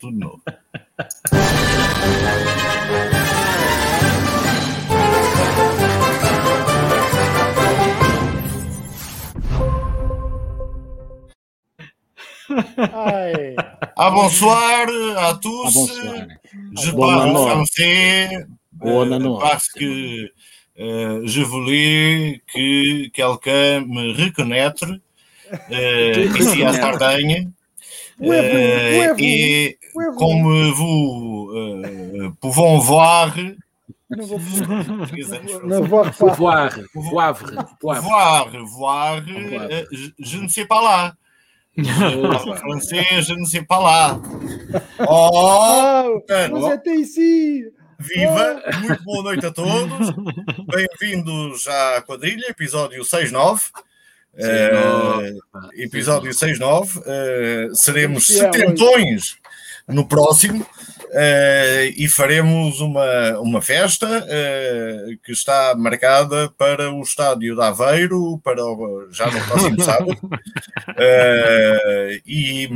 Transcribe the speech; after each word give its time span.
tudo 0.00 0.16
novo. 0.18 0.42
Ai. 12.76 13.54
Ah, 13.96 14.10
bonsoir 14.10 14.86
à 15.18 15.34
tous. 15.40 15.66
Ah, 15.66 15.70
bonsoir. 15.74 16.26
Je 16.72 16.90
Bon 16.90 17.00
parle 17.00 17.30
français 17.36 18.28
Bon 18.72 19.06
maman. 19.06 19.38
parce 19.38 19.68
que 19.68 20.30
euh, 20.80 21.20
je 21.24 21.42
voulais 21.42 22.42
que 22.52 23.08
quelqu'un 23.08 23.84
me 23.86 24.12
reconnaisse 24.24 24.82
euh, 25.70 26.26
ici 26.38 26.64
à 26.64 26.72
Euh, 28.22 28.92
et 28.92 28.98
Où 28.98 29.02
êtes-vous 29.02 29.79
comme 30.16 30.70
vous 30.72 31.50
euh, 31.54 32.30
pouvons 32.40 32.78
voir, 32.78 33.34
Não 34.10 34.26
vou 34.26 34.38
voir, 34.38 35.06
não 35.64 35.84
vou 35.84 36.02
repar- 36.02 36.36
Poivre, 36.36 36.84
poivre, 36.92 37.76
poivre. 37.80 38.02
voir, 38.02 38.50
voir, 38.64 39.22
euh, 39.28 39.84
je, 40.18 40.38
ne 40.38 40.48
sais 40.48 40.64
pas 40.66 40.82
là. 40.82 41.14
Français, 42.58 43.06
je 43.22 43.34
ne 43.34 43.44
sais 43.44 43.62
pas 43.62 43.80
là. 43.80 44.20
Oh, 45.08 45.30
Ah, 45.42 46.04
portanto, 46.06 46.60
você 46.60 46.78
tem 46.78 47.04
sim! 47.04 47.64
Viva! 47.98 48.62
Muito 48.80 49.04
boa 49.04 49.22
noite 49.22 49.46
a 49.46 49.50
todos. 49.52 50.10
Bem-vindos 50.66 51.68
à 51.68 52.00
quadrilha, 52.02 52.46
episódio 52.48 53.02
6-9. 53.04 53.60
Eh, 54.36 55.36
episódio 55.76 56.30
6-9. 56.32 57.02
Eh, 57.04 57.68
seremos 57.74 58.26
setentões 58.26 59.36
no 59.90 60.06
próximo 60.06 60.66
eh, 61.12 61.92
e 61.96 62.08
faremos 62.08 62.80
uma, 62.80 63.38
uma 63.40 63.60
festa 63.60 64.06
eh, 64.28 65.16
que 65.24 65.32
está 65.32 65.74
marcada 65.76 66.48
para 66.56 66.90
o 66.92 67.02
estádio 67.02 67.54
de 67.56 67.62
Aveiro 67.62 68.38
para 68.44 68.64
o- 68.64 69.08
já 69.10 69.26
no 69.30 69.44
próximo 69.44 69.80
sábado. 69.82 70.16
Eh, 70.96 72.20
e, 72.26 72.68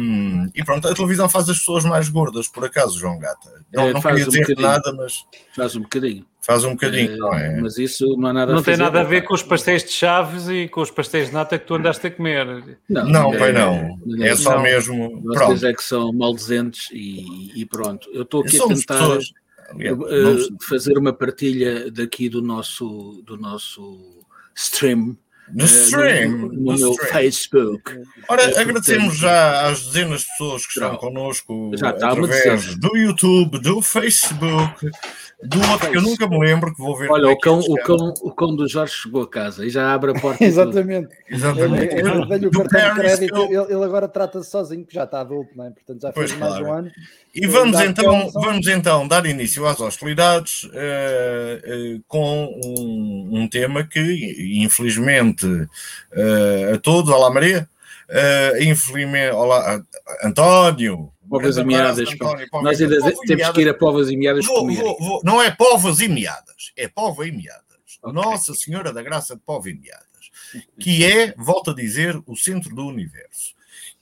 e 0.54 0.64
pronto, 0.64 0.88
a 0.88 0.94
televisão 0.94 1.28
faz 1.28 1.48
as 1.48 1.58
pessoas 1.58 1.84
mais 1.84 2.08
gordas, 2.08 2.48
por 2.48 2.64
acaso, 2.64 2.98
João 2.98 3.18
Gata. 3.18 3.50
Não, 3.72 3.88
É, 3.88 3.92
não 3.92 4.00
queria 4.02 4.24
um 4.24 4.28
dizer 4.28 4.40
bocadinho. 4.42 4.66
nada, 4.68 4.92
mas 4.92 5.24
Faz 5.54 5.76
um 5.76 5.82
bocadinho. 5.82 6.24
Faz 6.46 6.64
um 6.64 6.70
bocadinho, 6.72 7.12
Eh, 7.12 7.16
não 7.16 7.32
é? 7.32 7.60
Mas 7.60 7.78
isso 7.78 8.16
não 8.16 8.28
há 8.28 8.32
nada 8.32 8.52
Não 8.52 8.60
a 8.60 8.62
tem 8.62 8.76
nada 8.76 9.00
a 9.00 9.04
ver 9.04 9.22
com 9.22 9.34
os 9.34 9.42
pastéis 9.42 9.82
de 9.84 9.90
chaves 9.92 10.48
e 10.48 10.68
com 10.68 10.80
os 10.82 10.90
pastéis 10.90 11.28
de 11.28 11.34
nata 11.34 11.58
que 11.58 11.66
tu 11.66 11.74
andaste 11.74 12.06
a 12.06 12.10
comer. 12.10 12.46
Não, 12.88 13.32
é- 13.34 13.38
pai, 13.38 13.52
não. 13.52 13.98
não, 14.04 14.24
É 14.24 14.36
só 14.36 14.56
não. 14.56 14.62
mesmo. 14.62 15.22
Vocês 15.22 15.46
Pronto. 15.46 15.66
é 15.66 15.72
que 15.74 15.82
são 15.82 16.12
maldizentes 16.12 16.88
e, 16.92 17.52
e 17.60 17.64
pronto. 17.66 18.08
Eu 18.12 18.22
estou 18.22 18.42
aqui 18.42 18.56
a 18.60 18.66
tentar 18.66 18.94
pessoas. 18.98 19.30
eh, 19.80 19.90
Não- 19.94 20.58
fazer 20.68 20.98
uma 20.98 21.12
partilha 21.12 21.90
daqui 21.90 22.28
do 22.28 22.42
nosso, 22.42 23.22
do 23.26 23.36
nosso 23.36 24.22
stream. 24.54 25.16
No 25.52 25.62
eh, 25.62 25.66
stream. 25.66 26.30
no, 26.30 26.48
no 26.48 26.72
no 26.72 26.78
meu 26.78 26.92
stream. 26.92 27.12
Facebook. 27.12 27.82
Ora, 28.28 28.42
Eh, 28.44 28.60
agradecemos 28.60 29.16
já 29.18 29.68
às 29.68 29.84
dezenas 29.86 30.20
de 30.22 30.26
pessoas 30.28 30.62
que 30.66 30.72
estão 30.72 30.92
Não. 30.92 30.96
connosco 30.98 31.70
Já 31.76 31.90
está 31.90 32.14
uma 32.14 32.26
através 32.26 32.74
do 32.76 32.96
YouTube, 32.96 33.58
do 33.60 33.82
Facebook, 33.82 34.90
do 35.44 35.70
outro 35.70 35.90
que 35.90 35.96
eu 35.96 36.02
nunca 36.02 36.26
me 36.28 36.38
lembro 36.38 36.74
que 36.74 36.80
vou 36.80 36.96
ver. 36.96 37.10
Olha, 37.10 37.26
é 37.26 37.32
o 37.32 37.36
que 37.36 37.42
cão, 37.42 37.60
ele 37.60 37.72
o, 37.72 37.82
cão, 37.82 38.14
o 38.22 38.32
cão 38.32 38.56
do 38.56 38.68
Jorge 38.68 38.94
chegou 38.94 39.22
a 39.22 39.28
casa 39.28 39.64
e 39.64 39.70
já 39.70 39.92
abre 39.92 40.12
a 40.12 40.14
porta. 40.20 40.44
Exatamente. 40.44 41.14
Exatamente. 41.28 41.94
Eu, 41.96 42.06
eu 42.06 42.26
dei-lhe 42.26 42.46
o 42.46 42.50
Do 42.50 42.62
de 42.62 42.68
Paris 42.68 42.94
crédito, 42.94 43.42
ele, 43.42 43.56
ele 43.56 43.84
agora 43.84 44.08
trata-se 44.08 44.50
sozinho, 44.50 44.84
que 44.84 44.94
já 44.94 45.04
está 45.04 45.20
adulto, 45.20 45.50
não 45.56 45.66
é? 45.66 45.70
Portanto, 45.70 46.00
já 46.00 46.12
fez 46.12 46.30
Pois, 46.30 46.40
mais 46.40 46.52
claro. 46.54 46.66
um 46.66 46.72
ano. 46.72 46.90
E 47.34 47.46
vamos 47.46 47.80
então, 47.80 48.30
vamos 48.30 48.66
então 48.68 49.08
dar 49.08 49.26
início 49.26 49.66
às 49.66 49.80
hostilidades 49.80 50.68
eh, 50.72 51.60
eh, 51.64 52.00
com 52.06 52.46
um, 52.64 53.40
um 53.40 53.48
tema 53.48 53.82
que, 53.84 54.60
infelizmente, 54.62 55.46
eh, 56.12 56.72
a 56.74 56.78
todos, 56.78 57.10
olá 57.10 57.30
Maria, 57.30 57.68
infelizmente, 58.60 59.34
olá 59.34 59.82
António, 60.22 61.10
Povas 61.40 61.56
e 61.56 61.64
meadas. 61.64 62.08
António, 62.12 62.50
Povas 62.50 62.64
Nós 62.64 62.80
ainda 62.82 62.96
Povas 63.00 63.18
temos 63.26 63.48
que 63.50 63.60
ir 63.60 63.68
a 63.68 63.74
povas 63.74 64.10
e 64.10 64.16
meadas 64.16 64.46
Vou- 64.46 64.58
comer. 64.60 64.76
vou- 64.82 64.98
vou- 64.98 65.20
não 65.24 65.42
é 65.42 65.50
povas 65.50 66.00
e 66.00 66.08
meadas, 66.08 66.72
é 66.76 66.88
pova 66.88 67.26
e 67.26 67.32
meadas. 67.32 67.64
Nossa 68.02 68.54
Senhora 68.54 68.92
da 68.92 69.02
Graça 69.02 69.34
de 69.34 69.40
Pova 69.42 69.70
e 69.70 69.74
Meadas, 69.74 70.30
que 70.78 71.04
é, 71.04 71.34
volto 71.38 71.70
a 71.70 71.74
dizer, 71.74 72.20
o 72.26 72.36
centro 72.36 72.74
do 72.74 72.86
universo. 72.86 73.54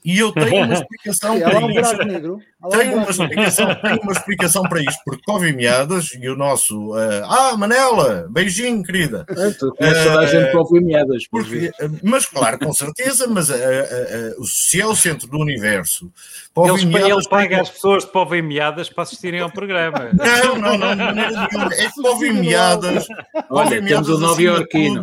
E 0.05 0.19
eu 0.19 0.31
tenho 0.31 0.65
uma 0.65 0.73
explicação 0.73 1.35
é 1.37 1.39
para. 1.41 1.53
Ela 1.53 2.75
é 2.75 2.77
Tenho 2.77 2.93
um 2.93 3.01
uma, 3.01 3.09
explicação, 3.09 3.75
tenho 3.75 4.01
uma 4.01 4.11
explicação 4.11 4.63
para 4.63 4.81
isto, 4.81 5.01
porque 5.05 5.31
e 5.47 5.53
Meadas 5.53 6.11
e 6.19 6.29
o 6.29 6.35
nosso. 6.35 6.97
eh, 6.97 7.21
ah, 7.25 7.57
Manela, 7.57 8.27
beijinho, 8.29 8.83
querida. 8.83 9.25
Tu 9.59 9.73
conheces 9.75 10.03
toda 10.03 10.19
a 10.19 10.25
gente 10.25 10.51
povo 10.51 10.77
e 10.77 10.81
meadas. 10.81 11.27
por 11.27 11.43
Porque, 11.43 11.71
eh, 11.79 11.89
mas, 12.01 12.25
claro, 12.25 12.59
com 12.59 12.73
certeza, 12.73 13.27
mas 13.27 13.49
eh, 13.49 13.55
eh, 13.59 14.35
se 14.45 14.79
é 14.79 14.85
o 14.85 14.95
centro 14.95 15.27
do 15.27 15.37
universo, 15.39 16.11
Pova 16.53 16.73
Ele, 16.73 16.83
e 16.83 16.85
Meadas. 16.85 17.09
ele 17.09 17.29
paga 17.29 17.61
as 17.61 17.69
pessoas 17.69 18.05
de 18.05 18.11
povo 18.11 18.35
meadas 18.43 18.89
para 18.89 19.03
assistirem 19.03 19.39
ao 19.41 19.51
programa. 19.51 20.09
Não, 20.13 20.55
não, 20.57 20.77
não, 20.77 20.91
de 20.91 21.03
maneira 21.03 21.31
nenhuma. 21.31 21.73
É 21.73 21.89
que 21.89 22.01
Pova 22.01 22.25
e 22.25 22.31
Meadas. 22.33 23.07
Olha, 23.49 23.83
temos 23.83 24.09
o 24.09 24.17
Nova 24.19 24.41
Iorquino. 24.41 25.01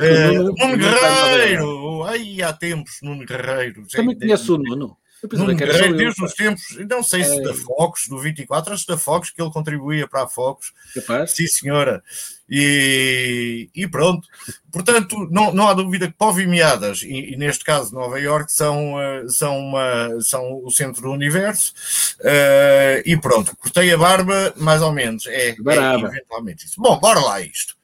É, 0.00 0.32
Nuno, 0.32 0.76
Guerreiro, 0.76 2.04
ai 2.04 2.42
há 2.42 2.52
tempos, 2.52 2.98
Nuno 3.02 3.24
Guerreiro. 3.24 3.82
Também 3.90 4.13
conheço 4.14 4.54
o 4.54 4.58
Nuno. 4.58 4.96
Nuno 5.32 5.54
Guerreiro, 5.56 5.94
eu. 5.94 5.96
desde 5.96 6.22
os 6.22 6.34
tempos, 6.34 6.62
não 6.90 7.02
sei 7.02 7.24
se 7.24 7.38
É. 7.38 7.40
da 7.40 7.54
Focus, 7.54 8.08
do 8.08 8.18
24, 8.18 8.74
acho 8.74 8.86
da 8.86 8.98
Focus, 8.98 9.30
que 9.30 9.40
ele 9.40 9.50
contribuía 9.50 10.06
para 10.06 10.24
a 10.24 10.28
Focus, 10.28 10.74
Capaz? 10.94 11.30
sim 11.30 11.46
senhora, 11.46 12.02
e, 12.46 13.70
e 13.74 13.88
pronto. 13.88 14.28
Portanto, 14.70 15.16
não, 15.30 15.50
não 15.50 15.66
há 15.66 15.72
dúvida 15.72 16.08
que 16.08 16.12
Povo 16.12 16.42
e 16.42 16.46
Meadas, 16.46 17.00
e, 17.02 17.32
e 17.32 17.36
neste 17.36 17.64
caso 17.64 17.94
Nova 17.94 18.20
York, 18.20 18.52
são, 18.52 19.00
eh, 19.00 19.24
são, 19.28 19.56
uma, 19.58 20.20
são 20.20 20.60
o 20.62 20.70
centro 20.70 21.00
do 21.00 21.12
universo, 21.12 21.72
eh, 22.20 23.02
e 23.06 23.16
pronto, 23.16 23.56
cortei 23.56 23.94
a 23.94 23.96
barba, 23.96 24.52
mais 24.58 24.82
ou 24.82 24.92
menos, 24.92 25.26
é, 25.26 25.48
é 25.50 25.56
Baraba. 25.56 26.06
eventualmente 26.08 26.66
isso. 26.66 26.78
Bom, 26.78 27.00
bora 27.00 27.20
lá 27.20 27.36
a 27.36 27.40
isto. 27.40 27.76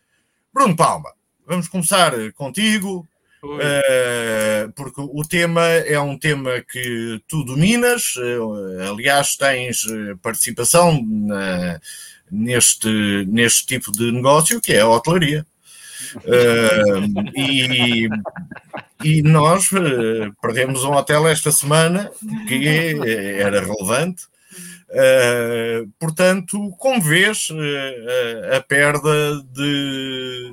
Bruno 0.53 0.77
Palma, 0.77 1.11
vamos 1.47 1.69
começar 1.69 2.13
contigo, 2.35 3.09
Ui. 3.43 3.59
eh, 3.63 4.69
porque 4.77 5.01
o 5.01 5.23
tema 5.23 5.63
é 5.65 5.99
um 5.99 6.19
tema 6.19 6.61
que 6.61 7.21
tu 7.27 7.43
dominas, 7.45 8.15
eh, 8.19 8.89
aliás, 8.89 9.35
tens 9.37 9.87
eh, 9.87 10.15
participação 10.23 11.03
na- 11.07 11.81
neste, 12.31 12.89
neste 13.27 13.67
tipo 13.67 13.91
de 13.93 14.13
negócio 14.13 14.61
que 14.61 14.73
é 14.75 14.81
a 14.81 14.89
hotelaria. 14.89 15.47
Eh, 16.25 16.83
e, 17.37 18.09
e 19.03 19.23
nós 19.23 19.71
perdemos 20.41 20.85
um 20.85 20.93
hotel 20.93 21.27
esta 21.29 21.51
semana 21.53 22.11
que 22.47 22.67
era 23.39 23.61
relevante. 23.65 24.25
Portanto, 25.99 26.71
como 26.79 27.01
vês 27.01 27.49
a 28.57 28.61
perda 28.61 29.41
de, 29.53 30.53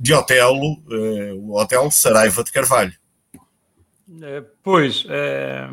de 0.00 0.12
Otelo, 0.14 0.82
eh, 0.90 1.32
o 1.34 1.56
Hotel 1.56 1.90
Saraiva 1.90 2.44
de 2.44 2.52
Carvalho. 2.52 2.92
Eh, 4.22 4.42
Pois, 4.62 5.06
eh, 5.08 5.68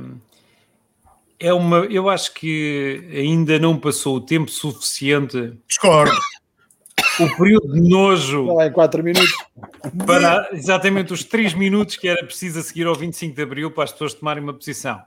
é 1.40 1.54
uma. 1.54 1.80
Eu 1.86 2.10
acho 2.10 2.34
que 2.34 3.08
ainda 3.14 3.60
não 3.60 3.78
passou 3.78 4.16
o 4.18 4.22
tempo 4.22 4.50
suficiente, 4.50 5.54
Discordo. 5.68 6.16
o 7.20 7.38
período 7.38 7.74
de 7.74 7.82
nojo 7.82 8.50
Ela 8.52 8.64
é 8.64 8.68
em 8.68 8.72
4 8.72 9.04
minutos. 9.04 9.36
para 10.06 10.50
exatamente 10.54 11.12
os 11.14 11.24
3 11.24 11.54
minutos 11.54 11.98
que 11.98 12.08
era 12.08 12.24
preciso 12.26 12.60
a 12.60 12.64
seguir 12.64 12.88
ao 12.88 12.96
25 12.96 13.36
de 13.36 13.42
Abril 13.42 13.72
para 13.72 13.84
as 13.84 13.92
pessoas 13.92 14.14
tomarem 14.14 14.42
uma 14.44 14.54
posição. 14.54 15.02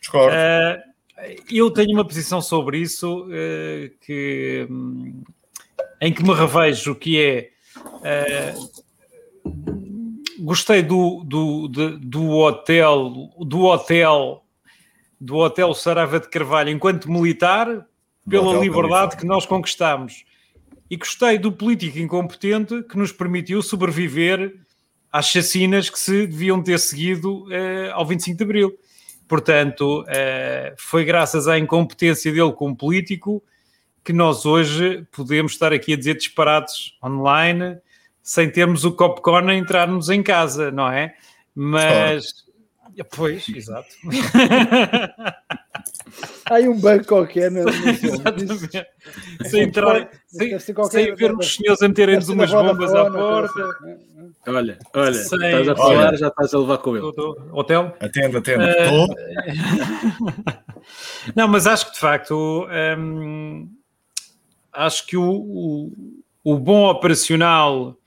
Discordo. 0.00 0.34
Eh, 0.34 0.82
eu 1.50 1.70
tenho 1.70 1.92
uma 1.92 2.06
posição 2.06 2.40
sobre 2.40 2.78
isso 2.78 3.28
eh, 3.30 3.90
que, 4.00 4.66
hum, 4.70 5.22
em 6.00 6.12
que 6.12 6.22
me 6.22 6.32
revejo, 6.32 6.94
que 6.94 7.18
é 7.20 7.38
eh, 7.38 7.50
gostei 10.40 10.82
do, 10.82 11.22
do, 11.24 11.68
de- 11.68 11.96
do 11.98 12.30
hotel 12.30 13.12
do 13.38 13.62
hotel 13.64 14.44
do 15.20 15.36
hotel 15.36 15.74
Saraiva 15.74 16.20
de 16.20 16.28
Carvalho 16.28 16.70
enquanto 16.70 17.10
militar 17.10 17.86
pela 18.28 18.56
liberdade 18.58 19.16
que 19.16 19.26
nós 19.26 19.44
conquistamos 19.46 20.24
e 20.90 20.96
gostei 20.96 21.38
do 21.38 21.50
político 21.52 21.98
incompetente 21.98 22.82
que 22.84 22.96
nos 22.96 23.12
permitiu 23.12 23.62
sobreviver 23.62 24.54
às 25.12 25.26
chacinas 25.26 25.90
que 25.90 25.98
se 25.98 26.26
deviam 26.26 26.62
ter 26.62 26.78
seguido 26.78 27.46
eh, 27.52 27.90
ao 27.92 28.06
25 28.06 28.36
de 28.38 28.44
Abril. 28.44 28.78
Portanto, 29.26 30.04
eh, 30.08 30.74
foi 30.78 31.04
graças 31.04 31.48
à 31.48 31.58
incompetência 31.58 32.32
dele 32.32 32.52
como 32.52 32.76
político 32.76 33.42
que 34.04 34.12
nós 34.12 34.46
hoje 34.46 35.06
podemos 35.12 35.52
estar 35.52 35.72
aqui 35.72 35.92
a 35.92 35.96
dizer 35.96 36.14
disparates 36.16 36.94
online 37.04 37.78
sem 38.22 38.50
termos 38.50 38.84
o 38.84 38.92
Copcon 38.92 39.48
a 39.48 39.54
entrar-nos 39.54 40.08
em 40.10 40.22
casa, 40.22 40.70
não 40.70 40.90
é? 40.90 41.14
Mas, 41.54 42.32
pois, 43.14 43.48
exato. 43.48 43.88
Há 46.46 46.54
aí 46.54 46.68
um 46.68 46.78
banco 46.80 47.04
qualquer 47.06 47.50
filme. 47.50 47.70
Exatamente. 48.02 48.86
Sem 49.44 49.62
entrar, 49.62 50.08
sem, 50.26 50.58
sem 50.58 51.14
ver 51.14 51.32
os 51.36 51.54
senhores 51.54 51.82
a 51.82 51.88
meterem-nos 51.88 52.28
umas 52.28 52.50
bombas 52.50 52.94
à 52.94 53.04
Vodafone, 53.04 53.18
porta. 53.18 53.78
Olha, 54.46 54.78
olha, 54.94 55.12
Sem- 55.14 55.38
estás 55.38 55.68
a 55.68 55.76
falar, 55.76 56.08
Olha. 56.08 56.16
já 56.16 56.28
estás 56.28 56.54
a 56.54 56.58
levar 56.58 56.78
com 56.78 56.96
ele. 56.96 57.06
Hotel? 57.52 57.96
Atende. 58.00 58.36
Eh, 58.50 58.84
Estou. 58.84 59.08
Não, 61.36 61.48
mas 61.48 61.66
acho 61.66 61.86
que 61.86 61.92
de 61.92 61.98
facto 61.98 62.66
hum, 62.98 63.68
acho 64.78 65.06
que 65.06 65.16
o, 65.16 65.28
o, 65.28 65.92
o 66.44 66.58
bom 66.58 66.88
operacional 66.88 67.98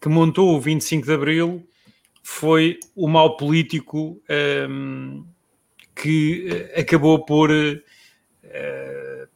que 0.00 0.08
montou 0.08 0.56
o 0.56 0.60
25 0.60 1.06
de 1.06 1.12
Abril 1.12 1.68
foi 2.22 2.78
o 2.96 3.06
mal 3.06 3.36
político 3.36 4.20
hum, 4.68 5.26
que 5.94 6.48
eh, 6.48 6.80
acabou 6.80 7.24
por 7.24 7.50
eh, 7.50 9.28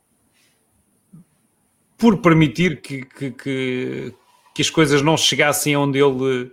por 1.98 2.22
permitir 2.22 2.80
que, 2.80 3.04
que, 3.04 3.30
que, 3.32 4.14
que 4.54 4.62
as 4.62 4.70
coisas 4.70 5.02
não 5.02 5.16
chegassem 5.16 5.74
aonde 5.74 5.98
ele 5.98 6.50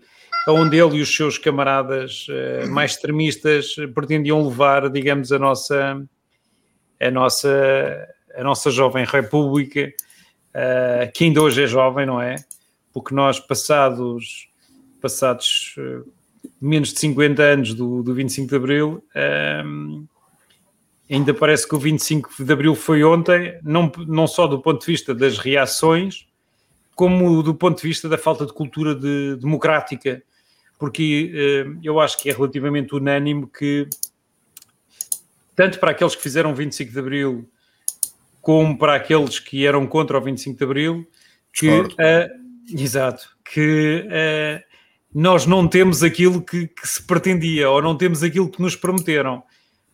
aonde 0.48 0.78
ele 0.78 0.98
e 0.98 1.02
os 1.02 1.16
seus 1.16 1.38
camaradas 1.38 2.28
eh, 2.30 2.66
mais 2.68 2.92
extremistas 2.92 3.74
pretendiam 3.94 4.46
levar, 4.46 4.90
digamos, 4.90 5.32
a 5.32 5.40
nossa 5.40 6.06
a 7.00 7.12
nossa 7.12 8.08
a 8.36 8.44
nossa 8.44 8.70
jovem 8.70 9.06
república 9.06 9.94
eh, 10.58 11.12
que 11.14 11.26
ainda 11.26 11.42
hoje 11.42 11.64
é 11.64 11.68
jovem, 11.68 12.06
não 12.06 12.22
é? 12.22 12.36
Porque 12.94 13.14
nós 13.14 13.42
passados 13.42 14.48
passados 15.02 15.76
eh, 15.78 16.00
menos 16.62 16.94
de 16.94 17.00
50 17.00 17.44
anos 17.44 17.74
do, 17.74 18.02
do 18.02 18.14
25 18.14 18.48
de 18.50 18.56
Abril 18.56 19.04
ehm, 19.14 20.06
ainda 21.10 21.34
parece 21.34 21.68
que 21.68 21.76
o 21.76 21.80
25 21.80 22.44
de 22.44 22.54
Abril 22.54 22.74
foi 22.74 23.04
ontem, 23.04 23.60
não, 23.62 23.92
não 24.08 24.26
só 24.26 24.48
do 24.48 24.62
ponto 24.62 24.80
de 24.80 24.92
vista 24.92 25.14
das 25.14 25.38
reações, 25.38 26.26
como 26.96 27.44
do 27.44 27.54
ponto 27.54 27.82
de 27.82 27.88
vista 27.88 28.08
da 28.08 28.18
falta 28.18 28.46
de 28.46 28.54
cultura 28.54 28.96
de- 28.96 29.36
democrática, 29.36 30.24
porque 30.80 31.32
eh, 31.36 31.78
eu 31.84 32.00
acho 32.00 32.18
que 32.18 32.30
é 32.30 32.34
relativamente 32.34 32.96
unânime 32.96 33.46
que, 33.48 33.88
tanto 35.54 35.80
para 35.80 35.92
aqueles 35.92 36.16
que 36.16 36.24
fizeram 36.24 36.56
25 36.56 36.92
de 36.92 37.00
Abril, 37.00 37.50
como 38.46 38.78
para 38.78 38.94
aqueles 38.94 39.40
que 39.40 39.66
eram 39.66 39.88
contra 39.88 40.20
o 40.20 40.22
25 40.22 40.56
de 40.56 40.64
Abril, 40.64 41.08
que, 41.52 41.68
eh, 42.00 42.30
exato, 42.70 43.28
que 43.44 44.08
eh, 44.08 44.64
nós 45.12 45.48
não 45.48 45.68
temos 45.68 46.04
aquilo 46.04 46.40
que, 46.40 46.68
que 46.68 46.88
se 46.88 47.02
pretendia, 47.02 47.72
ou 47.72 47.82
não 47.82 47.98
temos 47.98 48.22
aquilo 48.22 48.48
que 48.48 48.62
nos 48.62 48.76
prometeram. 48.76 49.42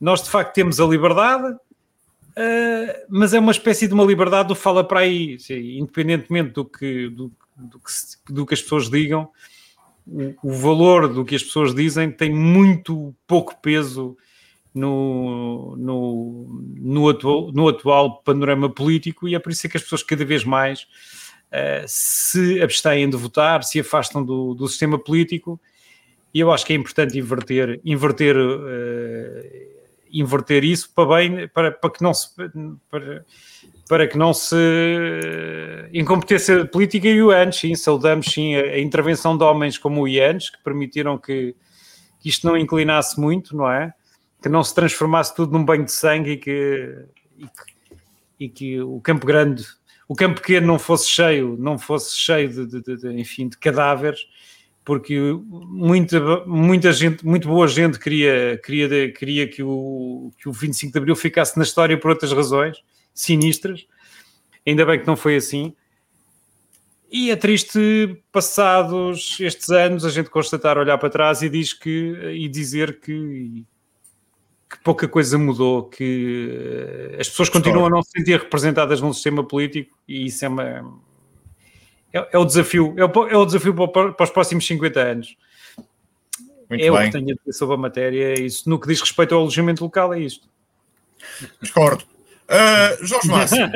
Nós, 0.02 0.22
de 0.22 0.30
facto, 0.30 0.54
temos 0.54 0.82
a 0.82 0.86
liberdade, 0.86 1.56
Uh, 2.32 2.96
mas 3.10 3.34
é 3.34 3.40
uma 3.40 3.52
espécie 3.52 3.90
de 3.90 3.94
uma 3.94 4.06
liberdade 4.06 4.48
do 4.48 4.56
fala 4.56 4.88
para 4.88 5.02
aí, 5.02 5.38
independentemente 5.78 6.52
do 6.52 6.64
que, 6.64 7.10
do, 7.10 7.30
do 7.58 7.78
que, 7.78 8.34
do 8.34 8.46
que 8.46 8.54
as 8.54 8.62
pessoas 8.62 8.90
digam, 8.90 9.30
o, 10.08 10.34
o 10.42 10.54
valor 10.54 11.10
do 11.10 11.26
que 11.26 11.36
as 11.36 11.44
pessoas 11.44 11.76
dizem 11.76 12.10
tem 12.10 12.34
muito 12.34 13.14
pouco 13.28 13.62
peso 13.62 14.16
no, 14.74 15.76
no, 15.78 16.64
no, 16.80 17.10
atual, 17.10 17.52
no 17.52 17.68
atual 17.68 18.22
panorama 18.22 18.70
político 18.70 19.28
e 19.28 19.36
é 19.36 19.40
por 19.40 19.52
isso 19.52 19.68
que 19.68 19.78
as 19.78 19.84
pessoas 19.84 20.04
cada 20.04 20.24
vez 20.24 20.44
mais 20.44 20.82
uh, 20.82 21.86
se 21.86 22.62
abstêm 22.62 23.10
de 23.10 23.18
votar, 23.18 23.64
se 23.64 23.80
afastam 23.80 24.24
do, 24.24 24.54
do 24.54 24.68
sistema 24.68 24.98
político 24.98 25.60
e 26.34 26.40
eu 26.40 26.52
acho 26.52 26.66
que 26.66 26.74
é 26.74 26.76
importante 26.76 27.18
inverter, 27.18 27.82
inverter 27.84 28.38
uh, 28.38 29.72
inverter 30.14 30.64
isso 30.64 30.92
para 30.94 31.16
bem 31.16 31.48
para, 31.48 31.72
para 31.72 31.90
que 31.90 32.04
não 32.04 32.14
se 32.14 32.30
para, 32.90 33.26
para 33.88 34.08
que 34.08 34.18
não 34.18 34.34
se 34.34 34.56
incompetência 35.94 36.66
política 36.66 37.10
e 37.10 37.22
o 37.22 37.30
antes, 37.30 37.60
sim, 37.60 37.76
saudamos 37.76 38.28
sim 38.28 38.56
a, 38.56 38.62
a 38.62 38.80
intervenção 38.80 39.38
de 39.38 39.44
homens 39.44 39.78
como 39.78 40.02
o 40.02 40.08
Ianes, 40.08 40.50
que 40.50 40.64
permitiram 40.64 41.18
que, 41.18 41.54
que 42.22 42.30
isto 42.30 42.48
não 42.48 42.56
inclinasse 42.56 43.20
muito, 43.20 43.56
não 43.56 43.70
é? 43.70 43.94
Que 44.42 44.50
não 44.50 44.64
se 44.64 44.74
transformasse 44.74 45.36
tudo 45.36 45.54
num 45.54 45.64
banho 45.64 45.86
de 45.86 45.92
sangue 45.92 46.32
e 46.32 46.38
que, 46.38 46.96
e 47.38 47.46
que, 47.46 47.74
e 48.40 48.50
que 48.50 48.82
o 48.82 49.00
Campo 49.00 49.26
Grande, 49.26 49.66
o 50.08 50.16
Campo 50.16 50.42
Pequeno 50.42 50.68
não 50.68 50.80
fosse 50.80 51.08
cheio, 51.10 51.56
não 51.60 51.78
fosse 51.78 52.18
cheio 52.18 52.50
de, 52.50 52.66
de, 52.66 52.82
de- 52.82 52.98
de, 52.98 53.20
enfim, 53.20 53.48
de 53.48 53.58
cadáveres, 53.58 54.26
porque 54.84 55.18
muita, 55.44 56.20
muita 56.46 56.92
gente, 56.92 57.26
muito 57.26 57.48
boa 57.48 57.68
gente 57.68 58.00
queria, 58.00 58.60
queria, 58.66 59.12
queria 59.14 59.48
que, 59.48 59.62
o, 59.62 60.32
que 60.38 60.50
o 60.50 60.52
25 60.52 60.92
de 60.92 60.98
Abril 60.98 61.16
ficasse 61.16 61.56
na 61.56 61.64
história 61.64 61.98
por 62.00 62.10
outras 62.10 62.34
razões 62.34 62.78
sinistras. 63.14 63.86
Ainda 64.66 64.86
bem 64.86 65.00
que 65.00 65.08
não 65.08 65.16
foi 65.16 65.36
assim. 65.36 65.76
E 67.12 67.30
é 67.30 67.36
triste, 67.36 68.24
passados 68.32 69.38
estes 69.40 69.70
anos, 69.70 70.06
a 70.06 70.10
gente 70.10 70.30
constatar, 70.30 70.78
olhar 70.78 70.98
para 70.98 71.10
trás 71.10 71.42
e, 71.42 71.50
diz 71.50 71.74
que, 71.74 72.14
e 72.34 72.48
dizer 72.48 73.02
que, 73.02 73.66
que 74.72 74.80
pouca 74.84 75.08
coisa 75.08 75.38
mudou, 75.38 75.84
que 75.84 76.50
eh, 77.14 77.18
as 77.20 77.28
pessoas 77.28 77.50
continuam 77.50 77.88
a 77.88 77.90
não 77.90 78.02
se 78.02 78.12
sentir 78.12 78.40
representadas 78.40 79.02
num 79.02 79.12
sistema 79.12 79.44
político 79.44 79.98
e 80.08 80.28
isso 80.28 80.46
é 80.46 80.48
uma, 80.48 80.64
é, 82.14 82.30
é 82.32 82.38
o 82.38 82.46
desafio, 82.46 82.94
é 82.98 83.06
o, 83.06 83.28
é 83.28 83.38
o 83.38 83.46
desafio 83.46 83.74
para, 83.74 84.14
para 84.14 84.24
os 84.24 84.30
próximos 84.30 84.66
50 84.68 85.00
anos. 85.00 85.38
Muito 86.70 86.84
é 86.84 86.92
o 86.92 86.98
bem. 86.98 87.06
que 87.06 87.12
tenho 87.18 87.32
a 87.32 87.34
dizer 87.34 87.54
sobre 87.54 87.76
a 87.76 87.78
matéria. 87.78 88.40
Isso, 88.40 88.70
no 88.70 88.80
que 88.80 88.88
diz 88.88 89.02
respeito 89.02 89.36
ao 89.36 89.42
alojamento 89.42 89.84
local, 89.84 90.14
é 90.14 90.20
isto. 90.20 90.48
Discordo. 91.62 92.06
Ah, 92.48 92.98
Jorge 93.02 93.28
Márcio, 93.30 93.64
ah, 93.64 93.70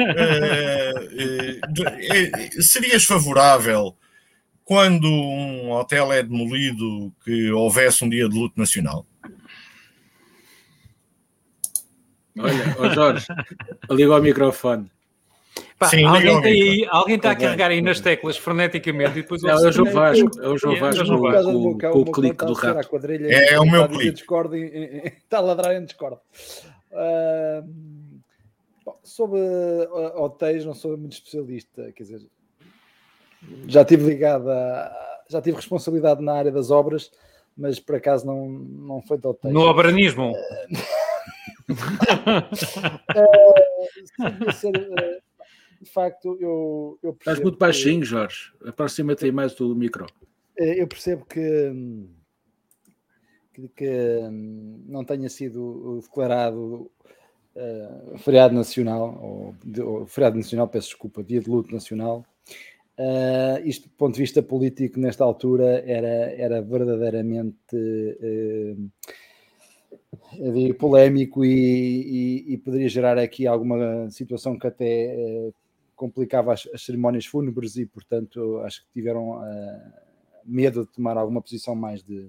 ah, 1.88 2.62
serias 2.62 3.06
favorável 3.06 3.96
quando 4.66 5.08
um 5.08 5.72
hotel 5.72 6.12
é 6.12 6.24
demolido 6.24 7.14
que 7.24 7.52
houvesse 7.52 8.04
um 8.04 8.10
dia 8.10 8.28
de 8.28 8.38
luto 8.38 8.60
nacional? 8.60 9.06
Olha, 12.38 12.76
ó 12.80 12.90
Jorge, 12.94 13.28
liga 13.92 14.14
ao 14.14 14.22
microfone. 14.22 14.92
Pá, 15.80 15.88
Sim, 15.88 16.04
alguém, 16.06 16.36
micro. 16.36 16.50
aí, 16.50 16.88
alguém 16.90 17.16
está 17.16 17.32
a 17.32 17.36
Tá 17.36 17.42
carregar 17.42 17.72
aí 17.72 17.82
nas 17.82 18.00
teclas 18.00 18.38
freneticamente 18.38 19.20
e 19.20 19.22
depois 19.22 19.42
Não, 19.42 19.50
é 19.52 19.56
o 19.56 19.72
João 19.72 19.88
Eu- 19.88 19.94
Vasco, 19.94 20.42
é 20.42 20.48
o 20.50 20.58
João 20.58 20.76
É, 20.76 20.80
Vasco 20.80 21.00
é 21.00 21.04
o 21.04 21.06
João 21.06 21.20
com, 21.22 21.30
do 21.74 21.78
com- 21.78 22.00
o 22.02 22.12
clique 22.12 22.46
do 22.46 22.54
está 22.54 22.68
rato. 22.68 22.74
com 22.76 22.80
a 22.96 23.00
quadrilha 23.00 23.28
É, 23.28 23.54
é 23.54 23.60
o 23.60 23.66
meu 23.66 23.84
está 23.84 23.94
clique. 23.96 24.12
Discord 24.12 24.58
está 24.58 25.38
a 25.38 25.42
ladrar 25.42 25.76
em 25.76 25.84
Discord. 25.86 26.18
Bom, 28.86 29.00
sobre 29.04 29.40
ah, 29.40 30.22
hotéis, 30.22 30.66
não 30.66 30.74
sou 30.74 30.98
muito 30.98 31.14
especialista, 31.14 31.92
quer 31.94 32.04
dizer, 32.04 32.22
já 33.68 33.82
estive 33.82 34.06
ligado 34.06 34.50
a, 34.50 34.92
já 35.30 35.42
tive 35.42 35.56
responsabilidade 35.58 36.22
na 36.24 36.34
área 36.34 36.52
das 36.52 36.70
obras, 36.72 37.12
mas 37.58 37.80
por 37.80 37.96
acaso 37.96 38.26
não, 38.26 38.48
não 38.48 39.02
foi 39.02 39.18
de 39.18 39.28
hotéis. 39.28 39.54
No 39.54 39.62
obranismo. 39.62 40.34
Devia 44.20 44.52
ser, 44.54 44.76
eh, 44.76 45.20
de 45.82 45.90
facto, 45.90 46.38
eu, 46.40 47.00
eu 47.04 47.12
Estás 47.12 47.40
muito 47.40 47.54
que- 47.56 47.60
baixinho, 47.60 48.04
Jorge. 48.04 48.52
Aproxima-te 48.66 49.32
mais 49.32 49.54
do 49.56 49.76
micro. 49.76 50.06
Eh, 50.58 50.82
Eu 50.82 50.88
percebo 50.88 51.26
que, 51.26 51.72
que, 53.54 53.68
que, 53.70 53.90
hum, 54.30 54.84
não 54.88 55.04
tenha 55.04 55.30
sido 55.30 56.00
declarado 56.02 56.90
eh, 57.56 58.14
feriado 58.18 58.54
nacional, 58.54 59.18
ou, 59.22 59.56
ou 59.86 60.06
feriado 60.06 60.38
nacional, 60.38 60.68
peço 60.68 60.90
desculpa, 60.90 61.24
dia 61.24 61.40
de 61.42 61.50
luto 61.50 61.74
nacional. 61.74 62.26
Eh, 62.98 63.62
isto, 63.66 63.90
do 63.90 63.96
ponto 63.96 64.14
de 64.16 64.22
vista 64.22 64.42
político, 64.42 65.00
nesta 65.00 65.24
altura, 65.24 65.84
era, 65.86 66.32
era 66.34 66.62
verdadeiramente 66.62 67.58
digo, 67.74 68.76
polémico 70.78 71.44
e, 71.46 71.50
e- 72.50 72.54
e 72.54 72.58
poderia 72.58 72.90
gerar 72.90 73.18
aqui 73.18 73.46
alguma 73.48 74.10
situação 74.10 74.58
que 74.58 74.68
até 74.68 74.86
eh, 74.88 75.52
complicava 75.96 76.54
as, 76.54 76.68
as 76.74 76.84
cerimónias 76.84 77.26
fúnebres 77.26 77.76
e, 77.78 77.86
portanto, 77.86 78.60
acho 78.66 78.82
que 78.82 78.88
tiveram 78.94 79.44
eh, 79.46 79.92
medo 80.46 80.82
de 80.86 80.92
tomar 80.92 81.18
alguma 81.18 81.42
posição 81.42 81.76
mais 81.76 82.04
de, 82.04 82.28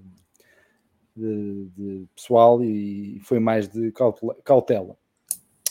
de- 1.15 1.65
de 1.75 2.05
pessoal 2.15 2.63
e 2.63 3.19
foi 3.23 3.39
mais 3.39 3.67
de 3.67 3.91
cautela. 3.91 4.35
cautela. 4.43 4.95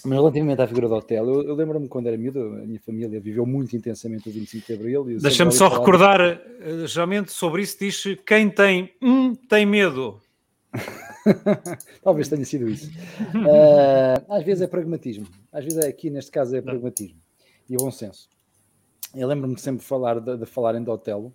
Mas 0.05 0.19
relativamente 0.19 0.63
à 0.63 0.69
figura 0.69 0.89
do 0.89 0.95
hotel, 0.95 1.27
eu, 1.29 1.43
eu 1.43 1.55
lembro-me 1.57 1.89
quando 1.89 2.07
era 2.07 2.17
miúdo, 2.17 2.39
a 2.41 2.65
minha 2.65 2.79
família 2.79 3.19
viveu 3.21 3.45
muito 3.45 3.75
intensamente 3.77 4.29
o 4.29 4.33
25 4.33 4.65
de 4.67 4.73
Abril. 4.75 5.05
Deixa-me 5.21 5.51
só 5.51 5.69
falar- 5.69 5.81
recordar, 5.81 6.21
eh, 6.21 6.87
geralmente 6.87 7.33
sobre 7.33 7.63
isso 7.63 7.77
diz 7.81 8.05
quem 8.25 8.49
tem 8.49 8.93
um 9.03 9.35
tem 9.35 9.67
medo. 9.67 10.21
Talvez 12.03 12.29
tenha 12.29 12.45
sido 12.45 12.69
isso. 12.69 12.91
Ah, 13.49 14.37
às 14.37 14.45
vezes 14.45 14.63
é 14.63 14.67
pragmatismo. 14.67 15.27
Às 15.53 15.65
vezes 15.65 15.79
é 15.79 15.89
aqui, 15.89 16.11
neste 16.11 16.31
caso, 16.31 16.57
é 16.57 16.61
pragmatismo 16.61 17.21
e 17.69 17.77
bom 17.77 17.91
senso. 17.91 18.29
Eu 19.15 19.27
lembro-me 19.29 19.55
de 19.55 19.61
sempre 19.61 19.85
falar 19.85 20.21
de, 20.21 20.37
de 20.37 20.47
falarem 20.47 20.83
de 20.83 20.91
Otelo 20.91 21.35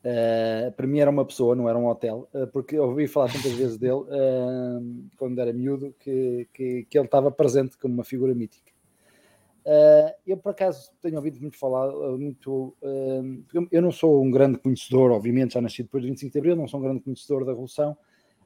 Uh, 0.00 0.72
para 0.72 0.86
mim 0.86 0.98
era 0.98 1.10
uma 1.10 1.26
pessoa, 1.26 1.54
não 1.54 1.68
era 1.68 1.78
um 1.78 1.86
hotel, 1.86 2.26
uh, 2.32 2.46
porque 2.46 2.74
eu 2.76 2.84
ouvi 2.84 3.06
falar 3.06 3.30
tantas 3.30 3.52
vezes 3.52 3.76
dele, 3.76 4.00
uh, 4.00 5.10
quando 5.18 5.38
era 5.38 5.52
miúdo, 5.52 5.94
que, 6.00 6.48
que, 6.54 6.86
que 6.88 6.98
ele 6.98 7.04
estava 7.04 7.30
presente 7.30 7.76
como 7.76 7.92
uma 7.92 8.04
figura 8.04 8.34
mítica. 8.34 8.72
eu, 10.26 10.38
por 10.38 10.50
acaso, 10.50 10.90
tenho 11.02 11.16
ouvido 11.16 11.38
muito 11.38 11.58
falar, 11.58 11.92
muito. 12.16 12.74
eu 13.70 13.82
não 13.82 13.90
sou 13.92 14.24
um 14.24 14.30
grande 14.30 14.58
conhecedor, 14.58 15.10
obviamente, 15.10 15.52
já 15.52 15.60
nasci 15.60 15.82
depois 15.82 16.02
do 16.02 16.08
25 16.08 16.32
de 16.32 16.38
Abril, 16.38 16.56
não 16.56 16.66
sou 16.66 16.80
um 16.80 16.82
grande 16.82 17.00
conhecedor 17.00 17.44
da 17.44 17.52
Revolução, 17.52 17.94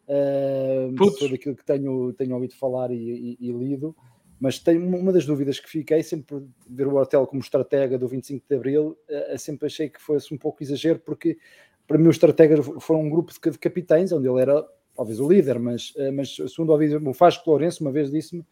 uh, 0.08 1.12
sou 1.18 1.28
daquilo 1.28 1.56
que 1.56 1.64
tenho, 1.64 2.12
tenho 2.12 2.34
ouvido 2.34 2.54
falar 2.54 2.90
e, 2.90 3.36
e, 3.40 3.48
e 3.48 3.52
lido. 3.52 3.94
Mas 4.40 4.58
tenho 4.58 4.84
uma 4.84 5.12
das 5.12 5.24
dúvidas 5.24 5.60
que 5.60 5.68
fiquei, 5.68 6.02
sempre 6.02 6.44
ver 6.68 6.86
o 6.86 6.96
hotel 6.96 7.26
como 7.26 7.40
estratega 7.40 7.96
do 7.96 8.08
25 8.08 8.44
de 8.48 8.56
Abril, 8.56 8.98
uh, 9.08 9.38
sempre 9.38 9.66
achei 9.66 9.88
que 9.88 10.00
fosse 10.00 10.34
um 10.34 10.38
pouco 10.38 10.62
exagero, 10.62 10.98
porque 10.98 11.38
para 11.86 11.98
mim 11.98 12.08
os 12.08 12.16
estrategas 12.16 12.66
foram 12.80 13.02
um 13.02 13.10
grupo 13.10 13.32
de, 13.32 13.50
de 13.50 13.58
capitães, 13.58 14.12
onde 14.12 14.28
ele 14.28 14.40
era 14.40 14.64
talvez 14.94 15.20
o 15.20 15.28
líder, 15.28 15.58
mas, 15.58 15.90
uh, 15.96 16.12
mas 16.12 16.34
segundo 16.34 16.70
ouvi, 16.70 16.94
o 16.94 17.12
Vasco 17.12 17.48
Lourenço 17.48 17.82
uma 17.82 17.92
vez 17.92 18.10
disse-me 18.10 18.44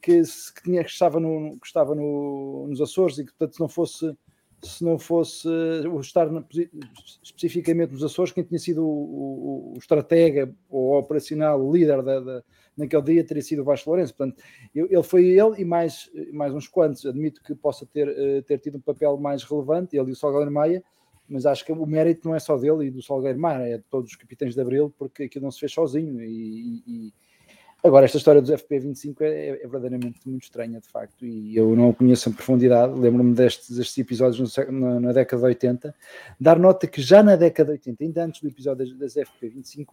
que, 0.00 0.22
que, 0.22 0.62
tinha, 0.62 0.84
que 0.84 0.90
estava, 0.90 1.20
no, 1.20 1.58
que 1.60 1.66
estava 1.66 1.94
no, 1.94 2.66
nos 2.68 2.80
Açores 2.80 3.18
e 3.18 3.24
que 3.24 3.32
portanto 3.32 3.54
se 3.54 3.60
não 3.60 3.68
fosse 3.68 4.16
se 4.64 4.84
não 4.84 4.98
fosse 4.98 5.48
o 5.48 6.00
estar 6.00 6.30
na, 6.30 6.44
especificamente 7.22 7.92
nos 7.92 8.02
Açores, 8.02 8.32
quem 8.32 8.44
tinha 8.44 8.58
sido 8.58 8.84
o, 8.84 8.90
o, 8.90 9.74
o 9.74 9.78
estratega 9.78 10.52
ou 10.68 10.98
operacional 10.98 11.72
líder 11.72 12.02
da, 12.02 12.20
da, 12.20 12.42
naquele 12.76 13.02
dia 13.02 13.24
teria 13.24 13.42
sido 13.42 13.62
o 13.62 13.64
Vasco 13.64 13.90
Lourenço. 13.90 14.14
Portanto, 14.14 14.42
eu, 14.74 14.86
ele 14.90 15.02
foi 15.02 15.26
ele 15.26 15.60
e 15.60 15.64
mais, 15.64 16.10
mais 16.32 16.54
uns 16.54 16.66
quantos. 16.66 17.04
Admito 17.06 17.42
que 17.42 17.54
possa 17.54 17.86
ter, 17.86 18.08
uh, 18.08 18.42
ter 18.42 18.58
tido 18.58 18.78
um 18.78 18.80
papel 18.80 19.16
mais 19.16 19.42
relevante, 19.44 19.96
ele 19.96 20.10
e 20.10 20.12
o 20.12 20.16
Salgueiro 20.16 20.50
Maia, 20.50 20.82
mas 21.28 21.46
acho 21.46 21.64
que 21.64 21.72
o 21.72 21.86
mérito 21.86 22.28
não 22.28 22.34
é 22.34 22.38
só 22.38 22.56
dele 22.56 22.86
e 22.86 22.90
do 22.90 23.02
Salgueiro 23.02 23.38
Maia, 23.38 23.74
é 23.74 23.78
de 23.78 23.84
todos 23.84 24.10
os 24.10 24.16
capitães 24.16 24.54
de 24.54 24.60
Abril, 24.60 24.92
porque 24.98 25.24
aquilo 25.24 25.44
não 25.44 25.50
se 25.50 25.60
fez 25.60 25.72
sozinho 25.72 26.22
e, 26.22 26.82
e 26.86 27.14
Agora, 27.84 28.06
esta 28.06 28.16
história 28.16 28.40
dos 28.40 28.50
FP25 28.50 29.20
é, 29.20 29.48
é, 29.48 29.56
verdadeiramente 29.68 30.18
muito 30.24 30.44
estranha, 30.44 30.80
de 30.80 30.88
facto, 30.88 31.26
e 31.26 31.54
eu 31.54 31.76
não 31.76 31.90
a 31.90 31.94
conheço 31.94 32.30
em 32.30 32.32
profundidade. 32.32 32.98
Lembro-me 32.98 33.34
destes, 33.34 33.76
destes 33.76 33.98
episódios 33.98 34.56
no, 34.56 34.80
na, 34.80 35.00
na, 35.00 35.12
década 35.12 35.42
de 35.42 35.48
80. 35.48 35.94
Dar 36.40 36.58
nota 36.58 36.86
que 36.86 37.02
já 37.02 37.22
na 37.22 37.36
década 37.36 37.74
de 37.74 37.90
80, 37.90 38.04
ainda 38.04 38.24
antes 38.24 38.40
do 38.40 38.48
episódio 38.48 38.96
das, 38.96 39.14
das 39.14 39.28
FP25, 39.28 39.88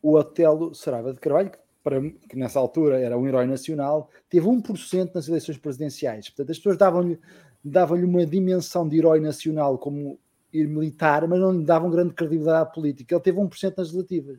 o 0.00 0.14
Otelo 0.14 0.72
Sarava 0.72 1.12
de 1.12 1.18
Carvalho, 1.18 1.50
que, 1.50 1.58
para, 1.82 2.00
que 2.00 2.36
nessa 2.36 2.60
altura 2.60 3.00
era 3.00 3.18
um 3.18 3.26
herói 3.26 3.48
nacional, 3.48 4.08
teve 4.30 4.46
1% 4.46 5.16
nas 5.16 5.26
eleições 5.26 5.58
presidenciais. 5.58 6.28
Portanto, 6.28 6.52
as 6.52 6.58
pessoas 6.58 6.78
davam-lhe 6.78 7.18
davam 7.64 7.98
uma 7.98 8.24
dimensão 8.24 8.88
de 8.88 8.96
herói 8.96 9.18
nacional 9.18 9.76
como 9.78 10.16
militar, 10.52 11.26
mas 11.26 11.40
não 11.40 11.50
lhe 11.50 11.64
davam 11.64 11.90
grande 11.90 12.14
credibilidade 12.14 12.72
política. 12.72 13.16
Ele 13.16 13.22
teve 13.22 13.36
1% 13.36 13.74
nas 13.76 13.92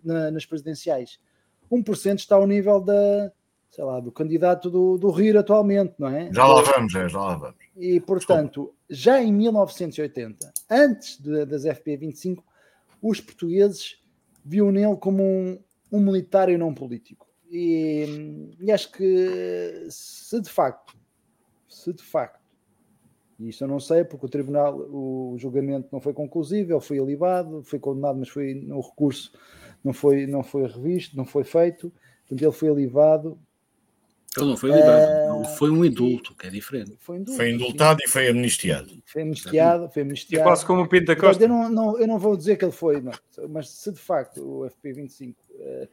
na, 0.05 0.31
nas 0.31 0.45
presidenciais 0.45 1.19
1% 1.71 2.15
está 2.17 2.35
ao 2.35 2.47
nível 2.47 2.79
da, 2.79 3.31
sei 3.71 3.83
lá, 3.83 3.99
do 3.99 4.11
candidato 4.11 4.69
do, 4.69 4.97
do 4.97 5.09
Rio 5.11 5.39
atualmente, 5.39 5.93
não 5.97 6.07
é? 6.07 6.31
Já 6.33 6.45
lá 6.45 6.61
vamos, 6.61 6.95
é, 6.95 7.07
já 7.07 7.19
lá 7.19 7.35
vamos. 7.35 7.57
E, 7.75 7.99
portanto, 7.99 8.61
Desculpa. 8.61 8.75
já 8.89 9.21
em 9.21 9.31
1980, 9.31 10.51
antes 10.69 11.21
de, 11.21 11.45
das 11.45 11.63
FP25, 11.63 12.39
os 13.01 13.21
portugueses 13.21 14.01
viam 14.43 14.71
nele 14.71 14.95
como 14.95 15.21
um, 15.23 15.59
um 15.91 15.99
militar 15.99 16.49
e 16.49 16.57
não 16.57 16.73
político. 16.73 17.27
E, 17.49 18.49
e, 18.59 18.71
acho 18.71 18.91
que 18.91 19.87
se 19.89 20.41
de 20.41 20.49
facto, 20.49 20.95
se 21.69 21.93
de 21.93 22.03
facto, 22.03 22.41
e 23.39 23.49
isto 23.49 23.63
eu 23.63 23.67
não 23.67 23.79
sei 23.79 24.03
porque 24.03 24.25
o 24.25 24.29
tribunal, 24.29 24.75
o 24.75 25.35
julgamento 25.37 25.87
não 25.91 26.01
foi 26.01 26.13
conclusivo, 26.13 26.73
ele 26.73 26.81
foi 26.81 26.99
alibado, 26.99 27.63
foi 27.63 27.79
condenado, 27.79 28.17
mas 28.17 28.29
foi 28.29 28.55
no 28.55 28.81
recurso 28.81 29.31
não 29.87 29.93
foi, 29.93 30.27
não 30.27 30.43
foi 30.43 30.67
revisto, 30.67 31.15
não 31.15 31.25
foi 31.25 31.43
feito, 31.43 31.91
portanto 32.27 32.41
ele 32.41 32.51
foi 32.51 32.69
alivado. 32.69 33.39
Ele 34.35 34.45
não 34.45 34.57
foi 34.57 34.71
alivado, 34.71 35.41
uh, 35.41 35.45
foi 35.57 35.71
um 35.71 35.83
indulto, 35.83 36.35
que 36.35 36.45
é 36.45 36.49
diferente. 36.49 36.95
Foi, 36.99 37.17
indulto, 37.17 37.37
foi 37.37 37.49
indultado 37.49 37.99
sim. 37.99 38.05
e 38.05 38.11
foi 38.11 38.27
amnistiado. 38.27 39.01
Foi 39.05 39.21
amnistiado, 39.23 39.89
foi 39.89 40.01
amnistiado. 40.03 40.43
E 40.43 40.43
quase 40.43 40.65
como 40.65 40.83
o 40.83 40.87
Pinta 40.87 41.15
Costa. 41.15 41.43
Eu 41.43 41.49
não, 41.49 41.69
não, 41.69 41.99
eu 41.99 42.07
não 42.07 42.19
vou 42.19 42.37
dizer 42.37 42.57
que 42.57 42.65
ele 42.65 42.71
foi, 42.71 43.01
não, 43.01 43.13
mas 43.49 43.69
se 43.69 43.91
de 43.91 43.99
facto 43.99 44.37
o 44.41 44.69
FP25 44.69 45.33
uh, 45.33 45.87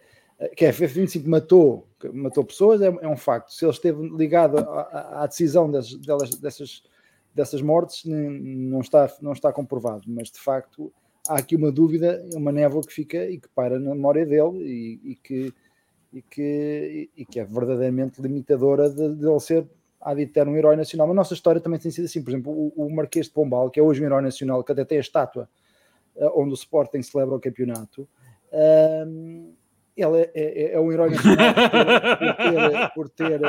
que 0.57 0.67
a 0.67 0.73
FF25 0.73 1.27
matou, 1.27 1.89
matou 2.13 2.45
pessoas, 2.45 2.83
é, 2.83 2.87
é, 2.87 3.09
um 3.09 3.17
facto. 3.17 3.53
Se 3.53 3.65
ele 3.65 3.73
esteve 3.73 4.09
ligado 4.09 4.59
à, 4.59 5.23
à 5.23 5.27
decisão 5.27 5.71
das, 5.71 5.95
delas, 5.95 6.31
dessas, 6.31 6.83
dessas 7.33 7.63
mortes, 7.63 8.05
não 8.05 8.81
está, 8.81 9.11
não 9.23 9.33
está 9.33 9.53
comprovado, 9.53 10.03
mas 10.09 10.31
de 10.31 10.41
facto 10.41 10.93
há 11.29 11.37
aqui 11.37 11.57
uma 11.57 11.73
dúvida, 11.73 12.25
uma 12.35 12.53
névoa 12.53 12.83
que 12.83 12.93
fica 12.93 13.25
e 13.29 13.39
que 13.39 13.49
para 13.49 13.79
na 13.79 13.95
memória 13.95 14.27
dele 14.27 14.59
e, 14.63 15.01
e 15.13 15.15
que, 15.17 15.55
e, 16.13 16.23
que, 16.23 17.11
e 17.17 17.25
que 17.25 17.41
é 17.41 17.45
verdadeiramente 17.45 18.21
limitadora 18.21 18.91
de, 18.91 19.15
de 19.15 19.27
ele 19.27 19.41
ser 19.41 19.67
há 20.01 20.13
de 20.13 20.31
um 20.47 20.57
herói 20.57 20.77
nacional. 20.77 21.07
Mas 21.07 21.15
a 21.15 21.17
nossa 21.17 21.35
história 21.35 21.61
também 21.61 21.81
tem 21.81 21.91
sido 21.91 22.05
assim. 22.05 22.23
Por 22.23 22.31
exemplo, 22.31 22.53
o, 22.53 22.87
o 22.87 22.95
Marquês 22.95 23.27
de 23.27 23.33
Pombal, 23.33 23.71
que 23.71 23.81
é 23.81 23.83
hoje 23.83 24.03
um 24.03 24.05
herói 24.05 24.23
nacional, 24.23 24.63
que 24.63 24.71
até 24.71 24.85
tem 24.85 24.99
a 24.99 25.01
estátua 25.01 25.49
uh, 26.17 26.41
onde 26.41 26.51
o 26.51 26.55
Sporting 26.55 27.03
celebra 27.03 27.35
o 27.35 27.41
campeonato, 27.41 28.03
uh, 28.53 29.55
ele 29.97 30.19
é, 30.19 30.31
é, 30.35 30.73
é, 30.75 30.81
um 30.81 30.93
herói 30.93 31.11
nacional 31.11 31.55
por 31.55 31.71
ter, 31.71 32.93
por 32.95 33.09
ter, 33.09 33.41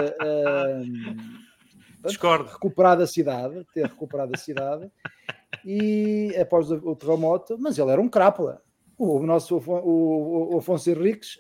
por 2.03 2.11
ter 2.11 2.37
uh, 2.39 2.43
recuperado 2.43 3.03
a 3.03 3.07
cidade, 3.07 3.65
ter 3.73 3.87
recuperado 3.87 4.31
a 4.33 4.37
cidade 4.37 4.89
e 5.63 6.35
após 6.39 6.71
o 6.71 6.95
terremoto, 6.95 7.57
mas 7.59 7.77
ele 7.77 7.91
era 7.91 8.01
um 8.01 8.09
crápula. 8.09 8.61
O 8.97 9.19
nosso 9.25 9.57
o, 9.57 10.55
o 10.55 10.57
Afonso 10.57 10.89
Henriques, 10.89 11.39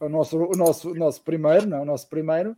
o 0.00 0.08
nosso, 0.08 0.38
o 0.38 0.56
nosso, 0.56 0.90
o 0.90 0.94
nosso 0.94 1.22
primeiro, 1.22 1.66
não, 1.66 1.82
o 1.82 1.84
nosso 1.84 2.08
primeiro, 2.08 2.56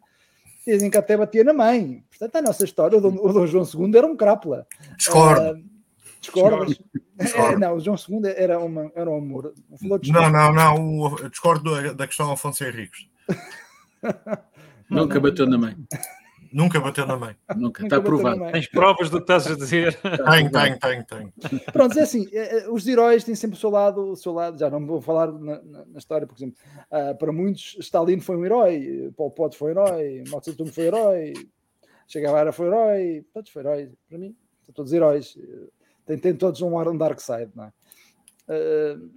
dizem 0.67 0.91
que 0.91 0.99
até 0.99 1.17
batia 1.17 1.45
na 1.45 1.53
mãe. 1.53 2.05
Portanto, 2.11 2.37
a 2.37 2.43
nossa 2.43 2.65
história, 2.65 2.99
o 2.99 3.01
Dom, 3.01 3.17
o 3.21 3.33
Dom 3.33 3.47
João 3.47 3.65
II 3.65 3.97
era 3.97 4.07
um 4.07 4.17
crápula. 4.17 4.67
Discordo. 4.97 5.59
Uh, 5.59 5.65
discordas? 6.21 6.79
É, 7.19 7.57
não, 7.57 7.75
o 7.75 7.81
João 7.81 7.97
II 7.97 8.21
era, 8.37 8.59
uma, 8.59 8.93
era 8.95 9.11
um 9.11 9.17
amor. 9.17 9.55
Não, 9.81 10.31
não, 10.31 10.53
não, 10.53 11.01
o, 11.01 11.29
discordo 11.29 11.75
da, 11.75 11.93
da 11.93 12.07
questão 12.07 12.31
Afonso 12.31 12.65
Henriques. 12.65 13.09
Nunca 14.91 15.21
bateu 15.21 15.47
na 15.47 15.59
mãe. 15.59 15.77
Nunca 16.53 16.81
bateu 16.81 17.07
na 17.07 17.17
mãe. 17.17 17.37
Nunca, 17.57 17.83
está 17.85 18.01
provado. 18.01 18.51
Tens 18.53 18.69
provas 18.69 19.11
do 19.11 19.19
que 19.19 19.25
estás 19.25 19.47
a 19.47 19.55
dizer? 19.55 19.99
Tenho, 20.01 20.51
tenho, 20.51 20.79
tenho, 20.79 21.05
tenho. 21.05 21.33
Pronto, 21.73 21.99
é 21.99 22.03
assim, 22.03 22.27
é, 22.33 22.59
é, 22.59 22.71
os 22.71 22.87
heróis 22.87 23.25
têm 23.25 23.35
sempre 23.35 23.57
o 23.57 23.61
seu 23.61 23.71
lado, 23.71 24.13
o 24.13 24.17
seu 24.17 24.33
lado, 24.33 24.59
já 24.59 24.71
não 24.71 24.85
vou 24.87 25.01
falar 25.01 25.33
na, 25.33 25.63
na, 25.63 25.85
na 25.87 25.99
história, 25.99 26.27
por 26.27 26.37
exemplo, 26.37 26.57
uh, 26.91 27.17
para 27.17 27.33
muitos 27.33 27.77
Stalin 27.81 28.21
foi 28.21 28.37
um 28.37 28.45
herói, 28.45 29.13
Pol 29.17 29.31
Pot 29.31 29.57
foi 29.57 29.69
um 29.69 29.71
herói, 29.71 30.25
Mao 30.29 30.41
Tse 30.41 30.55
Tung 30.55 30.71
foi 30.71 30.85
um 30.85 30.87
herói, 30.87 31.33
Che 32.07 32.21
Guevara 32.21 32.53
foi 32.53 32.67
um 32.67 32.73
herói, 32.73 33.25
todos 33.33 33.51
foram 33.51 33.71
heróis, 33.73 33.91
para 34.09 34.19
mim, 34.19 34.37
são 34.65 34.75
todos 34.75 34.93
heróis, 34.93 35.39
tem, 36.07 36.19
tem 36.19 36.35
todos 36.35 36.61
um, 36.61 36.77
um 36.77 36.97
dark 36.97 37.21
side, 37.21 37.51
não 37.55 37.65
é? 37.65 37.73
Uh, 38.49 39.11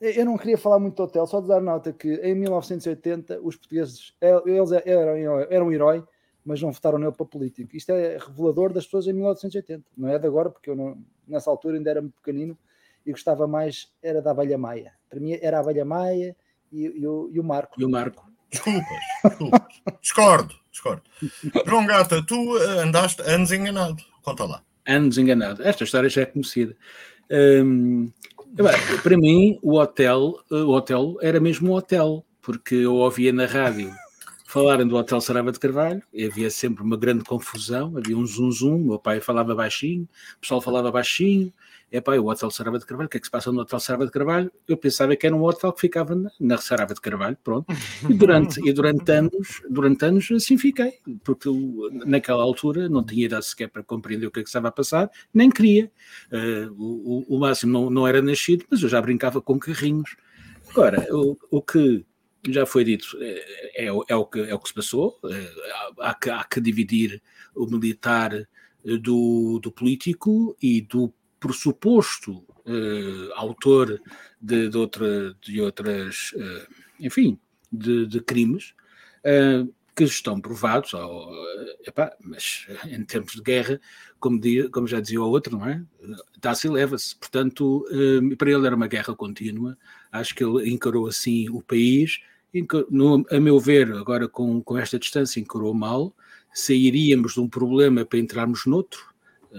eu 0.00 0.24
não 0.24 0.36
queria 0.36 0.58
falar 0.58 0.80
muito 0.80 0.96
do 0.96 1.04
hotel, 1.04 1.26
só 1.26 1.40
de 1.40 1.46
dar 1.46 1.60
nota 1.60 1.92
que 1.92 2.14
em 2.14 2.34
1980 2.34 3.40
os 3.40 3.54
portugueses 3.54 4.12
eles 4.20 4.72
eram, 4.84 5.40
eram 5.48 5.66
um 5.66 5.72
herói 5.72 6.04
mas 6.44 6.60
não 6.60 6.72
votaram 6.72 6.98
nele 6.98 7.12
para 7.12 7.26
político. 7.26 7.76
Isto 7.76 7.92
é 7.92 8.18
revelador 8.18 8.72
das 8.72 8.84
pessoas 8.84 9.06
em 9.06 9.12
1980, 9.12 9.84
não 9.96 10.08
é 10.08 10.18
de 10.18 10.26
agora, 10.26 10.50
porque 10.50 10.70
eu 10.70 10.76
não, 10.76 10.98
nessa 11.26 11.50
altura 11.50 11.76
ainda 11.76 11.90
era 11.90 12.00
muito 12.00 12.14
pequenino 12.14 12.58
e 13.06 13.12
gostava 13.12 13.46
mais, 13.46 13.92
era 14.02 14.20
da 14.20 14.30
Abelha 14.32 14.58
Maia. 14.58 14.92
Para 15.08 15.20
mim 15.20 15.38
era 15.40 15.58
a 15.58 15.60
Abelha 15.60 15.84
Maia 15.84 16.36
e, 16.72 16.84
e, 16.84 17.06
o, 17.06 17.30
e 17.32 17.40
o 17.40 17.44
Marco. 17.44 17.80
E 17.80 17.84
o 17.84 17.90
Marco. 17.90 18.30
Desculpas, 18.50 18.98
desculpas. 19.24 19.82
discordo, 20.02 20.54
discordo. 20.70 21.02
João 21.66 21.86
Gata, 21.86 22.24
tu 22.24 22.56
andaste 22.56 23.22
anos 23.22 23.50
enganado, 23.50 24.02
conta 24.22 24.44
lá. 24.44 24.62
Anos 24.86 25.16
enganado. 25.16 25.62
Esta 25.62 25.84
história 25.84 26.08
já 26.08 26.22
é 26.22 26.26
conhecida. 26.26 26.76
Hum, 27.30 28.10
para 29.02 29.16
mim, 29.16 29.58
o 29.62 29.78
hotel, 29.78 30.34
o 30.50 30.70
hotel 30.70 31.16
era 31.22 31.40
mesmo 31.40 31.70
um 31.70 31.74
hotel, 31.74 32.26
porque 32.42 32.74
eu 32.74 32.96
ouvia 32.96 33.32
na 33.32 33.46
rádio 33.46 33.94
falarem 34.52 34.86
do 34.86 34.96
Hotel 34.96 35.18
Sarava 35.18 35.50
de 35.50 35.58
Carvalho, 35.58 36.02
havia 36.14 36.50
sempre 36.50 36.82
uma 36.82 36.94
grande 36.94 37.24
confusão, 37.24 37.96
havia 37.96 38.14
um 38.14 38.26
zum 38.26 38.52
zum, 38.52 38.76
meu 38.76 38.98
pai 38.98 39.18
falava 39.18 39.54
baixinho, 39.54 40.06
o 40.36 40.40
pessoal 40.42 40.60
falava 40.60 40.92
baixinho, 40.92 41.50
é 41.90 42.02
pá, 42.02 42.18
o 42.18 42.26
Hotel 42.26 42.50
Sarava 42.50 42.78
de 42.78 42.84
Carvalho, 42.84 43.06
o 43.06 43.08
que 43.08 43.16
é 43.16 43.20
que 43.20 43.26
se 43.26 43.30
passa 43.30 43.50
no 43.50 43.62
Hotel 43.62 43.80
Sarava 43.80 44.04
de 44.04 44.12
Carvalho? 44.12 44.52
Eu 44.68 44.76
pensava 44.76 45.16
que 45.16 45.26
era 45.26 45.34
um 45.34 45.42
hotel 45.42 45.72
que 45.72 45.80
ficava 45.80 46.14
na, 46.14 46.30
na 46.38 46.58
Sarava 46.58 46.92
de 46.92 47.00
Carvalho, 47.00 47.38
pronto, 47.42 47.66
e 48.06 48.12
durante, 48.12 48.60
e 48.68 48.74
durante 48.74 49.10
anos, 49.10 49.62
durante 49.70 50.04
anos 50.04 50.30
assim 50.30 50.58
fiquei, 50.58 50.98
porque 51.24 51.48
eu, 51.48 51.88
naquela 52.04 52.42
altura 52.42 52.90
não 52.90 53.02
tinha 53.02 53.24
idade 53.24 53.46
sequer 53.46 53.70
para 53.70 53.82
compreender 53.82 54.26
o 54.26 54.30
que 54.30 54.40
é 54.40 54.42
que 54.42 54.50
estava 54.50 54.68
a 54.68 54.72
passar, 54.72 55.10
nem 55.32 55.48
queria, 55.48 55.90
uh, 56.30 56.70
o, 56.76 57.24
o, 57.30 57.36
o 57.36 57.40
máximo 57.40 57.72
não, 57.72 57.88
não 57.88 58.06
era 58.06 58.20
nascido, 58.20 58.66
mas 58.70 58.82
eu 58.82 58.88
já 58.90 59.00
brincava 59.00 59.40
com 59.40 59.58
carrinhos. 59.58 60.14
Agora, 60.68 61.06
o, 61.10 61.38
o 61.50 61.62
que 61.62 62.04
já 62.48 62.66
foi 62.66 62.84
dito, 62.84 63.06
é, 63.20 63.84
é, 63.84 63.86
é, 63.86 64.16
o, 64.16 64.26
que, 64.26 64.40
é 64.40 64.54
o 64.54 64.58
que 64.58 64.68
se 64.68 64.74
passou. 64.74 65.18
É, 65.24 65.52
há, 66.00 66.14
que, 66.14 66.30
há 66.30 66.44
que 66.44 66.60
dividir 66.60 67.22
o 67.54 67.66
militar 67.66 68.48
do, 69.00 69.60
do 69.60 69.70
político 69.70 70.56
e 70.60 70.80
do 70.80 71.12
pressuposto 71.38 72.44
uh, 72.66 73.32
autor 73.34 74.00
de, 74.40 74.68
de, 74.68 74.78
outra, 74.78 75.34
de 75.40 75.60
outras, 75.60 76.32
uh, 76.34 76.66
enfim, 77.00 77.38
de, 77.70 78.06
de 78.06 78.20
crimes, 78.20 78.74
uh, 79.24 79.72
que 79.94 80.04
estão 80.04 80.40
provados, 80.40 80.92
epá, 81.86 82.16
mas 82.18 82.66
em 82.86 83.04
termos 83.04 83.32
de 83.32 83.42
guerra, 83.42 83.78
como, 84.18 84.40
como 84.72 84.86
já 84.86 85.00
dizia 85.00 85.20
o 85.20 85.28
outro, 85.28 85.58
não 85.58 85.68
é? 85.68 85.82
Dá-se 86.40 86.66
e 86.66 86.70
leva-se. 86.70 87.14
Portanto, 87.14 87.84
para 88.38 88.50
ele 88.50 88.66
era 88.66 88.74
uma 88.74 88.86
guerra 88.86 89.14
contínua. 89.14 89.76
Acho 90.10 90.34
que 90.34 90.42
ele 90.42 90.70
encarou 90.70 91.06
assim 91.06 91.50
o 91.50 91.60
país, 91.60 92.20
no, 92.90 93.24
a 93.30 93.40
meu 93.40 93.58
ver, 93.58 93.92
agora 93.92 94.28
com, 94.28 94.62
com 94.62 94.76
esta 94.78 94.98
distância, 94.98 95.40
encarou 95.40 95.72
mal. 95.72 96.14
Sairíamos 96.52 97.34
de 97.34 97.40
um 97.40 97.48
problema 97.48 98.04
para 98.04 98.18
entrarmos 98.18 98.66
noutro, 98.66 99.12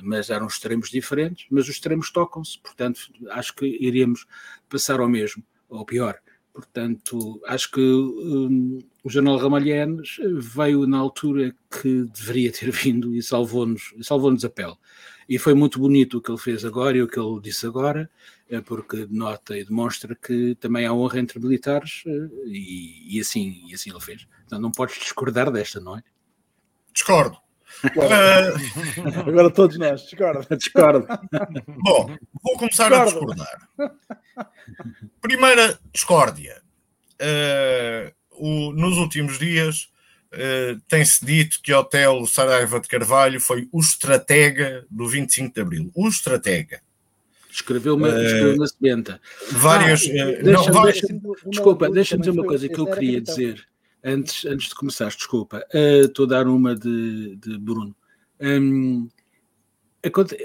mas 0.04 0.30
eram 0.30 0.48
extremos 0.48 0.90
diferentes, 0.90 1.46
mas 1.50 1.64
os 1.64 1.72
extremos 1.72 2.12
tocam-se, 2.12 2.60
portanto, 2.60 3.02
acho 3.32 3.56
que 3.56 3.66
iríamos 3.66 4.26
passar 4.70 5.00
ao 5.00 5.10
mesmo, 5.10 5.44
ou 5.70 5.86
pior. 5.86 6.20
Portanto, 6.54 7.42
acho 7.48 7.72
que 7.72 7.82
um, 7.82 8.78
o 9.04 9.10
Jornal 9.10 9.38
Ramalhenes 9.38 10.18
veio 10.38 10.86
na 10.86 11.00
altura 11.00 11.56
que 11.82 12.06
deveria 12.06 12.52
ter 12.52 12.70
vindo 12.72 13.16
e 13.16 13.24
salvou-nos 13.24 13.94
salvou 14.02 14.32
a 14.32 14.50
pele. 14.50 14.76
E 15.28 15.38
foi 15.38 15.54
muito 15.54 15.80
bonito 15.80 16.18
o 16.18 16.22
que 16.22 16.32
ele 16.32 16.38
fez 16.38 16.66
agora 16.66 16.98
e 16.98 17.02
o 17.02 17.08
que 17.08 17.20
ele 17.20 17.40
disse 17.42 17.66
agora, 17.66 18.10
eh, 18.50 18.62
porque 18.62 19.08
nota 19.10 19.58
e 19.58 19.64
demonstra 19.64 20.16
que 20.16 20.56
também 20.56 20.86
há 20.86 20.94
honra 20.94 21.20
entre 21.20 21.40
militares 21.40 22.04
eh, 22.06 22.30
e, 22.48 23.18
e 23.18 23.20
assim, 23.20 23.64
e 23.68 23.74
assim 23.74 23.90
ele 23.90 24.02
fez. 24.02 24.28
Então 24.46 24.60
não 24.60 24.72
podes 24.72 25.00
discordar 25.00 25.52
desta, 25.52 25.80
não 25.80 25.98
é? 25.98 26.04
Discordo. 26.94 27.38
Uh... 27.84 29.28
Agora 29.28 29.50
todos 29.50 29.78
nós, 29.78 30.02
discordo. 30.04 30.46
discordo. 30.56 31.08
Bom, 31.68 32.16
vou 32.42 32.58
começar 32.58 32.90
discordo. 32.90 33.42
a 33.42 33.46
discordar. 33.46 34.00
Primeira 35.22 35.80
discórdia. 35.92 36.62
Uh, 37.14 38.14
o, 38.32 38.74
nos 38.74 38.98
últimos 38.98 39.40
dias 39.40 39.93
uh, 40.34 40.82
tem-se 40.88 41.26
dito 41.26 41.60
que 41.62 41.74
o 41.74 41.80
Hotel 41.80 42.26
Saraiva 42.26 42.80
de 42.80 42.88
Carvalho 42.88 43.40
foi 43.40 43.68
o 43.72 43.80
estratega 43.80 44.86
do 44.90 45.08
25 45.08 45.54
de 45.54 45.62
Abril. 45.62 45.92
O 45.94 46.08
estratega. 46.08 46.82
Escreveu 47.52 47.96
uma, 47.96 48.10
uh, 48.10 48.24
escreveu 48.24 48.56
uma 48.56 48.68
sementa. 48.68 49.22
Várias. 49.52 50.02
Ah, 50.04 50.42
deixa, 50.42 50.72
não. 50.72 50.84
Deixa, 50.84 51.08
desculpa, 51.48 51.90
deixa-me 51.90 52.22
dizer 52.22 52.32
uma 52.32 52.46
coisa 52.46 52.68
que 52.68 52.80
eu 52.80 52.88
queria 52.88 53.22
dizer 53.22 53.68
antes, 54.04 54.46
antes 54.46 54.70
de 54.70 54.76
começar, 54.76 55.08
desculpa, 55.08 55.66
uh, 55.74 56.06
estou 56.06 56.26
a 56.26 56.30
dar 56.30 56.48
uma 56.48 56.76
de, 56.76 57.36
de 57.38 57.58
Bruno. 57.58 57.96
Um, 58.40 59.08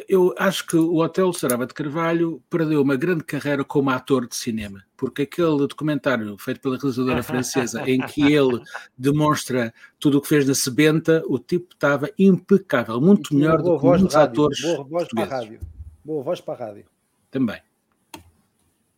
eu 0.08 0.32
acho 0.38 0.64
que 0.66 0.76
o 0.76 0.98
Hotel 0.98 1.32
Sarava 1.32 1.66
de 1.66 1.74
Carvalho 1.74 2.40
perdeu 2.48 2.80
uma 2.80 2.94
grande 2.94 3.24
carreira 3.24 3.64
como 3.64 3.90
ator 3.90 4.28
de 4.28 4.36
cinema, 4.36 4.84
porque 4.96 5.22
aquele 5.22 5.66
documentário 5.66 6.38
feito 6.38 6.60
pela 6.60 6.76
realizadora 6.76 7.22
francesa, 7.24 7.82
em 7.88 8.00
que 8.00 8.22
ele 8.22 8.62
demonstra 8.96 9.74
tudo 9.98 10.18
o 10.18 10.20
que 10.20 10.28
fez 10.28 10.46
na 10.46 10.54
Sebenta, 10.54 11.24
o 11.26 11.40
tipo 11.40 11.74
estava 11.74 12.08
impecável, 12.16 13.00
muito 13.00 13.34
melhor 13.34 13.60
do 13.60 13.78
que 13.80 13.84
muitos 13.84 14.14
atores. 14.14 14.60
Boa 14.60 14.84
voz 14.84 15.08
para 15.08 15.24
a 15.24 15.26
rádio. 15.26 15.60
Boa 16.04 16.22
voz 16.22 16.40
para 16.40 16.54
a 16.54 16.66
rádio. 16.68 16.86
Também. 17.28 17.60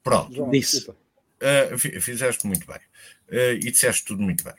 Pronto. 0.02 0.34
João, 0.34 0.50
Disse. 0.50 0.90
Uh, 0.90 1.78
fizeste 1.78 2.46
muito 2.46 2.66
bem. 2.66 2.80
Uh, 3.30 3.54
e 3.54 3.70
disseste 3.70 4.04
tudo 4.04 4.22
muito 4.22 4.44
bem. 4.44 4.54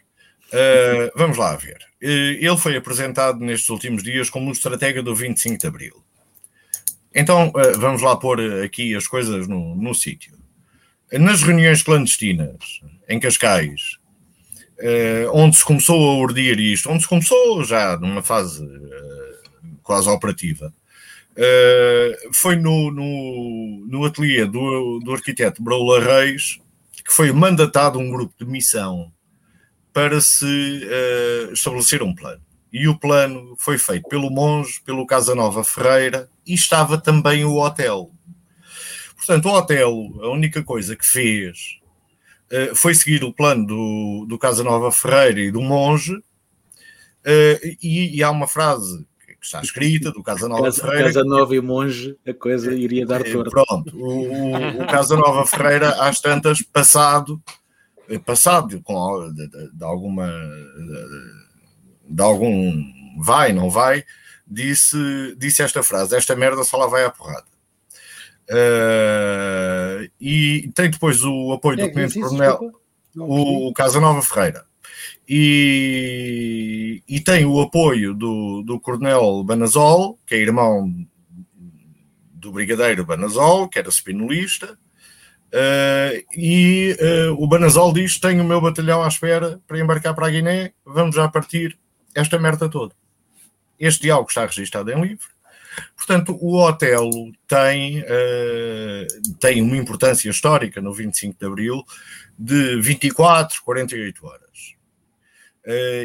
Uh, 0.53 1.11
vamos 1.15 1.37
lá 1.37 1.55
ver. 1.55 1.79
ele 2.01 2.57
foi 2.57 2.75
apresentado 2.75 3.39
nestes 3.39 3.69
últimos 3.69 4.03
dias 4.03 4.29
como 4.29 4.47
um 4.47 4.51
estratega 4.51 5.01
do 5.01 5.15
25 5.15 5.57
de 5.57 5.67
Abril. 5.67 6.03
Então, 7.13 7.51
vamos 7.77 8.01
lá 8.01 8.15
pôr 8.15 8.39
aqui 8.63 8.95
as 8.95 9.05
coisas 9.05 9.45
no, 9.47 9.75
no 9.75 9.93
sítio. 9.93 10.33
Nas 11.11 11.43
reuniões 11.43 11.83
clandestinas, 11.83 12.79
em 13.07 13.19
Cascais, 13.19 13.97
onde 15.33 15.57
se 15.57 15.65
começou 15.65 16.09
a 16.09 16.15
urdir 16.15 16.57
isto, 16.57 16.89
onde 16.89 17.03
se 17.03 17.09
começou 17.09 17.65
já 17.65 17.97
numa 17.97 18.23
fase 18.23 18.65
quase 19.83 20.07
operativa, 20.07 20.73
foi 22.33 22.55
no, 22.55 22.91
no, 22.91 23.85
no 23.89 24.05
ateliê 24.05 24.45
do, 24.45 24.99
do 24.99 25.11
arquiteto 25.11 25.61
Broula 25.61 25.99
Reis 25.99 26.61
que 27.03 27.11
foi 27.11 27.31
mandatado 27.31 27.99
um 27.99 28.09
grupo 28.09 28.33
de 28.39 28.49
missão 28.49 29.11
para 29.93 30.21
se 30.21 30.45
uh, 30.45 31.53
estabelecer 31.53 32.01
um 32.01 32.13
plano. 32.13 32.41
E 32.71 32.87
o 32.87 32.97
plano 32.97 33.55
foi 33.59 33.77
feito 33.77 34.07
pelo 34.07 34.29
monge, 34.29 34.81
pelo 34.85 35.05
Casanova 35.05 35.63
Ferreira 35.63 36.29
e 36.45 36.53
estava 36.53 36.97
também 36.97 37.43
o 37.43 37.57
hotel. 37.57 38.11
Portanto, 39.15 39.45
o 39.45 39.53
hotel, 39.53 39.91
a 40.21 40.29
única 40.29 40.63
coisa 40.63 40.95
que 40.95 41.05
fez 41.05 41.79
uh, 42.51 42.75
foi 42.75 42.95
seguir 42.95 43.23
o 43.23 43.33
plano 43.33 43.65
do, 43.65 44.25
do 44.27 44.37
Casanova 44.37 44.91
Ferreira 44.91 45.41
e 45.41 45.51
do 45.51 45.61
monge. 45.61 46.13
Uh, 46.13 47.77
e, 47.83 48.17
e 48.17 48.23
há 48.23 48.31
uma 48.31 48.47
frase 48.47 49.05
que 49.41 49.47
está 49.47 49.59
escrita, 49.59 50.11
do 50.11 50.21
Casanova 50.21 50.63
Casa, 50.65 50.81
Ferreira. 50.83 51.05
Casanova 51.05 51.55
e 51.55 51.61
Monge, 51.61 52.15
a 52.27 52.33
coisa 52.33 52.71
iria 52.73 53.05
dar 53.07 53.23
torto. 53.23 53.49
Pronto, 53.49 53.97
o, 53.97 54.83
o, 54.83 54.87
Casanova 54.87 55.45
Ferreira, 55.47 55.89
às 56.03 56.21
tantas, 56.21 56.61
passado, 56.61 57.41
passado 58.19 58.81
com, 58.81 59.31
de, 59.33 59.47
de, 59.47 59.83
alguma. 59.83 60.27
De, 60.27 62.15
de, 62.15 62.21
algum 62.21 62.83
vai, 63.19 63.53
não 63.53 63.69
vai, 63.69 64.03
disse, 64.45 64.97
disse 65.37 65.61
esta 65.61 65.83
frase: 65.83 66.15
Esta 66.15 66.35
merda 66.35 66.63
só 66.63 66.77
lá 66.77 66.87
vai 66.87 67.05
à 67.05 67.09
porrada. 67.09 67.45
Uh, 68.49 70.11
e 70.19 70.69
tem 70.75 70.89
depois 70.89 71.23
o 71.23 71.53
apoio 71.53 71.79
é, 71.79 71.83
do 71.83 71.91
Clemente 71.91 72.19
Coronel, 72.19 72.59
o, 73.15 73.69
o 73.69 73.73
Casanova 73.73 74.21
Ferreira 74.21 74.65
e, 75.33 77.01
e 77.07 77.21
tem 77.21 77.45
o 77.45 77.61
apoio 77.61 78.13
do, 78.13 78.61
do 78.63 78.79
Coronel 78.79 79.43
Banazol, 79.43 80.19
que 80.25 80.35
é 80.35 80.39
irmão 80.39 80.93
do 82.33 82.51
Brigadeiro 82.51 83.05
Banazol, 83.05 83.69
que 83.69 83.79
era 83.79 83.89
spinolista, 83.89 84.77
uh, 85.53 86.23
e 86.35 86.95
uh, 86.99 87.43
o 87.43 87.47
Banazol 87.47 87.93
diz: 87.93 88.19
Tenho 88.19 88.43
o 88.43 88.47
meu 88.47 88.61
batalhão 88.61 89.03
à 89.03 89.07
espera 89.07 89.59
para 89.67 89.79
embarcar 89.79 90.15
para 90.15 90.27
a 90.27 90.29
Guiné, 90.29 90.73
vamos 90.85 91.15
já 91.15 91.27
partir 91.27 91.77
esta 92.15 92.39
merda 92.39 92.69
toda. 92.69 92.95
Este 93.79 94.03
diálogo 94.03 94.29
está 94.29 94.45
registado 94.45 94.91
em 94.91 95.01
livro. 95.01 95.27
Portanto, 95.95 96.37
o 96.41 96.61
Otelo 96.61 97.31
tem, 97.47 98.01
uh, 98.01 99.37
tem 99.39 99.61
uma 99.61 99.77
importância 99.77 100.29
histórica 100.29 100.81
no 100.81 100.93
25 100.93 101.39
de 101.39 101.45
Abril 101.45 101.83
de 102.37 102.81
24, 102.81 103.61
48 103.63 104.25
horas. 104.25 104.41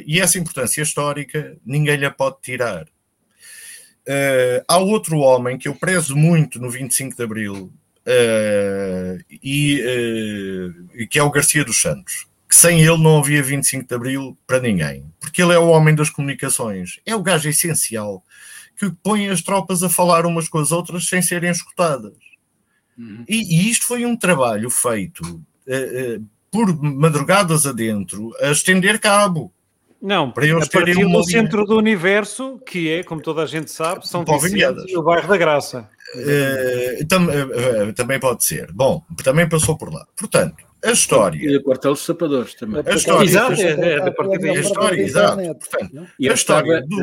E 0.07 0.21
essa 0.21 0.39
importância 0.39 0.83
histórica 0.83 1.57
ninguém 1.65 1.97
lhe 1.97 2.11
pode 2.11 2.37
tirar. 2.43 2.87
Há 4.69 4.77
outro 4.77 5.19
homem 5.19 5.57
que 5.57 5.67
eu 5.67 5.75
prezo 5.75 6.15
muito 6.15 6.61
no 6.61 6.71
25 6.71 7.17
de 7.17 7.23
Abril 7.23 7.73
uh, 8.07 9.25
e 9.43 11.07
que 11.11 11.19
é 11.19 11.23
o 11.23 11.31
Garcia 11.31 11.65
dos 11.65 11.81
Santos. 11.81 12.27
Que 12.49 12.55
sem 12.55 12.81
ele 12.81 13.03
não 13.03 13.19
havia 13.19 13.43
25 13.43 13.89
de 13.89 13.95
Abril 13.95 14.39
para 14.47 14.61
ninguém, 14.61 15.13
porque 15.19 15.43
ele 15.43 15.53
é 15.53 15.59
o 15.59 15.69
homem 15.69 15.95
das 15.95 16.09
comunicações, 16.09 17.01
é 17.05 17.15
o 17.15 17.23
gajo 17.23 17.49
essencial 17.49 18.25
que 18.79 18.91
põe 19.03 19.29
as 19.29 19.43
tropas 19.43 19.83
a 19.83 19.89
falar 19.89 20.27
umas 20.27 20.49
com 20.49 20.59
as 20.59 20.71
outras 20.71 21.09
sem 21.09 21.21
serem 21.21 21.51
escutadas. 21.51 22.13
Uhum. 22.97 23.25
E, 23.29 23.57
e, 23.57 23.71
isto 23.71 23.87
foi 23.87 24.07
um 24.07 24.17
trabalho 24.17 24.71
feito 24.71 25.45
por 26.51 26.83
madrugadas 26.83 27.67
adentro, 27.67 28.33
a 28.41 28.51
estender 28.51 28.99
cabo. 28.99 29.53
Não, 30.01 30.31
para 30.31 30.47
eles 30.47 30.67
a 30.67 30.71
partir 30.71 30.95
do 30.95 31.25
centro 31.25 31.65
do 31.65 31.77
universo, 31.77 32.61
que 32.67 32.91
é, 32.91 33.03
como 33.03 33.21
toda 33.21 33.43
a 33.43 33.47
gente 33.47 33.71
sabe, 33.71 34.07
São 34.07 34.25
Vicente 34.25 34.85
e 34.89 34.97
o 34.97 35.03
bairro 35.03 35.29
da 35.29 35.37
Graça. 35.37 35.89
Uh, 36.15 37.07
tam, 37.07 37.27
uh, 37.27 37.93
também 37.95 38.21
pode 38.21 38.45
ser. 38.45 38.71
Bom, 38.73 39.03
também 39.25 39.49
passou 39.49 39.77
por 39.77 39.93
lá. 39.93 40.07
Portanto, 40.17 40.65
a 40.85 40.93
história. 40.93 41.39
E 41.39 41.57
o 41.57 41.63
quartel 41.63 41.93
dos 41.93 42.05
sapadores 42.05 42.55
também. 42.55 42.83
A 42.87 42.95
história. 42.95 43.25
Exato, 43.25 43.61
é, 43.61 43.93
é, 43.93 44.09
a 44.09 44.13
partir 44.13 44.39
daí. 44.39 44.57
A 44.57 44.61
história, 44.61 45.03
exato. 45.03 45.37
Portanto, 45.37 46.07
e 46.19 46.29
a 46.29 46.35
história, 46.35 46.83
do, 46.83 47.01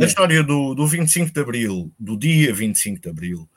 a 0.00 0.06
história 0.06 0.42
do, 0.44 0.74
do 0.74 0.86
25 0.86 1.32
de 1.32 1.40
Abril, 1.40 1.90
do 1.98 2.16
dia 2.16 2.54
25 2.54 3.00
de 3.00 3.08
Abril, 3.08 3.48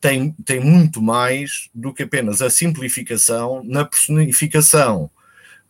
tem, 0.00 0.32
tem 0.44 0.60
muito 0.60 1.02
mais 1.02 1.68
do 1.74 1.92
que 1.92 2.04
apenas 2.04 2.40
a 2.40 2.48
simplificação 2.48 3.62
na 3.64 3.84
personificação 3.84 5.10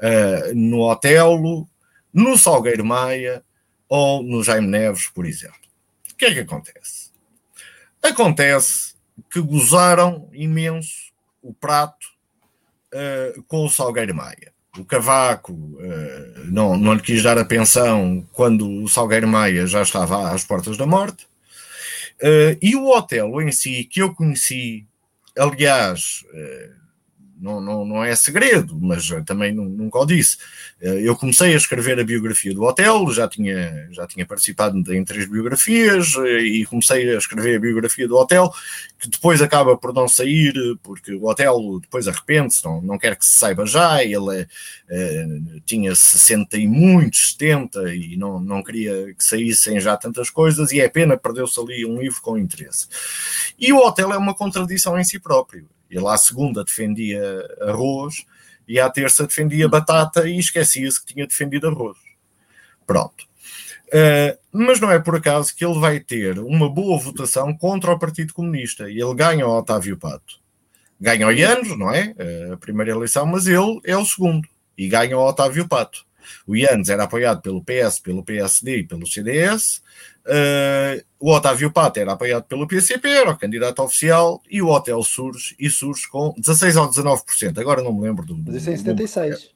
uh, 0.01 0.55
no 0.55 0.81
Otelo, 0.83 1.67
no 2.13 2.37
Salgueiro 2.37 2.85
Maia 2.85 3.43
ou 3.89 4.23
no 4.23 4.43
Jaime 4.43 4.67
Neves, 4.67 5.09
por 5.09 5.27
exemplo. 5.27 5.59
O 6.13 6.17
que 6.17 6.27
é 6.27 6.35
que 6.35 6.41
acontece? 6.41 7.11
Acontece 8.03 8.95
que 9.31 9.41
gozaram 9.41 10.29
imenso 10.33 11.13
o 11.43 11.53
prato 11.53 12.07
uh, 12.95 13.43
com 13.45 13.65
o 13.65 13.71
Salgueiro 13.71 14.15
Maia. 14.15 14.53
O 14.79 14.85
Cavaco 14.85 15.53
uh, 15.53 16.45
não, 16.47 16.77
não 16.77 16.95
lhe 16.95 17.03
quis 17.03 17.23
dar 17.23 17.39
a 17.39 17.45
pensão 17.45 18.27
quando 18.33 18.69
o 18.83 18.89
Salgueiro 18.89 19.27
Maia 19.27 19.67
já 19.67 19.83
estava 19.83 20.31
às 20.31 20.45
portas 20.45 20.77
da 20.77 20.87
morte. 20.87 21.25
Uh, 22.23 22.57
e 22.61 22.77
o 22.77 22.89
hotel 22.89 23.41
em 23.41 23.51
si, 23.51 23.85
que 23.85 24.01
eu 24.03 24.15
conheci 24.15 24.87
aliás, 25.37 26.25
não, 27.41 27.61
não, 27.61 27.85
não 27.85 28.05
é 28.05 28.15
segredo, 28.15 28.79
mas 28.79 29.09
também 29.25 29.53
nunca 29.53 29.99
o 29.99 30.05
disse. 30.05 30.37
Eh, 30.81 31.03
eu 31.09 31.17
comecei 31.17 31.55
a 31.55 31.57
escrever 31.57 31.99
a 31.99 32.05
biografia 32.05 32.55
do 32.55 32.63
hotel, 32.63 33.11
já 33.13 33.27
tinha, 33.27 33.89
já 33.91 34.07
tinha 34.07 34.27
participado 34.27 34.77
em 34.93 35.05
três 35.05 35.27
biografias 35.27 36.15
eh, 36.19 36.41
e 36.41 36.67
comecei 36.67 37.15
a 37.15 37.19
escrever 37.19 37.57
a 37.57 37.61
biografia 37.61 38.07
do 38.07 38.17
hotel, 38.17 38.53
que 38.99 39.09
depois 39.09 39.41
acaba 39.41 39.77
por 39.77 39.95
não 39.95 40.07
sair, 40.07 40.53
porque 40.83 41.15
o 41.15 41.25
hotel 41.27 41.81
depois 41.81 42.07
arrepende-se, 42.07 42.65
não, 42.65 42.83
não 42.83 42.99
quer 42.99 43.17
que 43.17 43.25
se 43.25 43.33
saiba 43.33 43.65
já. 43.65 44.05
Ele 44.05 44.47
é, 44.91 45.27
tinha 45.65 45.95
60 45.95 46.59
e 46.59 46.67
muitos, 46.67 47.33
70, 47.33 47.95
e 47.95 48.17
não, 48.17 48.39
não 48.39 48.63
queria 48.63 49.15
que 49.15 49.25
saíssem 49.25 49.81
já 49.81 49.97
tantas 49.97 50.29
coisas, 50.31 50.73
e 50.73 50.81
é 50.81 50.89
pena, 50.89 51.17
perdeu-se 51.17 51.59
ali 51.59 51.87
um 51.87 52.01
livro 52.01 52.21
com 52.21 52.37
interesse. 52.37 52.87
E 53.59 53.73
o 53.73 53.79
hotel 53.79 54.13
é 54.13 54.19
uma 54.19 54.35
contradição 54.35 54.99
em 54.99 55.05
si 55.05 55.19
próprio 55.19 55.67
ele 55.91 56.07
à 56.07 56.17
segunda 56.17 56.65
defendia 56.65 57.21
arroz 57.61 58.25
e 58.67 58.79
à 58.79 58.89
terça 58.89 59.27
defendia 59.27 59.69
batata 59.69 60.29
e 60.29 60.39
esquecia-se 60.39 61.01
que 61.05 61.13
tinha 61.13 61.27
defendido 61.27 61.67
arroz. 61.67 61.99
Pronto. 62.87 63.25
Uh, 63.89 64.39
mas 64.53 64.81
não 64.81 64.91
é 64.91 65.01
por 65.01 65.17
acaso 65.17 65.55
que 65.55 65.65
ele 65.65 65.79
vai 65.81 65.99
ter 65.99 66.39
uma 66.39 66.71
boa 66.71 66.97
votação 66.97 67.53
contra 67.57 67.93
o 67.93 67.99
Partido 67.99 68.33
Comunista 68.33 68.89
e 68.89 69.01
ele 69.01 69.15
ganha 69.15 69.47
o 69.47 69.59
Otávio 69.59 69.97
Pato. 69.97 70.39
Ganha 71.01 71.27
o 71.27 71.33
Ianos, 71.33 71.77
não 71.77 71.93
é? 71.93 72.15
Uh, 72.17 72.53
a 72.53 72.57
primeira 72.57 72.93
eleição, 72.93 73.27
mas 73.27 73.49
ele 73.49 73.81
é 73.85 73.97
o 73.97 74.05
segundo 74.05 74.47
e 74.79 74.87
ganha 74.87 75.19
o 75.19 75.27
Otávio 75.27 75.67
Pato. 75.67 76.07
O 76.47 76.57
Ianes 76.57 76.89
era 76.89 77.05
apoiado 77.05 77.41
pelo 77.41 77.63
PS, 77.63 78.01
pelo 78.01 78.25
PSD 78.25 78.79
e 78.79 78.87
pelo 78.87 79.07
CDS. 79.07 79.83
Uh, 80.27 81.03
o 81.19 81.33
Otávio 81.33 81.73
Pato 81.73 81.99
era 81.99 82.13
apoiado 82.13 82.45
pelo 82.45 82.67
PCP, 82.67 83.09
era 83.09 83.31
o 83.31 83.39
candidato 83.39 83.83
oficial, 83.83 84.43
e 84.49 84.61
o 84.61 84.69
Hotel 84.69 85.03
surge, 85.03 85.55
e 85.59 85.71
surge 85.71 86.09
com 86.09 86.35
16 86.37 86.77
ou 86.77 86.91
19%. 86.91 87.59
Agora 87.59 87.83
não 87.83 87.93
me 87.93 88.03
lembro 88.03 88.25
do. 88.25 88.37
Mas 88.37 88.57
isso 88.57 88.71
é 88.71 88.75
em 88.75 88.77
76. 88.77 89.51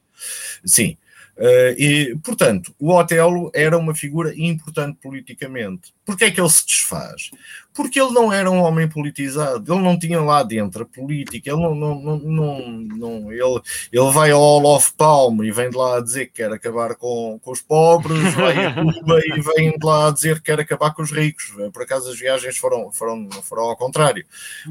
Sim. 0.65 0.97
Uh, 1.37 1.75
e, 1.77 2.17
portanto, 2.23 2.73
o 2.79 2.93
Otelo 2.93 3.51
era 3.53 3.77
uma 3.77 3.93
figura 3.93 4.33
importante 4.37 4.97
politicamente. 5.01 5.93
Porquê 6.05 6.25
é 6.25 6.31
que 6.31 6.39
ele 6.39 6.49
se 6.49 6.65
desfaz? 6.65 7.29
Porque 7.75 7.99
ele 7.99 8.13
não 8.13 8.31
era 8.31 8.49
um 8.49 8.61
homem 8.61 8.87
politizado, 8.87 9.73
ele 9.73 9.83
não 9.83 9.99
tinha 9.99 10.21
lá 10.21 10.41
dentro 10.43 10.83
a 10.83 10.85
política, 10.85 11.51
ele 11.51 11.61
não, 11.61 11.75
não, 11.75 11.99
não, 11.99 12.17
não, 12.17 12.69
não 12.79 13.31
ele, 13.33 13.61
ele 13.91 14.11
vai 14.13 14.31
ao 14.31 14.41
Olof 14.41 14.93
Palme 14.93 15.45
e 15.45 15.51
vem 15.51 15.69
de 15.69 15.75
lá 15.75 15.97
a 15.97 16.01
dizer 16.01 16.27
que 16.27 16.35
quer 16.35 16.53
acabar 16.53 16.95
com, 16.95 17.37
com 17.43 17.51
os 17.51 17.61
pobres, 17.61 18.17
vai 18.33 18.65
a 18.65 18.73
Cuba 18.73 19.19
e 19.19 19.41
vem 19.41 19.77
de 19.77 19.85
lá 19.85 20.07
a 20.07 20.11
dizer 20.11 20.35
que 20.37 20.43
quer 20.43 20.59
acabar 20.61 20.93
com 20.93 21.01
os 21.01 21.11
ricos. 21.11 21.53
Por 21.73 21.83
acaso 21.83 22.09
as 22.09 22.17
viagens 22.17 22.57
foram, 22.57 22.89
foram, 22.93 23.29
foram 23.43 23.63
ao 23.63 23.75
contrário. 23.75 24.25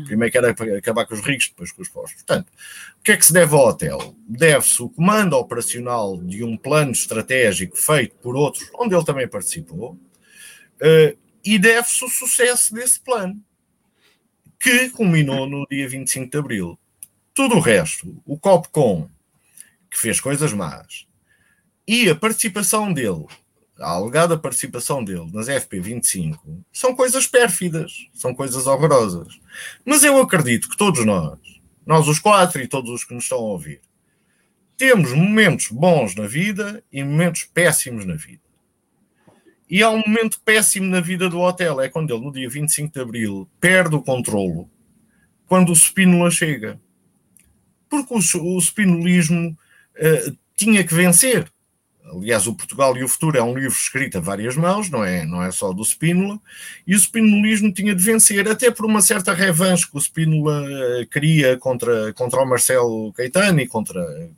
Primeiro 0.06 0.32
quer 0.32 0.44
acabar 0.78 1.04
com 1.04 1.12
os 1.12 1.20
ricos, 1.20 1.48
depois 1.48 1.72
com 1.72 1.82
os 1.82 1.90
pobres. 1.90 2.14
Portanto, 2.14 2.48
o 2.98 3.02
que 3.04 3.12
é 3.12 3.16
que 3.18 3.26
se 3.26 3.34
deve 3.34 3.54
ao 3.54 3.68
hotel? 3.68 4.14
Deve-se 4.26 4.82
o 4.82 4.88
comando 4.88 5.34
operacional 5.34 6.16
de 6.16 6.42
um 6.42 6.56
plano 6.56 6.92
estratégico 6.92 7.76
feito 7.76 8.16
por 8.22 8.34
outros, 8.34 8.70
onde 8.78 8.94
ele 8.94 9.04
também 9.04 9.28
participou, 9.28 9.92
uh, 10.80 11.23
e 11.44 11.58
deve-se 11.58 12.04
o 12.04 12.08
sucesso 12.08 12.74
desse 12.74 12.98
plano, 13.00 13.40
que 14.58 14.88
culminou 14.90 15.48
no 15.48 15.66
dia 15.66 15.88
25 15.88 16.30
de 16.30 16.38
abril. 16.38 16.78
Tudo 17.34 17.56
o 17.56 17.60
resto, 17.60 18.22
o 18.24 18.38
Copcom, 18.38 19.10
que 19.90 19.98
fez 19.98 20.20
coisas 20.20 20.52
más, 20.52 21.06
e 21.86 22.08
a 22.08 22.14
participação 22.14 22.92
dele, 22.92 23.26
a 23.78 23.90
alegada 23.90 24.38
participação 24.38 25.04
dele 25.04 25.30
nas 25.32 25.48
FP25, 25.48 26.38
são 26.72 26.94
coisas 26.94 27.26
pérfidas, 27.26 28.08
são 28.14 28.34
coisas 28.34 28.66
horrorosas. 28.66 29.38
Mas 29.84 30.02
eu 30.02 30.18
acredito 30.18 30.68
que 30.68 30.76
todos 30.76 31.04
nós, 31.04 31.38
nós 31.84 32.08
os 32.08 32.18
quatro 32.18 32.62
e 32.62 32.68
todos 32.68 32.90
os 32.90 33.04
que 33.04 33.12
nos 33.12 33.24
estão 33.24 33.38
a 33.38 33.42
ouvir, 33.42 33.80
temos 34.76 35.12
momentos 35.12 35.68
bons 35.68 36.14
na 36.14 36.26
vida 36.26 36.82
e 36.90 37.02
momentos 37.04 37.44
péssimos 37.44 38.04
na 38.04 38.14
vida. 38.14 38.43
E 39.74 39.82
há 39.82 39.90
um 39.90 40.04
momento 40.06 40.40
péssimo 40.44 40.86
na 40.86 41.00
vida 41.00 41.28
do 41.28 41.40
hotel, 41.40 41.80
é 41.80 41.88
quando 41.88 42.14
ele, 42.14 42.24
no 42.24 42.30
dia 42.30 42.48
25 42.48 42.94
de 42.94 43.00
Abril, 43.00 43.50
perde 43.58 43.96
o 43.96 44.00
controlo, 44.00 44.70
quando 45.48 45.70
o 45.70 45.74
Spínola 45.74 46.30
chega. 46.30 46.80
Porque 47.88 48.14
o, 48.14 48.18
o 48.18 48.60
spinolismo 48.60 49.48
uh, 49.50 50.38
tinha 50.54 50.84
que 50.84 50.94
vencer. 50.94 51.50
Aliás, 52.12 52.46
o 52.46 52.54
Portugal 52.54 52.94
e 52.96 53.02
o 53.02 53.08
Futuro 53.08 53.38
é 53.38 53.42
um 53.42 53.54
livro 53.54 53.76
escrito 53.76 54.18
a 54.18 54.20
várias 54.20 54.56
mãos, 54.56 54.90
não 54.90 55.02
é, 55.02 55.24
não 55.24 55.42
é 55.42 55.50
só 55.50 55.72
do 55.72 55.82
Spínola, 55.82 56.38
e 56.86 56.94
o 56.94 56.98
spinolismo 56.98 57.72
tinha 57.72 57.94
de 57.94 58.04
vencer, 58.04 58.46
até 58.46 58.70
por 58.70 58.84
uma 58.84 59.00
certa 59.00 59.32
revanche 59.32 59.90
que 59.90 59.96
o 59.96 60.00
Spínola 60.00 60.66
eh, 60.68 61.06
queria 61.10 61.56
contra, 61.56 62.12
contra 62.12 62.42
o 62.42 62.46
Marcelo 62.46 63.10
Caetano 63.14 63.60
e 63.60 63.66
contra, 63.66 64.30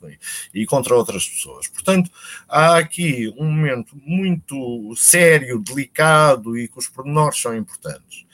e 0.53 0.65
contra 0.65 0.95
outras 0.95 1.27
pessoas. 1.27 1.67
Portanto, 1.67 2.09
há 2.47 2.77
aqui 2.77 3.33
um 3.37 3.45
momento 3.45 3.97
muito 4.05 4.93
sério, 4.95 5.59
delicado 5.59 6.57
e 6.57 6.69
que 6.69 6.79
os 6.79 6.87
pormenores 6.87 7.39
são 7.39 7.55
importantes. 7.55 8.25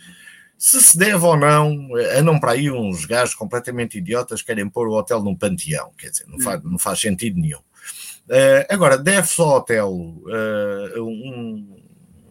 Se 0.59 0.81
se 0.81 0.97
deve 0.97 1.25
ou 1.25 1.35
não, 1.35 1.89
andam 2.15 2.39
para 2.39 2.51
aí 2.51 2.69
uns 2.71 3.03
gajos 3.05 3.35
completamente 3.35 3.97
idiotas 3.97 4.41
que 4.41 4.47
querem 4.47 4.69
pôr 4.69 4.87
o 4.87 4.93
hotel 4.93 5.21
num 5.21 5.35
panteão, 5.35 5.91
quer 5.97 6.11
dizer, 6.11 6.25
não 6.27 6.39
faz, 6.39 6.63
não 6.63 6.77
faz 6.77 6.99
sentido 6.99 7.39
nenhum. 7.39 7.59
Uh, 8.29 8.63
agora, 8.69 8.97
deve-se 8.97 9.41
ao 9.41 9.49
hotel 9.49 9.91
uh, 9.91 11.01
um, 11.03 11.75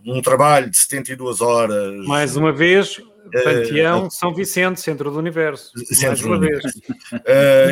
um, 0.07 0.23
trabalho 0.23 0.71
de 0.71 0.79
72 0.79 1.41
horas. 1.43 2.07
Mais 2.07 2.35
uma 2.35 2.51
vez, 2.51 2.99
Panteão, 3.45 4.07
uh, 4.07 4.11
São 4.11 4.35
Vicente, 4.35 4.81
centro 4.81 5.11
do 5.11 5.19
universo. 5.19 5.71
Centro 5.95 6.29
do 6.29 6.35
universo. 6.35 6.81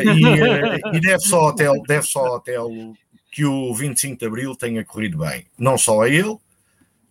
e, 0.05 0.97
e 0.97 0.99
deve-se 0.99 1.33
ao, 1.33 1.47
hotel, 1.47 1.73
deve 1.87 2.07
ao 2.15 2.35
hotel 2.35 2.69
que 3.31 3.43
o 3.43 3.73
25 3.73 4.19
de 4.19 4.25
Abril 4.25 4.55
tenha 4.55 4.85
corrido 4.85 5.17
bem. 5.17 5.45
Não 5.57 5.75
só 5.75 6.01
a 6.01 6.09
ele, 6.09 6.37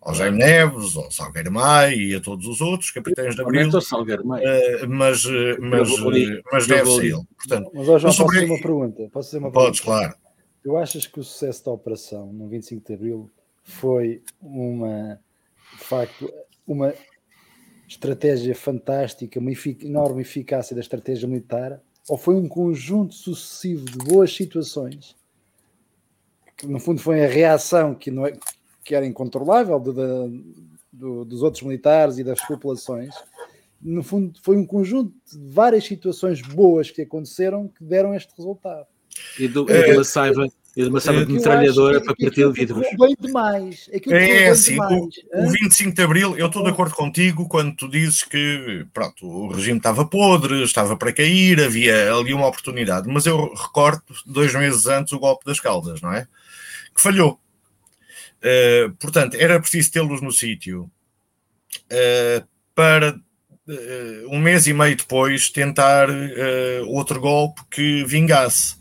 ao 0.01 0.15
Jaime 0.15 0.39
Neves, 0.39 0.97
ao 0.97 1.11
Salgueiro 1.11 1.51
Maia 1.51 1.93
e 1.93 2.15
a 2.15 2.21
todos 2.21 2.47
os 2.47 2.61
outros 2.61 2.93
capitães 2.93 3.35
de 3.35 3.43
Abril. 3.43 3.69
Uh, 3.69 4.89
mas 4.89 5.25
mas, 5.59 5.89
mas 6.53 6.67
deve-se 6.69 7.01
a 7.01 7.05
ele. 7.05 7.23
Portanto, 7.37 7.71
mas, 7.75 7.85
João, 7.85 8.13
sobre... 8.13 8.13
posso 8.13 8.27
fazer 8.27 8.45
uma 8.45 8.63
pergunta? 8.63 9.09
Posso 9.13 9.31
fazer 9.31 9.39
uma 9.39 9.51
pergunta? 9.51 9.67
Podes, 9.67 9.81
claro. 9.81 10.15
Tu 10.63 10.77
achas 10.77 11.07
que 11.07 11.19
o 11.19 11.25
sucesso 11.25 11.65
da 11.65 11.73
operação 11.73 12.33
no 12.33 12.49
25 12.49 12.87
de 12.87 12.95
Abril 12.95 13.31
foi 13.63 14.23
uma, 14.41 15.19
de 15.79 15.85
facto, 15.85 16.33
uma 16.67 16.93
estratégia 17.89 18.55
fantástica, 18.55 19.41
uma 19.41 19.51
enorme 19.83 20.23
eficácia 20.23 20.75
da 20.75 20.81
estratégia 20.81 21.27
militar, 21.27 21.81
ou 22.09 22.17
foi 22.17 22.35
um 22.35 22.49
conjunto 22.49 23.15
sucessivo 23.15 23.85
de 23.85 23.99
boas 23.99 24.35
situações, 24.35 25.17
que 26.57 26.67
no 26.67 26.79
fundo 26.79 27.01
foi 27.01 27.25
a 27.25 27.29
reação 27.29 27.95
que, 27.95 28.11
não 28.11 28.27
é, 28.27 28.33
que 28.85 28.95
era 28.95 29.07
incontrolável 29.07 29.81
do, 29.81 31.25
dos 31.25 31.43
outros 31.43 31.63
militares 31.63 32.19
e 32.19 32.25
das 32.25 32.41
populações, 32.47 33.15
no 33.81 34.03
fundo 34.03 34.39
foi 34.43 34.57
um 34.57 34.67
conjunto 34.67 35.15
de 35.27 35.39
várias 35.53 35.85
situações 35.85 36.43
boas 36.43 36.91
que 36.91 37.03
aconteceram 37.03 37.67
que 37.67 37.83
deram 37.83 38.15
este 38.15 38.35
resultado. 38.37 38.87
E, 39.39 39.49
do, 39.49 39.71
é, 39.71 39.83
de 39.83 39.93
uma 39.93 40.05
saiva, 40.05 40.47
e 40.77 40.83
de 40.83 40.89
uma 40.89 41.01
saiva 41.01 41.27
de 41.27 41.33
metralhadora 41.33 42.01
para 42.01 42.15
partir 42.15 42.47
de 42.47 42.53
vidros. 42.53 42.87
Bem 42.99 43.17
demais. 43.19 43.91
É, 43.91 44.45
é 44.45 44.49
assim, 44.49 44.73
demais. 44.73 44.93
O, 45.33 45.47
o 45.47 45.51
25 45.51 45.95
de 45.95 46.03
Abril, 46.03 46.39
eu 46.39 46.47
estou 46.47 46.63
de 46.63 46.71
acordo 46.71 46.95
contigo 46.95 47.49
quando 47.49 47.75
tu 47.75 47.89
dizes 47.89 48.23
que 48.23 48.87
pronto, 48.93 49.27
o 49.27 49.53
regime 49.53 49.79
estava 49.79 50.05
podre, 50.07 50.63
estava 50.63 50.97
para 50.97 51.13
cair, 51.13 51.61
havia 51.61 52.15
ali 52.15 52.33
uma 52.33 52.47
oportunidade. 52.47 53.09
Mas 53.09 53.27
eu 53.27 53.53
recordo, 53.55 54.03
dois 54.25 54.55
meses 54.55 54.87
antes, 54.87 55.13
o 55.13 55.19
golpe 55.19 55.45
das 55.45 55.59
Caldas, 55.59 56.01
não 56.01 56.13
é? 56.13 56.27
Que 56.95 57.01
falhou. 57.01 57.41
Uh, 58.41 58.91
portanto, 58.99 59.37
era 59.39 59.61
preciso 59.61 59.93
tê-los 59.93 60.23
no 60.23 60.33
sítio 60.33 60.91
uh, 61.93 62.47
para 62.75 63.15
uh, 63.15 64.29
um 64.31 64.39
mês 64.39 64.67
e 64.67 64.73
meio 64.73 64.97
depois 64.97 65.51
tentar 65.51 66.09
outro 66.87 67.21
golpe 67.21 67.61
que 67.71 68.05
vingasse. 68.05 68.80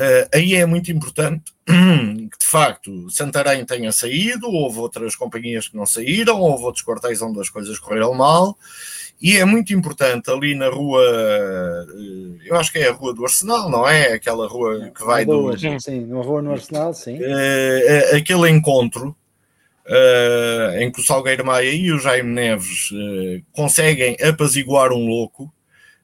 Uh, 0.00 0.26
aí 0.32 0.54
é 0.54 0.64
muito 0.64 0.90
importante 0.90 1.52
que, 1.66 2.38
de 2.38 2.46
facto, 2.46 3.10
Santarém 3.10 3.66
tenha 3.66 3.92
saído, 3.92 4.48
houve 4.48 4.78
outras 4.78 5.14
companhias 5.14 5.68
que 5.68 5.76
não 5.76 5.84
saíram, 5.84 6.40
houve 6.40 6.64
outros 6.64 6.82
quartéis 6.82 7.20
onde 7.20 7.38
as 7.38 7.50
coisas 7.50 7.78
correram 7.78 8.14
mal, 8.14 8.56
e 9.20 9.36
é 9.36 9.44
muito 9.44 9.74
importante 9.74 10.30
ali 10.30 10.54
na 10.54 10.70
rua, 10.70 11.04
eh, 11.04 12.46
eu 12.46 12.56
acho 12.56 12.72
que 12.72 12.78
é 12.78 12.88
a 12.88 12.92
rua 12.92 13.12
do 13.12 13.24
Arsenal, 13.24 13.68
não 13.68 13.86
é? 13.86 14.14
Aquela 14.14 14.48
rua 14.48 14.90
que 14.90 15.04
vai 15.04 15.26
do. 15.26 15.56
Sim, 15.58 15.78
sim, 15.78 16.06
na 16.06 16.22
rua 16.22 16.40
no 16.40 16.52
Arsenal, 16.52 16.94
sim. 16.94 17.18
Uh, 17.18 18.16
aquele 18.16 18.48
encontro 18.48 19.14
em 20.78 20.90
que 20.90 21.00
o 21.00 21.04
Salgueiro 21.04 21.44
Maia 21.44 21.68
e 21.68 21.92
o 21.92 21.98
Jaime 21.98 22.32
Neves 22.32 22.90
conseguem 23.50 24.16
apaziguar 24.22 24.92
um 24.92 25.04
louco 25.06 25.52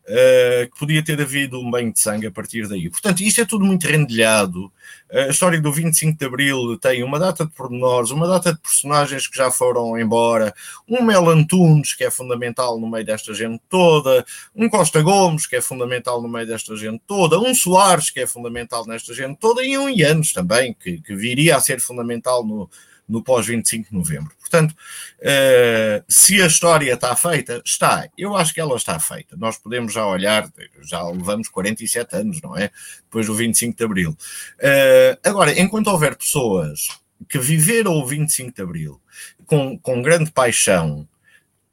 uh, 0.07 0.71
que 0.71 0.79
podia 0.79 1.05
ter 1.05 1.21
havido 1.21 1.61
um 1.61 1.71
banho 1.71 1.93
de 1.93 2.01
sangue 2.01 2.27
a 2.27 2.31
partir 2.31 2.69
daí. 2.69 2.89
Portanto, 2.89 3.21
isto 3.21 3.41
é 3.41 3.45
tudo 3.45 3.65
muito 3.65 3.87
rendilhado. 3.87 4.73
A 5.11 5.29
história 5.29 5.61
do 5.61 5.73
25 5.73 6.19
de 6.19 6.27
Abril 6.27 6.79
tem 6.79 7.03
uma 7.03 7.19
data 7.19 7.45
de 7.45 7.53
pormenores, 7.53 8.11
uma 8.11 8.27
data 8.27 8.53
de 8.53 8.59
personagens 8.59 9.27
que 9.27 9.37
já 9.37 9.51
foram 9.51 9.99
embora, 9.99 10.55
um 10.89 11.03
Mel 11.03 11.29
Antunes, 11.29 11.95
que 11.95 12.05
é 12.05 12.11
fundamental 12.11 12.79
no 12.79 12.91
meio 12.91 13.05
desta 13.05 13.33
gente 13.33 13.61
toda, 13.69 14.25
um 14.55 14.69
Costa 14.69 15.01
Gomes, 15.03 15.47
que 15.47 15.57
é 15.57 15.61
fundamental 15.61 16.21
no 16.21 16.29
meio 16.29 16.47
desta 16.47 16.77
gente 16.77 17.01
toda, 17.07 17.39
um 17.39 17.55
Soares, 17.55 18.11
que 18.11 18.21
é 18.21 18.27
fundamental 18.27 18.85
nesta 18.87 19.15
gente 19.15 19.39
toda, 19.39 19.65
e 19.65 19.79
um 19.79 19.89
Ianos 19.89 20.33
também, 20.33 20.75
que, 20.75 21.01
que 21.01 21.15
viria 21.15 21.57
a 21.57 21.61
ser 21.61 21.81
fundamental 21.81 22.45
no, 22.45 22.69
no 23.09 23.23
pós-25 23.23 23.89
de 23.89 23.95
novembro. 23.95 24.33
Portanto, 24.41 24.73
uh, 24.73 26.05
se 26.09 26.41
a 26.41 26.47
história 26.47 26.93
está 26.93 27.15
feita, 27.17 27.63
está. 27.65 28.09
Eu 28.17 28.37
acho 28.37 28.55
que 28.55 28.61
ela 28.61 28.77
está 28.77 28.99
feita. 28.99 29.37
Nós 29.37 29.59
podemos 29.59 29.93
já 29.93 30.07
olhar, 30.07 30.51
já 30.83 31.03
levamos 31.03 31.49
47 31.49 32.17
anos, 32.17 32.41
não 32.43 32.57
é? 32.57 32.71
Depois 33.05 33.27
do 33.27 33.35
25 33.35 33.77
de 33.77 33.85
abril. 33.85 34.11
Uh, 34.11 35.19
agora, 35.25 35.59
enquanto 35.59 35.89
houver 35.89 36.17
pessoas 36.17 36.89
que 37.29 37.39
viveram 37.39 37.93
o 37.93 38.07
25 38.07 38.55
de 38.55 38.63
abril 38.63 39.01
com, 39.47 39.79
com 39.79 40.03
grande 40.03 40.31
paixão, 40.31 41.09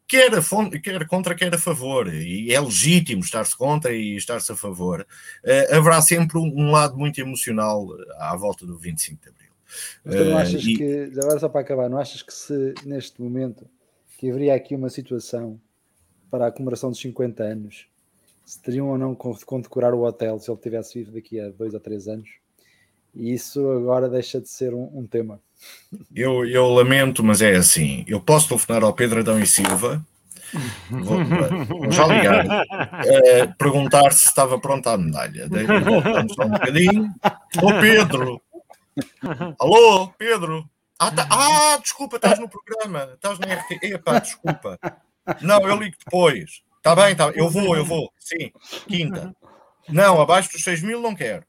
quer, 0.08 0.34
a 0.36 0.42
fonte, 0.42 0.80
quer 0.80 1.06
contra, 1.08 1.36
quer 1.36 1.54
a 1.54 1.58
favor, 1.58 2.14
e 2.14 2.54
é 2.54 2.60
legítimo 2.60 3.22
estar-se 3.22 3.58
contra 3.58 3.94
e 3.94 4.16
estar-se 4.16 4.52
a 4.52 4.56
favor, 4.56 5.06
uh, 5.44 5.76
haverá 5.76 6.02
sempre 6.02 6.38
um, 6.38 6.54
um 6.56 6.72
lado 6.72 6.98
muito 6.98 7.20
emocional 7.20 7.88
à 8.20 8.36
volta 8.36 8.66
do 8.66 8.78
25 8.78 9.22
de 9.22 9.30
abril. 9.30 9.43
Mas 10.04 10.16
tu 10.16 10.26
não 10.26 10.38
achas 10.38 10.64
uh, 10.64 10.70
e... 10.70 10.78
que, 10.78 11.20
agora 11.20 11.40
só 11.40 11.50
para 11.50 11.62
acabar, 11.62 11.90
não 11.90 11.98
achas 11.98 12.22
que 12.22 12.34
se 12.34 12.74
neste 12.86 13.22
momento 13.22 13.66
que 14.18 14.30
haveria 14.30 14.56
aqui 14.56 14.76
uma 14.76 14.90
situação 14.90 15.60
para 16.30 16.48
a 16.48 16.52
comemoração 16.52 16.90
dos 16.90 17.00
50 17.00 17.44
anos, 17.44 17.88
se 18.46 18.62
teriam 18.62 18.90
ou 18.90 18.98
não 18.98 19.14
de 19.14 19.46
condecorar 19.46 19.94
o 19.94 20.04
hotel 20.04 20.40
se 20.40 20.50
ele 20.50 20.60
tivesse 20.60 20.98
vivo 21.00 21.12
daqui 21.12 21.40
a 21.40 21.50
dois 21.50 21.74
ou 21.74 21.80
três 21.80 22.08
anos? 22.08 22.30
E 23.16 23.32
isso 23.32 23.70
agora 23.70 24.10
deixa 24.10 24.42
de 24.42 24.50
ser 24.50 24.74
um, 24.74 24.90
um 24.94 25.06
tema. 25.06 25.40
Eu, 26.14 26.46
eu 26.46 26.68
lamento, 26.70 27.24
mas 27.24 27.42
é 27.42 27.56
assim. 27.56 28.04
Eu 28.08 28.20
posso 28.20 28.48
telefonar 28.48 28.84
ao 28.84 28.94
Pedro 28.94 29.20
Adão 29.20 29.40
e 29.40 29.46
Silva, 29.46 30.04
vou, 30.90 31.24
vou 31.66 31.92
já 31.92 32.08
ligar, 32.08 32.46
uh, 32.46 33.58
perguntar 33.58 34.12
se 34.12 34.28
estava 34.28 34.60
pronta 34.60 34.92
a 34.92 34.98
medalha. 34.98 35.48
Voltamos 35.48 36.34
só 36.34 36.44
um 36.44 36.50
bocadinho. 36.50 37.14
Ô 37.62 37.80
Pedro, 37.80 38.42
Alô, 39.60 40.10
Pedro? 40.18 40.70
Ah, 41.00 41.12
tá... 41.12 41.28
ah, 41.30 41.78
desculpa, 41.82 42.18
estás 42.18 42.40
no 42.40 42.50
programa, 42.50 43.12
estás 43.14 43.40
na 43.40 43.54
RT. 43.54 43.84
Epá, 43.84 44.20
desculpa. 44.20 44.80
Não, 45.42 45.68
eu 45.68 45.76
ligo 45.78 45.96
depois. 46.04 46.62
Está 46.78 46.96
bem, 46.96 47.16
tá, 47.16 47.30
eu 47.36 47.50
vou, 47.50 47.76
eu 47.76 47.86
vou. 47.86 48.12
Sim, 48.20 48.52
quinta. 48.88 49.34
Não, 49.90 50.22
abaixo 50.22 50.52
dos 50.52 50.64
6 50.64 50.82
mil 50.82 51.02
não 51.02 51.16
quero. 51.16 51.46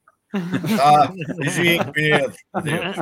Tá, 0.76 1.12
beijinho, 1.36 1.92
Pedro. 1.92 2.32
Adeus. 2.52 2.96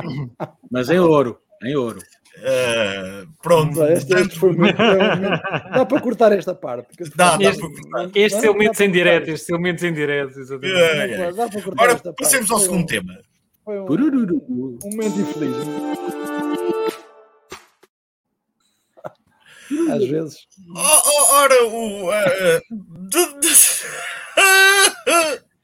Mas 0.69 0.89
em 0.89 0.99
ouro, 0.99 1.39
em 1.63 1.75
ouro. 1.75 1.99
Uh, 2.37 3.27
pronto. 3.41 3.83
Este, 3.85 4.13
este 4.15 4.39
foi 4.39 4.53
muito, 4.53 4.75
dá 4.75 5.85
para 5.85 6.01
cortar 6.01 6.31
esta 6.31 6.55
parte. 6.55 6.87
Dá, 7.15 7.37
dá 7.37 7.43
este, 7.43 7.59
para 7.61 7.69
cortar. 7.69 8.11
Este 8.15 8.45
é 8.45 8.49
o 8.49 8.53
momento 8.53 8.81
em 8.81 8.91
direto, 8.91 9.29
este 9.29 9.51
é 9.51 9.55
o 9.55 9.59
momento 9.59 9.85
em 9.85 9.93
direto. 9.93 10.39
É, 10.63 11.11
é. 11.11 11.31
Dá 11.31 11.47
para 11.47 11.61
cortar 11.61 11.83
Agora, 11.83 12.13
passemos 12.13 12.49
ao 12.49 12.59
segundo 12.59 12.85
tema. 12.87 13.19
Foi 13.63 13.79
um, 13.79 13.85
um 13.85 14.77
momento 14.91 15.19
infeliz. 15.21 15.55
Às 19.89 20.05
vezes. 20.05 20.47
Oh, 20.75 21.01
oh, 21.05 21.33
ora, 21.33 21.65
o. 21.65 22.09
Uh, 22.09 22.61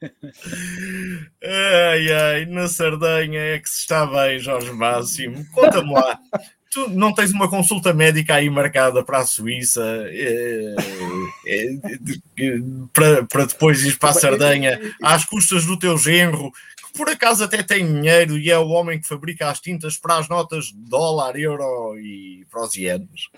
ai, 1.44 2.12
ai, 2.12 2.46
na 2.46 2.68
Sardanha 2.68 3.38
é 3.38 3.58
que 3.58 3.68
se 3.68 3.80
está 3.80 4.06
bem, 4.06 4.38
Jorge 4.38 4.72
Máximo. 4.72 5.44
Conta-me 5.52 5.92
lá. 5.92 6.18
Tu 6.70 6.88
não 6.90 7.12
tens 7.12 7.32
uma 7.32 7.50
consulta 7.50 7.92
médica 7.92 8.36
aí 8.36 8.48
marcada 8.48 9.04
para 9.04 9.18
a 9.18 9.26
Suíça 9.26 9.82
é, 10.06 10.76
é, 11.44 11.66
para, 12.92 13.26
para 13.26 13.44
depois 13.44 13.84
ir 13.84 13.98
para 13.98 14.10
a 14.10 14.14
Sardanha 14.14 14.80
às 15.02 15.24
custas 15.24 15.66
do 15.66 15.76
teu 15.76 15.98
genro 15.98 16.52
por 16.96 17.08
acaso 17.08 17.44
até 17.44 17.62
tem 17.62 17.86
dinheiro 17.86 18.38
e 18.38 18.50
é 18.50 18.58
o 18.58 18.68
homem 18.68 19.00
que 19.00 19.06
fabrica 19.06 19.48
as 19.48 19.60
tintas 19.60 19.96
para 19.96 20.18
as 20.18 20.28
notas 20.28 20.66
de 20.66 20.88
dólar, 20.88 21.38
euro 21.38 21.98
e 21.98 22.46
para 22.50 22.62
os 22.62 22.74
ienes. 22.74 23.28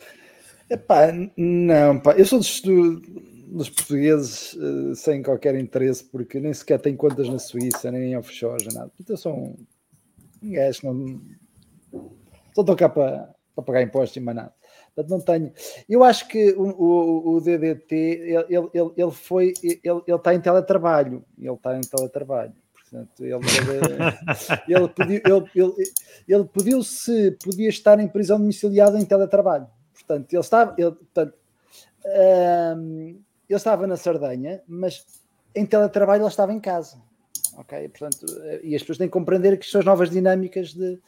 Epá, 0.68 1.12
não, 1.36 2.00
pá, 2.00 2.12
eu 2.12 2.24
sou 2.24 2.38
dos, 2.38 2.62
dos 2.62 3.68
portugueses 3.68 4.54
uh, 4.54 4.94
sem 4.94 5.22
qualquer 5.22 5.54
interesse, 5.54 6.04
porque 6.04 6.40
nem 6.40 6.54
sequer 6.54 6.80
tenho 6.80 6.96
contas 6.96 7.28
na 7.28 7.38
Suíça, 7.38 7.90
nem 7.90 8.12
em 8.12 8.16
offshore, 8.16 8.72
nada. 8.72 8.90
Então 8.98 9.16
sou 9.16 9.36
um, 9.36 9.56
um 10.42 10.52
gajo 10.52 10.80
não. 10.84 11.20
Só 12.54 12.62
estou 12.62 12.76
cá 12.76 12.88
para, 12.88 13.34
para 13.54 13.64
pagar 13.64 13.82
impostos 13.82 14.16
e 14.16 14.20
mais 14.20 14.36
nada. 14.36 14.54
Portanto, 14.94 15.10
não 15.10 15.20
tenho. 15.20 15.52
Eu 15.88 16.04
acho 16.04 16.28
que 16.28 16.52
o, 16.52 16.64
o, 16.64 17.34
o 17.34 17.40
DDT 17.40 17.94
ele, 17.94 18.46
ele, 18.48 18.92
ele 18.96 19.10
foi 19.10 19.54
ele, 19.62 20.02
ele 20.06 20.16
está 20.16 20.34
em 20.34 20.40
teletrabalho. 20.40 21.24
Ele 21.38 21.52
está 21.52 21.76
em 21.76 21.80
teletrabalho. 21.80 22.54
Portanto, 22.92 23.24
ele, 23.24 23.34
ele, 24.68 24.88
pediu, 24.88 25.20
ele, 25.24 25.50
ele, 25.54 25.92
ele 26.28 26.44
pediu 26.44 26.82
se 26.82 27.30
podia 27.42 27.70
estar 27.70 27.98
em 27.98 28.06
prisão 28.06 28.38
domiciliada 28.38 29.00
em 29.00 29.04
teletrabalho. 29.04 29.66
Portanto, 29.94 30.30
ele 30.30 30.40
estava, 30.40 30.74
ele, 30.76 30.92
portanto, 30.92 31.34
um, 32.76 33.18
ele 33.48 33.56
estava 33.56 33.86
na 33.86 33.96
Sardanha, 33.96 34.62
mas 34.68 35.06
em 35.54 35.64
teletrabalho 35.64 36.20
ele 36.20 36.28
estava 36.28 36.52
em 36.52 36.60
casa. 36.60 37.00
Ok? 37.56 37.88
Portanto, 37.88 38.26
e 38.62 38.74
as 38.74 38.82
pessoas 38.82 38.98
têm 38.98 39.06
que 39.06 39.12
compreender 39.12 39.58
que 39.58 39.64
são 39.64 39.78
as 39.80 39.86
novas 39.86 40.10
dinâmicas 40.10 40.74
de, 40.74 40.98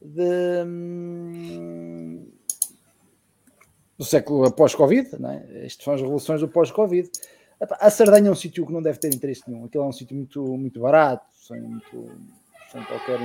de 0.00 0.64
hum, 0.64 2.24
do 3.98 4.04
século 4.04 4.44
após 4.44 4.76
Covid, 4.76 5.10
não 5.18 5.30
é? 5.30 5.64
Estas 5.64 5.84
são 5.84 5.94
as 5.94 6.00
revoluções 6.00 6.40
do 6.40 6.48
pós-Covid. 6.48 7.10
A 7.58 7.90
Sardanha 7.90 8.28
é 8.28 8.30
um 8.30 8.34
sítio 8.34 8.66
que 8.66 8.72
não 8.72 8.82
deve 8.82 8.98
ter 8.98 9.14
interesse 9.14 9.42
nenhum. 9.46 9.64
Aquilo 9.64 9.84
é 9.84 9.86
um 9.86 9.92
sítio 9.92 10.14
muito, 10.14 10.42
muito 10.56 10.80
barato, 10.80 11.26
sem, 11.32 11.60
muito, 11.60 12.12
sem 12.70 12.82
qualquer 12.84 13.18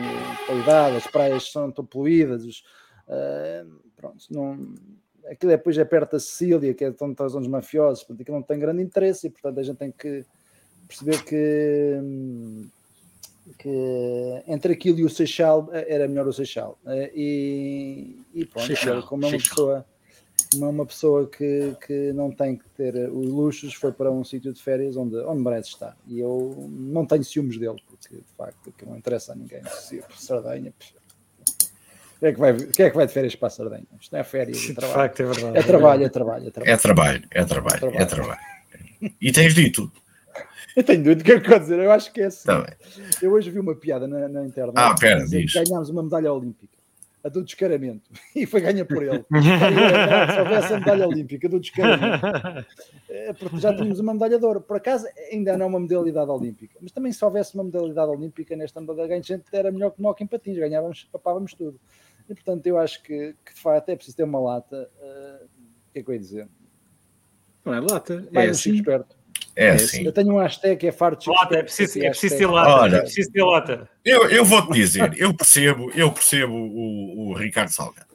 qualidade, 0.45 0.95
as 0.95 1.07
praias 1.07 1.51
são 1.51 1.69
tão 1.69 1.85
poluídas. 1.85 2.45
Os, 2.45 2.59
uh, 3.07 3.69
pronto, 3.97 4.17
não, 4.29 4.73
aquilo 5.29 5.51
é, 5.51 5.57
depois 5.57 5.77
é 5.77 5.83
perto 5.83 6.13
da 6.13 6.19
Sicília, 6.19 6.73
que 6.73 6.85
é 6.85 6.87
onde 7.01 7.11
estão 7.11 7.25
os 7.25 7.47
mafiosos, 7.47 8.03
portanto, 8.03 8.21
aquilo 8.21 8.37
não 8.37 8.43
tem 8.43 8.57
grande 8.57 8.81
interesse 8.81 9.27
e, 9.27 9.29
portanto, 9.29 9.59
a 9.59 9.63
gente 9.63 9.77
tem 9.77 9.91
que 9.91 10.25
perceber 10.87 11.23
que, 11.25 11.99
que 13.57 14.43
entre 14.47 14.73
aquilo 14.73 14.99
e 14.99 15.03
o 15.03 15.09
Seixal 15.09 15.69
era 15.73 16.07
melhor 16.07 16.27
o 16.27 16.33
Seixal. 16.33 16.79
Uh, 16.85 17.11
e, 17.13 18.23
e 18.33 18.45
pronto, 18.45 18.67
Seixal, 18.67 19.03
como 19.03 19.25
é 19.25 19.27
uma 19.27 19.31
Seixal. 19.31 19.55
pessoa 19.55 19.85
uma, 20.55 20.69
uma 20.69 20.85
pessoa 20.85 21.27
que, 21.27 21.75
que 21.85 22.13
não 22.13 22.31
tem 22.31 22.55
que 22.55 22.69
ter 22.69 22.95
os 23.09 23.27
luxos 23.27 23.73
foi 23.73 23.91
para 23.91 24.11
um 24.11 24.23
sítio 24.23 24.53
de 24.53 24.61
férias 24.61 24.97
onde, 24.97 25.15
onde 25.17 25.41
merece 25.41 25.69
estar. 25.69 25.95
E 26.07 26.19
eu 26.19 26.69
não 26.69 27.05
tenho 27.05 27.23
ciúmes 27.23 27.57
dele, 27.57 27.81
porque 27.87 28.15
de 28.15 28.35
facto 28.37 28.71
que 28.77 28.85
não 28.85 28.97
interessa 28.97 29.33
a 29.33 29.35
ninguém. 29.35 29.61
Se 29.65 30.03
Sardanha, 30.17 30.73
quem 32.19 32.29
é, 32.29 32.33
que 32.33 32.39
vai, 32.39 32.53
quem 32.55 32.85
é 32.85 32.89
que 32.89 32.95
vai 32.95 33.07
de 33.07 33.13
férias 33.13 33.35
para 33.35 33.47
a 33.47 33.51
Sardanha? 33.51 33.83
Isto 33.99 34.13
não 34.13 34.19
é 34.19 34.23
férias, 34.23 34.69
é 34.69 34.73
trabalho. 34.73 34.93
Facto, 34.93 35.19
é, 35.19 35.25
verdade, 35.25 35.57
é, 35.57 35.63
trabalho, 35.63 36.03
é 36.03 36.09
trabalho, 36.09 36.47
é 36.47 36.51
trabalho. 36.51 36.71
É 36.71 36.77
trabalho, 36.77 37.23
é 37.31 37.45
trabalho, 37.45 37.75
é 37.75 37.79
trabalho. 37.79 38.01
É 38.01 38.05
trabalho. 38.05 38.41
E 39.19 39.31
tens 39.31 39.55
dito? 39.55 39.91
Eu 40.75 40.83
tenho 40.83 41.03
dúvida 41.03 41.21
o 41.21 41.25
que 41.25 41.31
é 41.33 41.39
que 41.39 41.53
eu 41.53 41.59
dizer, 41.59 41.79
eu 41.79 41.91
acho 41.91 42.13
que 42.13 42.21
é 42.21 42.25
assim. 42.25 42.45
Tá 42.45 42.77
eu 43.21 43.31
hoje 43.31 43.49
vi 43.49 43.59
uma 43.59 43.75
piada 43.75 44.07
na, 44.07 44.27
na 44.27 44.45
internet. 44.45 44.75
Ah, 44.77 44.95
pera, 44.97 45.25
diz. 45.25 45.53
Ganhámos 45.53 45.89
uma 45.89 46.03
medalha 46.03 46.31
olímpica 46.31 46.70
a 47.23 47.29
do 47.29 47.43
descaramento 47.43 48.09
e 48.35 48.45
foi 48.45 48.61
ganha 48.61 48.85
por 48.85 49.03
ele. 49.03 49.23
se 50.33 50.39
houvesse 50.39 50.73
a 50.73 50.79
medalha 50.79 51.07
olímpica 51.07 51.47
do 51.47 51.59
descaramento, 51.59 52.25
é, 53.09 53.33
porque 53.33 53.57
já 53.57 53.73
tínhamos 53.73 53.99
uma 53.99 54.13
medalha 54.13 54.39
de 54.39 54.45
ouro. 54.45 54.61
Por 54.61 54.77
acaso, 54.77 55.05
ainda 55.31 55.57
não 55.57 55.65
é 55.65 55.69
uma 55.69 55.79
modalidade 55.79 56.29
olímpica, 56.29 56.77
mas 56.81 56.91
também 56.91 57.11
se 57.11 57.23
houvesse 57.23 57.55
uma 57.55 57.63
modalidade 57.63 58.11
olímpica 58.11 58.55
nesta 58.55 58.81
modalidade, 58.81 59.27
gente 59.27 59.43
era 59.51 59.71
melhor 59.71 59.91
que 59.91 60.01
o 60.01 60.15
em 60.19 60.27
patins, 60.27 60.57
ganhávamos, 60.57 61.07
papávamos 61.11 61.53
tudo. 61.53 61.79
E 62.29 62.33
portanto, 62.33 62.65
eu 62.67 62.77
acho 62.77 63.01
que, 63.03 63.35
que 63.45 63.53
de 63.53 63.59
facto 63.59 63.89
é 63.89 63.95
preciso 63.95 64.17
ter 64.17 64.23
uma 64.23 64.39
lata. 64.39 64.89
Uh, 64.99 65.45
o 65.45 65.93
que 65.93 65.99
é 65.99 66.03
que 66.03 66.09
eu 66.09 66.13
ia 66.13 66.19
dizer? 66.19 66.47
Não 67.65 67.73
é 67.73 67.79
lata, 67.79 68.27
Mais 68.31 68.45
é 68.45 68.49
um 68.49 68.51
assim. 68.51 68.75
esperto. 68.75 69.20
É, 69.55 69.67
é 69.67 69.71
assim. 69.71 70.03
Eu 70.03 70.11
tenho 70.11 70.33
um 70.33 70.39
hashtag 70.39 70.77
que 70.77 70.87
é 70.87 70.91
farto 70.91 71.23
de 71.23 71.29
lata, 71.29 71.55
é 71.55 71.63
preciso, 71.63 71.99
é 72.03 72.09
preciso 72.09 72.37
ter 72.37 72.45
lata. 72.47 72.69
Olha, 72.69 72.97
é 72.97 73.01
preciso 73.01 73.31
ter 73.31 73.43
lata. 73.43 73.89
Eu, 74.03 74.29
eu 74.29 74.45
vou-te 74.45 74.73
dizer, 74.73 75.13
eu 75.17 75.33
percebo, 75.33 75.91
eu 75.93 76.11
percebo 76.11 76.53
o, 76.53 77.29
o 77.29 77.33
Ricardo 77.33 77.69
Salgado. 77.69 78.07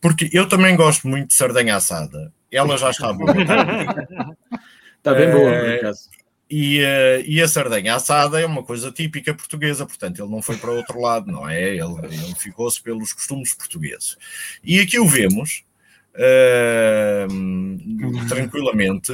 Porque 0.00 0.28
eu 0.32 0.48
também 0.48 0.76
gosto 0.76 1.08
muito 1.08 1.28
de 1.28 1.34
sardanha 1.34 1.76
assada. 1.76 2.32
Ela 2.50 2.76
já 2.76 2.90
está 2.90 3.12
boa. 3.12 3.32
está 4.98 5.14
bem 5.14 5.30
boa, 5.30 5.50
por 5.50 5.70
acaso. 5.70 6.10
E, 6.50 6.80
uh, 6.80 7.24
e 7.26 7.40
a 7.40 7.48
sardanha 7.48 7.94
assada 7.94 8.40
é 8.40 8.44
uma 8.44 8.62
coisa 8.62 8.92
típica 8.92 9.32
portuguesa, 9.34 9.86
portanto, 9.86 10.22
ele 10.22 10.30
não 10.30 10.42
foi 10.42 10.56
para 10.58 10.70
outro 10.70 11.00
lado, 11.00 11.32
não 11.32 11.48
é? 11.48 11.70
Ele, 11.70 11.96
ele 12.04 12.34
ficou-se 12.36 12.82
pelos 12.82 13.12
costumes 13.12 13.54
portugueses. 13.54 14.16
E 14.62 14.78
aqui 14.78 14.98
o 14.98 15.06
vemos 15.06 15.64
uh, 16.14 17.28
tranquilamente 18.28 19.12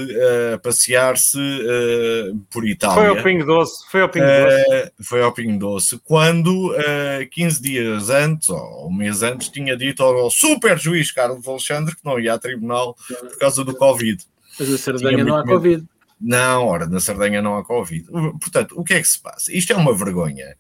a 0.54 0.58
passear-se 0.58 1.38
uh, 1.38 2.38
por 2.50 2.66
Itália. 2.66 2.94
Foi 2.94 3.08
ao 3.08 3.22
Pingo 3.22 3.44
Doce, 3.44 3.90
foi 3.90 4.00
ao 4.02 4.08
Pingo 4.08 4.26
Doce. 4.26 4.62
Uh, 4.62 4.90
foi 5.04 5.22
ao 5.22 5.32
Pingo 5.32 5.58
Doce, 5.58 6.00
quando 6.04 6.74
15 7.30 7.62
dias 7.62 8.10
antes, 8.10 8.48
ou 8.48 8.88
um 8.88 8.92
mês 8.92 9.22
antes, 9.22 9.48
tinha 9.48 9.76
dito 9.76 10.02
ao 10.02 10.30
super 10.30 10.78
juiz 10.78 11.10
Carlos 11.10 11.46
Alexandre 11.46 11.96
que 11.96 12.04
não 12.04 12.18
ia 12.18 12.34
a 12.34 12.38
tribunal 12.38 12.96
por 13.08 13.38
causa 13.38 13.64
do 13.64 13.74
Covid. 13.74 14.22
Mas 14.58 14.68
na 14.68 14.78
Sardenha 14.78 15.24
não 15.24 15.36
há 15.36 15.44
medo. 15.44 15.52
Covid. 15.52 15.84
Não, 16.20 16.66
ora, 16.66 16.86
na 16.86 17.00
Sardenha 17.00 17.40
não 17.40 17.56
há 17.56 17.64
Covid. 17.64 18.04
Portanto, 18.38 18.74
o 18.78 18.84
que 18.84 18.92
é 18.92 19.00
que 19.00 19.08
se 19.08 19.18
passa? 19.18 19.50
Isto 19.56 19.72
é 19.72 19.76
uma 19.76 19.94
vergonha 19.94 20.54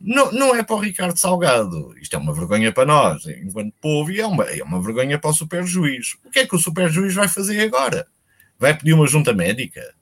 não, 0.00 0.30
não 0.32 0.54
é 0.54 0.62
para 0.62 0.76
o 0.76 0.80
Ricardo 0.80 1.16
Salgado. 1.16 1.94
Isto 2.00 2.16
é 2.16 2.18
uma 2.18 2.32
vergonha 2.32 2.72
para 2.72 2.86
nós, 2.86 3.26
enquanto 3.26 3.74
povo, 3.80 4.10
e 4.10 4.20
é 4.20 4.26
uma, 4.26 4.44
é 4.44 4.62
uma 4.62 4.80
vergonha 4.80 5.18
para 5.18 5.30
o 5.30 5.34
superjuiz. 5.34 6.16
O 6.24 6.30
que 6.30 6.40
é 6.40 6.46
que 6.46 6.54
o 6.54 6.58
superjuiz 6.58 7.14
vai 7.14 7.28
fazer 7.28 7.60
agora? 7.60 8.06
Vai 8.58 8.76
pedir 8.76 8.92
uma 8.92 9.06
junta 9.06 9.32
médica? 9.32 9.94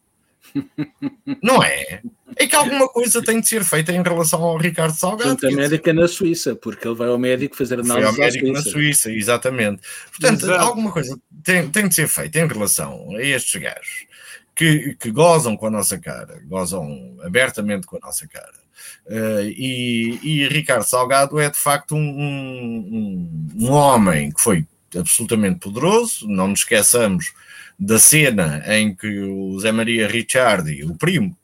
Não 1.42 1.62
é? 1.62 2.00
É 2.36 2.46
que 2.46 2.54
alguma 2.54 2.88
coisa 2.88 3.22
tem 3.22 3.40
de 3.40 3.48
ser 3.48 3.64
feita 3.64 3.92
em 3.92 4.02
relação 4.02 4.42
ao 4.42 4.56
Ricardo 4.56 4.94
Salgado. 4.94 5.30
Junta 5.30 5.50
médica 5.50 5.92
na 5.92 6.08
Suíça, 6.08 6.54
porque 6.54 6.86
ele 6.86 6.96
vai 6.96 7.08
ao 7.08 7.18
médico 7.18 7.56
fazer 7.56 7.80
análise. 7.80 7.94
Vai 7.94 8.04
ao 8.04 8.14
médico 8.14 8.52
na 8.52 8.62
Suíça, 8.62 9.10
exatamente. 9.10 9.82
Portanto, 10.10 10.44
Exato. 10.44 10.64
alguma 10.64 10.92
coisa 10.92 11.16
tem, 11.42 11.68
tem 11.70 11.88
de 11.88 11.94
ser 11.94 12.08
feita 12.08 12.40
em 12.40 12.46
relação 12.46 13.14
a 13.16 13.22
estes 13.22 13.60
gajos 13.60 14.06
que, 14.54 14.96
que 14.98 15.10
gozam 15.10 15.56
com 15.56 15.66
a 15.66 15.70
nossa 15.70 15.98
cara, 15.98 16.40
gozam 16.46 17.16
abertamente 17.22 17.86
com 17.86 17.96
a 17.96 18.00
nossa 18.00 18.26
cara 18.28 18.63
Uh, 19.06 19.44
e, 19.44 20.18
e, 20.22 20.48
Ricardo 20.48 20.84
Salgado 20.84 21.38
é 21.38 21.50
de 21.50 21.58
facto 21.58 21.94
um, 21.94 21.98
um, 22.00 23.50
um, 23.54 23.70
homem 23.70 24.32
que 24.32 24.40
foi 24.40 24.66
absolutamente 24.96 25.60
poderoso. 25.60 26.26
Não 26.26 26.48
nos 26.48 26.60
esqueçamos 26.60 27.34
da 27.78 27.98
cena 27.98 28.62
em 28.66 28.94
que 28.94 29.20
o 29.20 29.58
Zé 29.60 29.72
Maria 29.72 30.08
Ricciardi, 30.08 30.84
o 30.84 30.94
primo 30.94 31.36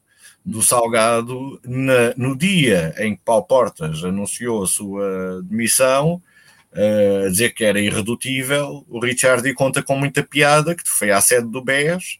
do 0.44 0.62
Salgado, 0.62 1.60
na, 1.62 2.14
no 2.16 2.34
dia 2.34 2.94
em 2.98 3.14
que 3.14 3.22
Paulo 3.22 3.44
Portas 3.44 4.02
anunciou 4.02 4.62
a 4.62 4.66
sua 4.66 5.42
demissão, 5.42 6.14
uh, 6.72 7.26
a 7.26 7.28
dizer 7.28 7.50
que 7.50 7.64
era 7.64 7.78
irredutível, 7.78 8.86
o 8.88 9.00
Ricciardi 9.00 9.52
conta 9.52 9.82
com 9.82 9.96
muita 9.96 10.22
piada 10.22 10.74
que 10.74 10.88
foi 10.88 11.10
à 11.10 11.20
sede 11.20 11.48
do 11.48 11.62
BES 11.62 12.19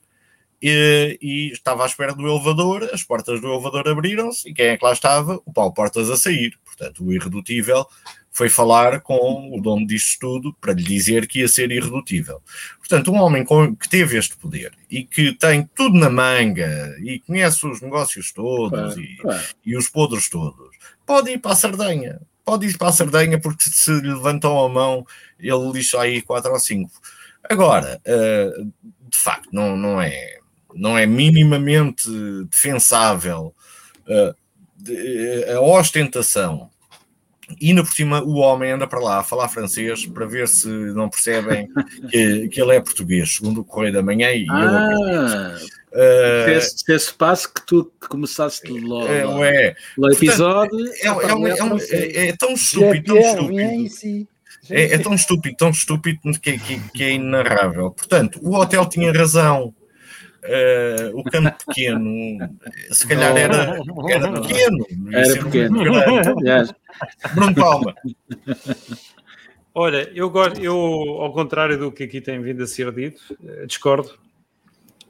e, 0.63 1.19
e, 1.21 1.53
estava 1.53 1.85
à 1.85 1.87
espera 1.87 2.15
do 2.15 2.29
elevador, 2.29 2.91
as 2.93 3.03
portas 3.03 3.41
do 3.41 3.53
elevador 3.53 3.89
abriram-se 3.89 4.49
e 4.49 4.55
quem 4.55 4.67
é 4.67 4.77
que 4.77 4.85
lá 4.85 4.93
estava? 4.93 5.41
O 5.47 5.53
Paulo 5.53 5.73
Portas 5.73 6.11
a 6.11 6.17
sair. 6.17 6.59
Portanto, 6.65 7.05
o 7.05 7.13
irredutível 7.13 7.87
foi 8.33 8.49
falar 8.49 9.01
com 9.01 9.51
o 9.53 9.61
dono 9.61 9.87
disto 9.87 10.19
tudo 10.21 10.55
para 10.61 10.73
lhe 10.73 10.83
dizer 10.83 11.27
que 11.27 11.41
ia 11.41 11.49
ser 11.49 11.71
irredutível. 11.71 12.41
Portanto, 12.79 13.11
um 13.11 13.21
homem 13.21 13.45
com, 13.45 13.75
que 13.75 13.89
teve 13.89 14.19
este 14.19 14.37
poder 14.37 14.73
e 14.91 15.05
que 15.05 15.33
tem 15.33 15.69
tudo 15.75 15.99
na 15.99 16.09
manga 16.09 16.97
e 17.03 17.19
conhece 17.21 17.67
os 17.67 17.81
negócios 17.81 18.33
todos 18.33 18.97
e, 18.97 19.17
e, 19.65 19.77
os 19.77 19.89
podres 19.89 20.29
todos, 20.29 20.77
pode 21.05 21.31
ir 21.31 21.39
para 21.39 21.53
a 21.53 21.57
Sardenha. 21.57 22.21
Pode 22.45 22.67
ir 22.67 22.79
para 22.79 22.89
a 22.89 22.93
Sardenha 22.93 23.39
porque 23.41 23.65
se 23.69 23.93
lhe 23.93 24.13
levantam 24.13 24.59
a 24.65 24.69
mão 24.69 25.07
ele 25.39 25.73
lixa 25.73 26.01
aí 26.01 26.23
quatro 26.23 26.53
ou 26.53 26.59
cinco. 26.59 26.93
Agora, 27.49 28.01
uh, 28.07 28.65
de 29.09 29.19
facto, 29.19 29.49
não, 29.53 29.77
não 29.77 30.01
é 30.01 30.40
não 30.75 30.97
é 30.97 31.07
minimamente 31.07 32.09
defensável 32.51 33.55
uh, 34.07 34.35
de, 34.77 35.45
a 35.53 35.61
ostentação. 35.61 36.71
E 37.61 37.69
ainda 37.69 37.83
por 37.83 37.93
cima 37.93 38.23
o 38.23 38.37
homem 38.37 38.73
anda 38.73 38.87
para 38.87 39.01
lá 39.01 39.19
a 39.21 39.25
falar 39.25 39.49
francês 39.49 40.07
para 40.07 40.27
ver 40.27 40.47
se 40.47 40.69
não 40.69 41.09
percebem 41.09 41.69
que, 42.11 42.49
que 42.49 42.61
ele 42.61 42.77
é 42.77 42.81
português, 42.81 43.37
segundo 43.37 43.63
o 43.63 43.65
Correio 43.65 43.93
da 43.93 44.03
Manhã. 44.03 44.31
E 44.31 44.47
ah, 44.51 45.57
eu, 45.93 46.51
uh, 46.51 46.93
esse 46.93 47.15
passo 47.15 47.53
que 47.53 47.67
tu 47.67 47.93
começaste 48.09 48.71
logo 48.71 49.09
é, 49.45 49.67
é. 49.67 49.75
o 49.99 50.11
episódio. 50.11 50.79
É, 51.03 51.09
é, 51.09 52.27
é, 52.27 52.29
é, 52.29 52.37
tão 52.37 52.53
estúpido, 52.53 53.15
tão 53.15 53.19
estúpido. 53.19 54.29
É, 54.69 54.99
tão 54.99 55.15
estúpido, 55.15 55.57
tão 55.57 55.71
estúpido 55.71 56.21
que, 56.41 56.59
que, 56.59 56.81
que 56.91 57.03
é 57.03 57.13
inarrável. 57.13 57.91
Portanto, 57.91 58.39
o 58.43 58.55
hotel 58.55 58.87
tinha 58.87 59.13
razão 59.13 59.75
Uh, 60.43 61.19
o 61.19 61.23
campo 61.25 61.53
pequeno, 61.67 62.59
se 62.91 63.07
calhar 63.07 63.37
era, 63.37 63.79
era 64.09 64.33
pequeno. 64.41 64.87
Era 65.13 65.45
pequeno. 65.45 65.79
Bruno 67.35 67.55
Palma. 67.55 67.95
Olha, 69.75 70.11
eu 70.15 70.31
gosto, 70.31 70.61
eu, 70.61 70.75
ao 70.75 71.33
contrário 71.33 71.79
do 71.79 71.93
que 71.93 72.05
aqui 72.05 72.21
tem 72.21 72.41
vindo 72.41 72.63
a 72.63 72.67
ser 72.67 72.91
dito, 72.91 73.21
eh, 73.47 73.67
discordo. 73.67 74.11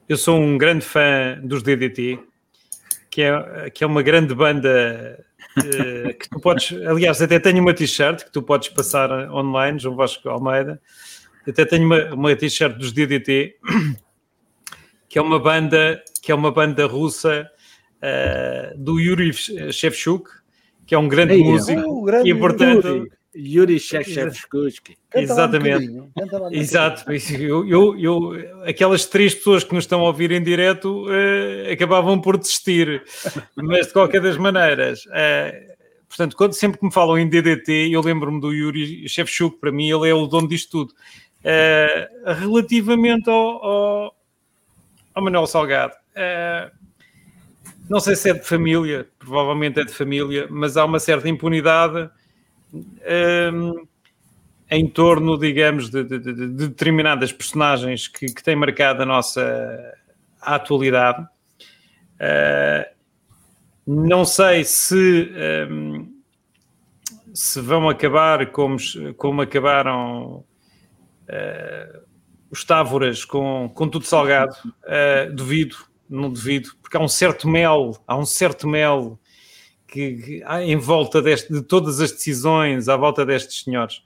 Eu 0.08 0.16
sou 0.16 0.38
um 0.38 0.58
grande 0.58 0.84
fã 0.84 1.40
dos 1.42 1.62
DDT, 1.62 2.18
que 3.08 3.22
é, 3.22 3.70
que 3.70 3.84
é 3.84 3.86
uma 3.86 4.02
grande 4.02 4.34
banda 4.34 5.24
uh, 5.58 6.14
que 6.14 6.28
tu 6.28 6.40
podes, 6.40 6.72
aliás, 6.86 7.22
até 7.22 7.38
tenho 7.38 7.62
uma 7.62 7.72
t-shirt 7.72 8.24
que 8.24 8.32
tu 8.32 8.42
podes 8.42 8.68
passar 8.68 9.10
online, 9.30 9.78
João 9.78 9.96
Vasco 9.96 10.28
Almeida. 10.28 10.80
Até 11.48 11.64
tenho 11.64 11.86
uma, 11.86 12.14
uma 12.14 12.36
t-shirt 12.36 12.76
dos 12.76 12.92
DDT 12.92 13.56
que 15.10 15.18
é 15.18 15.22
uma 15.22 15.40
banda 15.40 16.02
que 16.22 16.30
é 16.30 16.34
uma 16.34 16.52
banda 16.52 16.86
russa 16.86 17.50
uh, 17.96 18.78
do 18.78 19.00
Yuri 19.00 19.32
Shevchuk, 19.32 20.30
que 20.86 20.94
é 20.94 20.98
um 20.98 21.08
grande 21.08 21.34
Ei, 21.34 21.42
músico 21.42 21.82
oh, 21.82 22.02
grande 22.02 22.30
e 22.30 22.34
portanto 22.34 23.08
Yuri 23.34 23.78
Shevchuk. 23.80 24.96
Exatamente. 25.14 25.90
Um 25.90 26.10
Exato. 26.52 27.04
Eu, 27.32 27.66
eu, 27.66 27.98
eu, 27.98 28.62
aquelas 28.64 29.06
três 29.06 29.34
pessoas 29.34 29.64
que 29.64 29.74
nos 29.74 29.84
estão 29.84 30.00
a 30.00 30.04
ouvir 30.04 30.30
em 30.30 30.42
direto 30.42 31.06
uh, 31.06 31.72
acabavam 31.72 32.20
por 32.20 32.38
desistir, 32.38 33.02
mas 33.56 33.88
de 33.88 33.92
qualquer 33.92 34.20
das 34.20 34.36
maneiras. 34.36 35.04
Uh, 35.06 35.74
portanto, 36.08 36.36
quando, 36.36 36.52
sempre 36.54 36.78
que 36.78 36.86
me 36.86 36.92
falam 36.92 37.18
em 37.18 37.28
DDT, 37.28 37.88
eu 37.90 38.00
lembro-me 38.00 38.40
do 38.40 38.52
Yuri 38.52 39.08
Shevchuk, 39.08 39.58
para 39.58 39.72
mim 39.72 39.90
ele 39.90 40.08
é 40.08 40.14
o 40.14 40.26
dono 40.26 40.46
disto 40.48 40.70
tudo. 40.70 40.94
Uh, 41.40 42.34
relativamente 42.34 43.30
ao, 43.30 43.64
ao, 43.64 44.19
ao 45.14 45.22
Manuel 45.22 45.46
Salgado. 45.46 45.94
Uh, 46.12 46.70
não 47.88 47.98
sei 47.98 48.14
se 48.14 48.30
é 48.30 48.34
de 48.34 48.44
família, 48.44 49.08
provavelmente 49.18 49.80
é 49.80 49.84
de 49.84 49.92
família, 49.92 50.46
mas 50.48 50.76
há 50.76 50.84
uma 50.84 51.00
certa 51.00 51.28
impunidade 51.28 52.08
um, 52.72 53.86
em 54.70 54.86
torno, 54.86 55.36
digamos, 55.36 55.90
de, 55.90 56.04
de, 56.04 56.18
de 56.20 56.46
determinadas 56.68 57.32
personagens 57.32 58.06
que, 58.06 58.26
que, 58.26 58.42
têm 58.44 58.54
marcado 58.54 59.02
a 59.02 59.06
nossa 59.06 59.92
atualidade. 60.40 61.26
Uh, 62.14 62.94
não 63.84 64.24
sei 64.24 64.62
se, 64.62 65.32
um, 65.68 66.14
se 67.34 67.60
vão 67.60 67.88
acabar 67.88 68.52
como, 68.52 68.76
como 69.16 69.42
acabaram 69.42 70.44
os 72.50 72.64
távoras 72.64 73.24
com, 73.24 73.70
com 73.74 73.88
tudo 73.88 74.04
salgado, 74.04 74.54
uh, 74.64 75.32
duvido, 75.32 75.76
não 76.08 76.30
duvido, 76.30 76.70
porque 76.82 76.96
há 76.96 77.00
um 77.00 77.08
certo 77.08 77.48
mel, 77.48 77.96
há 78.06 78.16
um 78.16 78.26
certo 78.26 78.66
mel 78.66 79.18
que, 79.86 80.16
que 80.16 80.44
em 80.62 80.76
volta 80.76 81.22
deste, 81.22 81.52
de 81.52 81.62
todas 81.62 82.00
as 82.00 82.10
decisões 82.10 82.88
à 82.88 82.96
volta 82.96 83.24
destes 83.24 83.62
senhores, 83.62 84.02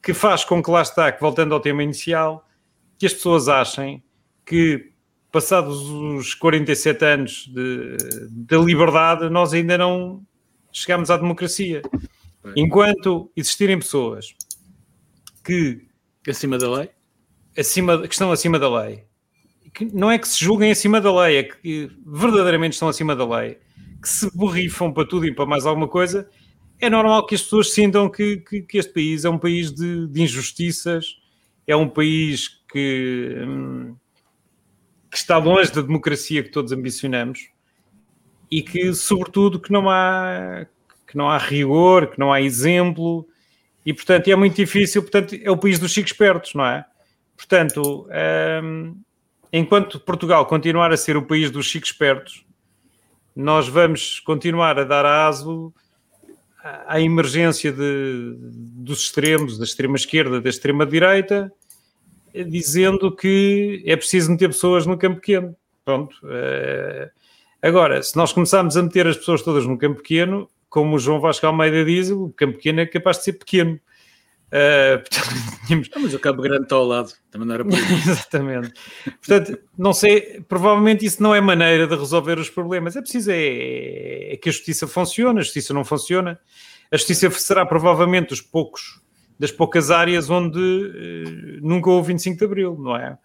que 0.00 0.14
faz 0.14 0.44
com 0.44 0.62
que 0.62 0.70
lá 0.70 0.82
está, 0.82 1.10
que 1.10 1.20
voltando 1.20 1.52
ao 1.52 1.60
tema 1.60 1.82
inicial, 1.82 2.46
que 2.96 3.06
as 3.06 3.12
pessoas 3.12 3.48
achem 3.48 4.02
que 4.44 4.92
passados 5.32 5.80
os 5.80 6.34
47 6.34 7.04
anos 7.04 7.46
de, 7.52 7.96
de 8.30 8.56
liberdade, 8.58 9.28
nós 9.28 9.52
ainda 9.52 9.76
não 9.76 10.24
chegamos 10.72 11.10
à 11.10 11.16
democracia. 11.16 11.82
Enquanto 12.54 13.30
existirem 13.36 13.78
pessoas 13.78 14.34
que 15.44 15.84
acima 16.28 16.56
da 16.56 16.70
lei 16.70 16.90
acima, 17.56 18.06
que 18.06 18.14
estão 18.14 18.30
acima 18.32 18.58
da 18.58 18.82
lei. 18.82 19.04
Que 19.72 19.84
não 19.84 20.10
é 20.10 20.18
que 20.18 20.28
se 20.28 20.42
julguem 20.42 20.70
acima 20.70 21.00
da 21.00 21.14
lei, 21.22 21.38
é 21.38 21.42
que 21.42 21.90
verdadeiramente 22.06 22.74
estão 22.74 22.88
acima 22.88 23.14
da 23.14 23.26
lei, 23.26 23.58
que 24.00 24.08
se 24.08 24.34
borrifam 24.34 24.92
para 24.92 25.06
tudo 25.06 25.26
e 25.26 25.34
para 25.34 25.46
mais 25.46 25.66
alguma 25.66 25.88
coisa, 25.88 26.28
é 26.80 26.90
normal 26.90 27.26
que 27.26 27.34
as 27.34 27.42
pessoas 27.42 27.72
sintam 27.72 28.08
que, 28.08 28.38
que, 28.38 28.62
que 28.62 28.78
este 28.78 28.92
país 28.92 29.24
é 29.24 29.30
um 29.30 29.38
país 29.38 29.72
de, 29.72 30.06
de 30.08 30.22
injustiças, 30.22 31.16
é 31.66 31.74
um 31.74 31.88
país 31.88 32.48
que, 32.70 33.34
hum, 33.38 33.96
que 35.10 35.16
está 35.16 35.38
longe 35.38 35.72
da 35.72 35.82
democracia 35.82 36.42
que 36.42 36.50
todos 36.50 36.72
ambicionamos 36.72 37.50
e 38.50 38.62
que, 38.62 38.92
sobretudo, 38.94 39.58
que 39.58 39.72
não 39.72 39.88
há 39.88 40.66
que 41.06 41.16
não 41.16 41.30
há 41.30 41.38
rigor, 41.38 42.08
que 42.08 42.18
não 42.18 42.32
há 42.32 42.42
exemplo 42.42 43.26
e, 43.84 43.94
portanto, 43.94 44.28
é 44.28 44.34
muito 44.34 44.56
difícil. 44.56 45.00
Portanto, 45.00 45.36
é 45.40 45.50
o 45.50 45.56
país 45.56 45.78
dos 45.78 45.92
chicos 45.92 46.10
espertos, 46.10 46.54
não 46.54 46.66
é? 46.66 46.84
Portanto, 47.36 48.08
um, 48.62 48.96
enquanto 49.52 50.00
Portugal 50.00 50.46
continuar 50.46 50.92
a 50.92 50.96
ser 50.96 51.16
o 51.16 51.26
país 51.26 51.50
dos 51.50 51.66
chicos 51.66 51.90
espertos, 51.90 52.44
nós 53.34 53.68
vamos 53.68 54.20
continuar 54.20 54.78
a 54.78 54.84
dar 54.84 55.04
aso 55.04 55.72
à 56.86 57.00
emergência 57.00 57.70
de, 57.70 58.34
dos 58.38 59.02
extremos, 59.02 59.58
da 59.58 59.64
extrema 59.64 59.96
esquerda, 59.96 60.40
da 60.40 60.48
extrema 60.48 60.86
direita, 60.86 61.52
dizendo 62.34 63.14
que 63.14 63.82
é 63.86 63.94
preciso 63.94 64.32
meter 64.32 64.48
pessoas 64.48 64.86
no 64.86 64.98
campo 64.98 65.16
pequeno. 65.20 65.54
Pronto. 65.84 66.16
Uh, 66.24 67.08
agora, 67.62 68.02
se 68.02 68.16
nós 68.16 68.32
começarmos 68.32 68.76
a 68.76 68.82
meter 68.82 69.06
as 69.06 69.16
pessoas 69.16 69.42
todas 69.42 69.66
no 69.66 69.78
campo 69.78 70.02
pequeno, 70.02 70.48
como 70.68 70.96
o 70.96 70.98
João 70.98 71.20
Vasco 71.20 71.46
Almeida 71.46 71.84
diz, 71.84 72.10
o 72.10 72.30
campo 72.30 72.54
pequeno 72.54 72.80
é 72.80 72.86
capaz 72.86 73.18
de 73.18 73.24
ser 73.24 73.34
pequeno. 73.34 73.78
Uh, 74.56 74.98
portanto, 75.00 75.28
tínhamos... 75.66 75.90
ah, 75.94 75.98
mas 75.98 76.14
o 76.14 76.18
Campo 76.18 76.40
Grande 76.40 76.62
está 76.62 76.76
ao 76.76 76.86
lado, 76.86 77.12
também 77.30 77.46
não 77.46 77.54
era 77.54 77.64
por 77.64 77.74
Exatamente. 77.76 78.72
Portanto, 79.04 79.58
não 79.76 79.92
sei, 79.92 80.42
provavelmente 80.48 81.04
isso 81.04 81.22
não 81.22 81.34
é 81.34 81.40
maneira 81.42 81.86
de 81.86 81.94
resolver 81.94 82.38
os 82.38 82.48
problemas. 82.48 82.96
É 82.96 83.02
preciso 83.02 83.30
é, 83.30 84.32
é 84.32 84.36
que 84.36 84.48
a 84.48 84.52
justiça 84.52 84.86
funcione, 84.86 85.40
a 85.40 85.42
justiça 85.42 85.74
não 85.74 85.84
funciona. 85.84 86.40
A 86.90 86.96
justiça 86.96 87.28
será 87.32 87.66
provavelmente 87.66 88.28
dos 88.28 88.40
poucos, 88.40 89.02
das 89.38 89.50
poucas 89.50 89.90
áreas 89.90 90.30
onde 90.30 90.58
uh, 90.58 91.60
nunca 91.60 91.90
houve 91.90 92.08
25 92.08 92.38
de 92.38 92.44
Abril, 92.44 92.78
não 92.78 92.96
é? 92.96 93.18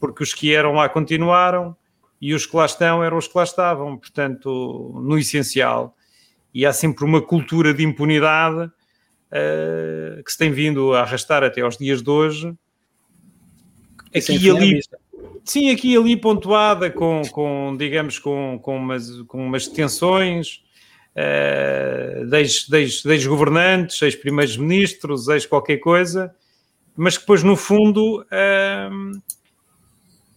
Porque 0.00 0.24
os 0.24 0.34
que 0.34 0.52
eram 0.52 0.72
lá 0.72 0.88
continuaram 0.88 1.76
e 2.20 2.34
os 2.34 2.46
que 2.46 2.56
lá 2.56 2.66
estão 2.66 3.04
eram 3.04 3.18
os 3.18 3.28
que 3.28 3.38
lá 3.38 3.44
estavam. 3.44 3.96
Portanto, 3.96 5.00
no 5.04 5.16
essencial. 5.16 5.94
E 6.52 6.66
há 6.66 6.72
sempre 6.72 7.04
uma 7.04 7.22
cultura 7.22 7.72
de 7.72 7.84
impunidade 7.84 8.70
uh, 9.34 10.22
que 10.22 10.30
se 10.30 10.38
tem 10.38 10.52
vindo 10.52 10.94
a 10.94 11.00
arrastar 11.00 11.42
até 11.42 11.60
aos 11.60 11.76
dias 11.76 12.02
de 12.02 12.10
hoje. 12.10 12.54
Aqui 14.14 14.36
e 14.36 14.50
ali, 14.50 14.80
sim, 15.44 15.70
aqui 15.70 15.92
e 15.92 15.96
ali 15.96 16.16
pontuada 16.16 16.88
com, 16.90 17.22
com 17.32 17.74
digamos, 17.76 18.18
com, 18.18 18.58
com, 18.62 18.76
umas, 18.76 19.10
com 19.22 19.44
umas 19.44 19.66
tensões, 19.66 20.62
uh, 21.16 22.34
ex-governantes, 23.10 24.00
ex-primeiros 24.00 24.56
ministros, 24.56 25.28
ex 25.28 25.44
qualquer 25.46 25.78
coisa, 25.78 26.34
mas 26.96 27.16
que 27.16 27.24
depois, 27.24 27.42
no 27.42 27.56
fundo, 27.56 28.22
uh, 28.22 29.20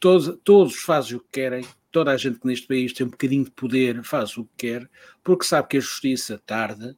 Todos, 0.00 0.38
todos 0.42 0.76
fazem 0.76 1.16
o 1.16 1.20
que 1.20 1.28
querem. 1.32 1.66
Toda 1.92 2.10
a 2.10 2.16
gente 2.16 2.38
que 2.38 2.46
neste 2.46 2.66
país 2.66 2.92
tem 2.94 3.06
um 3.06 3.10
bocadinho 3.10 3.44
de 3.44 3.50
poder 3.50 4.02
faz 4.02 4.38
o 4.38 4.44
que 4.44 4.68
quer, 4.68 4.90
porque 5.22 5.44
sabe 5.44 5.68
que 5.68 5.76
a 5.76 5.80
justiça 5.80 6.40
tarda 6.46 6.96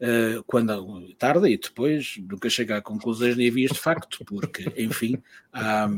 uh, 0.00 0.42
quando 0.46 1.14
tarda 1.14 1.48
e 1.48 1.56
depois 1.56 2.16
nunca 2.18 2.48
chega 2.48 2.76
a 2.76 2.82
conclusões 2.82 3.36
nem 3.36 3.50
vias 3.50 3.72
de 3.72 3.78
facto, 3.78 4.24
porque, 4.24 4.72
enfim, 4.76 5.22
há, 5.52 5.88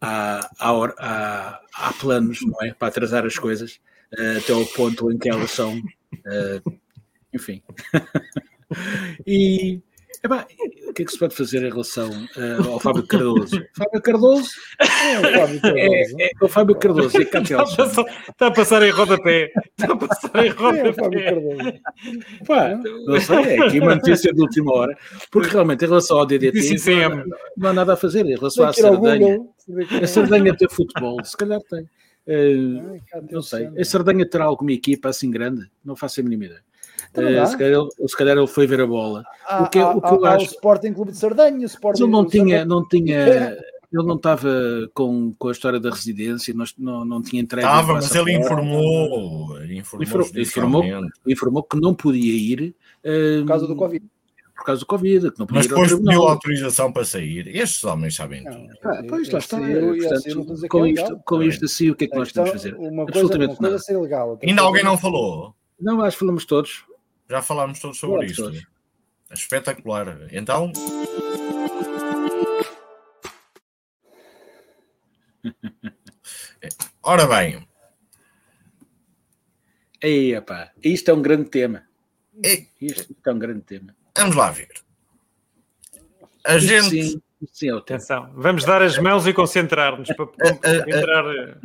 há, 0.00 0.50
há, 0.58 1.60
há, 1.74 1.92
planos 1.94 2.40
não 2.42 2.62
é, 2.62 2.72
para 2.72 2.88
atrasar 2.88 3.24
as 3.26 3.38
coisas 3.38 3.80
uh, 4.18 4.38
até 4.38 4.52
ao 4.52 4.64
ponto 4.66 5.10
em 5.12 5.18
que 5.18 5.28
elas 5.28 5.50
são, 5.50 5.78
uh, 5.78 6.78
enfim. 7.32 7.62
e 9.26 9.80
Epá, 10.22 10.46
o 10.88 10.92
que 10.92 11.02
é 11.02 11.04
que 11.04 11.12
se 11.12 11.18
pode 11.18 11.34
fazer 11.34 11.62
em 11.62 11.70
relação 11.70 12.10
uh, 12.10 12.72
ao 12.72 12.80
Fábio 12.80 13.06
Cardoso? 13.06 13.62
Fábio 13.76 14.02
Cardoso 14.02 14.50
é 14.80 15.18
o 15.18 15.38
Fábio 15.38 15.60
Cardoso. 15.60 16.16
É, 16.18 16.24
é 16.24 16.44
o 16.44 16.48
Fábio 16.48 16.76
Cardoso. 16.76 17.18
É 17.18 17.22
está, 17.22 17.38
a 17.38 17.64
passar, 17.64 18.04
está 18.28 18.46
a 18.46 18.50
passar 18.50 18.82
em 18.82 18.90
rodapé. 18.90 19.52
Está 19.78 19.92
a 19.92 19.96
passar 19.96 20.46
em 20.46 20.48
rodapé. 20.50 21.80
É 22.40 22.44
Pá, 22.44 22.80
não 23.06 23.20
sei, 23.20 23.36
é 23.36 23.60
aqui 23.60 23.78
uma 23.78 23.94
notícia 23.94 24.32
de 24.32 24.40
última 24.40 24.74
hora. 24.74 24.98
Porque 25.30 25.50
realmente, 25.50 25.84
em 25.84 25.88
relação 25.88 26.18
ao 26.18 26.26
DDT, 26.26 26.76
não, 27.08 27.24
não 27.56 27.70
há 27.70 27.72
nada 27.72 27.92
a 27.92 27.96
fazer. 27.96 28.26
Em 28.26 28.36
relação 28.36 28.64
à 28.64 28.72
Sardanha, 28.72 29.38
a 30.02 30.06
Sardanha 30.06 30.56
tem 30.56 30.68
futebol, 30.68 31.24
se 31.24 31.36
calhar 31.36 31.60
tem. 31.70 31.88
Uh, 32.26 33.00
não 33.30 33.40
sei. 33.40 33.68
A 33.78 33.84
Sardanha 33.84 34.28
terá 34.28 34.44
alguma 34.44 34.72
equipa 34.72 35.08
assim 35.08 35.30
grande? 35.30 35.70
Não 35.84 35.94
faço 35.94 36.20
a 36.20 36.22
mínima 36.24 36.46
ideia. 36.46 36.62
Uh, 37.14 37.46
se, 37.46 37.56
calhar 37.56 37.80
ele, 37.80 38.08
se, 38.08 38.16
calhar 38.16 38.36
ele, 38.36 38.46
foi 38.46 38.66
ver 38.66 38.80
a 38.80 38.86
bola. 38.86 39.24
Há, 39.46 39.62
o 39.62 39.70
que, 39.70 39.78
há, 39.78 39.90
o 39.90 40.00
que 40.00 40.14
eu 40.14 40.26
acho... 40.26 40.44
o 40.44 40.48
Sporting 40.48 40.92
Clube 40.92 41.12
de 41.12 41.18
Sardanha, 41.18 41.58
o 41.58 41.64
Sporting 41.64 42.02
ele 42.02 42.10
não 42.12 42.26
tinha, 42.26 42.64
não 42.64 42.86
tinha, 42.88 43.56
ele 43.92 44.06
não 44.06 44.16
estava 44.16 44.50
com, 44.92 45.32
com 45.38 45.48
a 45.48 45.52
história 45.52 45.80
da 45.80 45.90
residência, 45.90 46.52
não, 46.54 46.64
não, 46.78 47.04
não 47.04 47.22
tinha 47.22 47.40
entregue. 47.40 47.66
Estava, 47.66 47.94
mas 47.94 48.14
ele 48.14 48.32
informou, 48.32 49.62
informou, 49.64 50.26
informou, 50.36 50.84
informou, 51.26 51.62
que 51.62 51.80
não 51.80 51.94
podia 51.94 52.34
ir 52.34 52.74
por 53.02 53.46
causa 53.46 53.66
do 53.66 53.76
Covid. 53.76 54.06
Por 54.54 54.64
causa 54.64 54.80
do 54.80 54.86
Covid, 54.86 55.30
que 55.30 55.38
não 55.38 55.46
podia 55.46 55.60
mas 55.60 55.66
depois 55.68 55.94
pediu 55.94 56.22
autorização 56.22 56.92
para 56.92 57.04
sair. 57.04 57.46
Estes 57.56 57.84
homens 57.84 58.16
sabem 58.16 58.42
tudo. 58.42 58.68
Ah, 58.82 59.02
pois 59.08 59.30
lá 59.30 59.38
está. 59.38 59.56
Portanto, 59.56 60.68
com, 60.68 60.86
isto, 60.86 61.20
com 61.24 61.42
isto 61.42 61.64
assim, 61.64 61.90
o 61.90 61.94
que 61.94 62.04
é 62.04 62.08
que 62.08 62.16
nós 62.16 62.32
temos 62.32 62.50
a 62.50 62.52
fazer? 62.54 62.74
Uma 62.74 63.06
coisa, 63.06 63.38
uma 63.38 63.56
coisa 63.56 63.78
ser 63.78 63.96
legal. 63.96 64.38
Ainda 64.42 64.62
alguém 64.62 64.82
não 64.82 64.98
falou? 64.98 65.54
Não, 65.80 66.02
acho 66.02 66.16
que 66.16 66.20
falamos 66.20 66.44
todos. 66.44 66.84
Já 67.28 67.42
falámos 67.42 67.78
todos 67.78 67.98
sobre 67.98 68.26
isto. 68.26 68.44
Todos. 68.44 68.66
Espetacular. 69.30 70.28
Então. 70.32 70.72
Ora 77.02 77.26
bem. 77.26 77.68
Aí, 80.02 80.34
epá, 80.34 80.72
isto 80.82 81.10
é 81.10 81.14
um 81.14 81.20
grande 81.20 81.50
tema. 81.50 81.86
Isto 82.80 83.14
é 83.26 83.32
um 83.32 83.38
grande 83.38 83.62
tema. 83.62 83.94
Vamos 84.16 84.36
lá 84.36 84.50
ver. 84.50 84.70
A 86.44 86.56
isto 86.56 86.68
gente. 86.68 87.02
Sim, 87.02 87.20
sim, 87.52 87.70
é 87.70 87.72
Atenção, 87.72 88.32
vamos 88.34 88.64
dar 88.64 88.80
as 88.80 88.96
mãos 88.98 89.26
e 89.26 89.32
concentrar-nos 89.32 90.08
para 90.08 90.26
concentrar. 90.26 91.24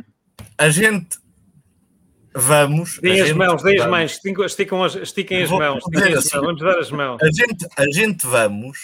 A, 0.58 0.64
a, 0.64 0.66
a, 0.66 0.70
gente 0.70 1.18
vamos. 2.34 2.98
Deem 2.98 3.20
as 3.20 3.32
mãos, 3.32 3.62
deem 3.62 3.80
as 3.80 3.88
mãos, 3.88 4.10
estiquem 4.12 4.84
as, 4.84 4.94
estiquem 4.96 5.42
as 5.42 5.50
mãos. 5.50 5.84
Assim, 6.16 6.38
vamos 6.40 6.60
dar 6.60 6.78
as 6.78 6.90
mãos. 6.90 7.22
A 7.22 7.26
gente, 7.26 7.66
a 7.76 7.90
gente 7.90 8.26
vamos, 8.26 8.78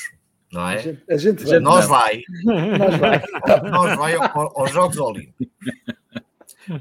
não 0.53 0.69
é? 0.69 0.75
A 0.75 0.79
gente, 0.79 1.03
a 1.11 1.17
gente 1.17 1.45
vai. 1.45 1.61
Nós 1.61 1.87
vai. 1.87 2.23
Nós 2.45 2.99
vai. 2.99 3.23
Nós 3.71 3.97
vai 3.97 4.15
aos 4.15 4.71
Jogos 4.71 4.99
Olímpicos. 4.99 5.49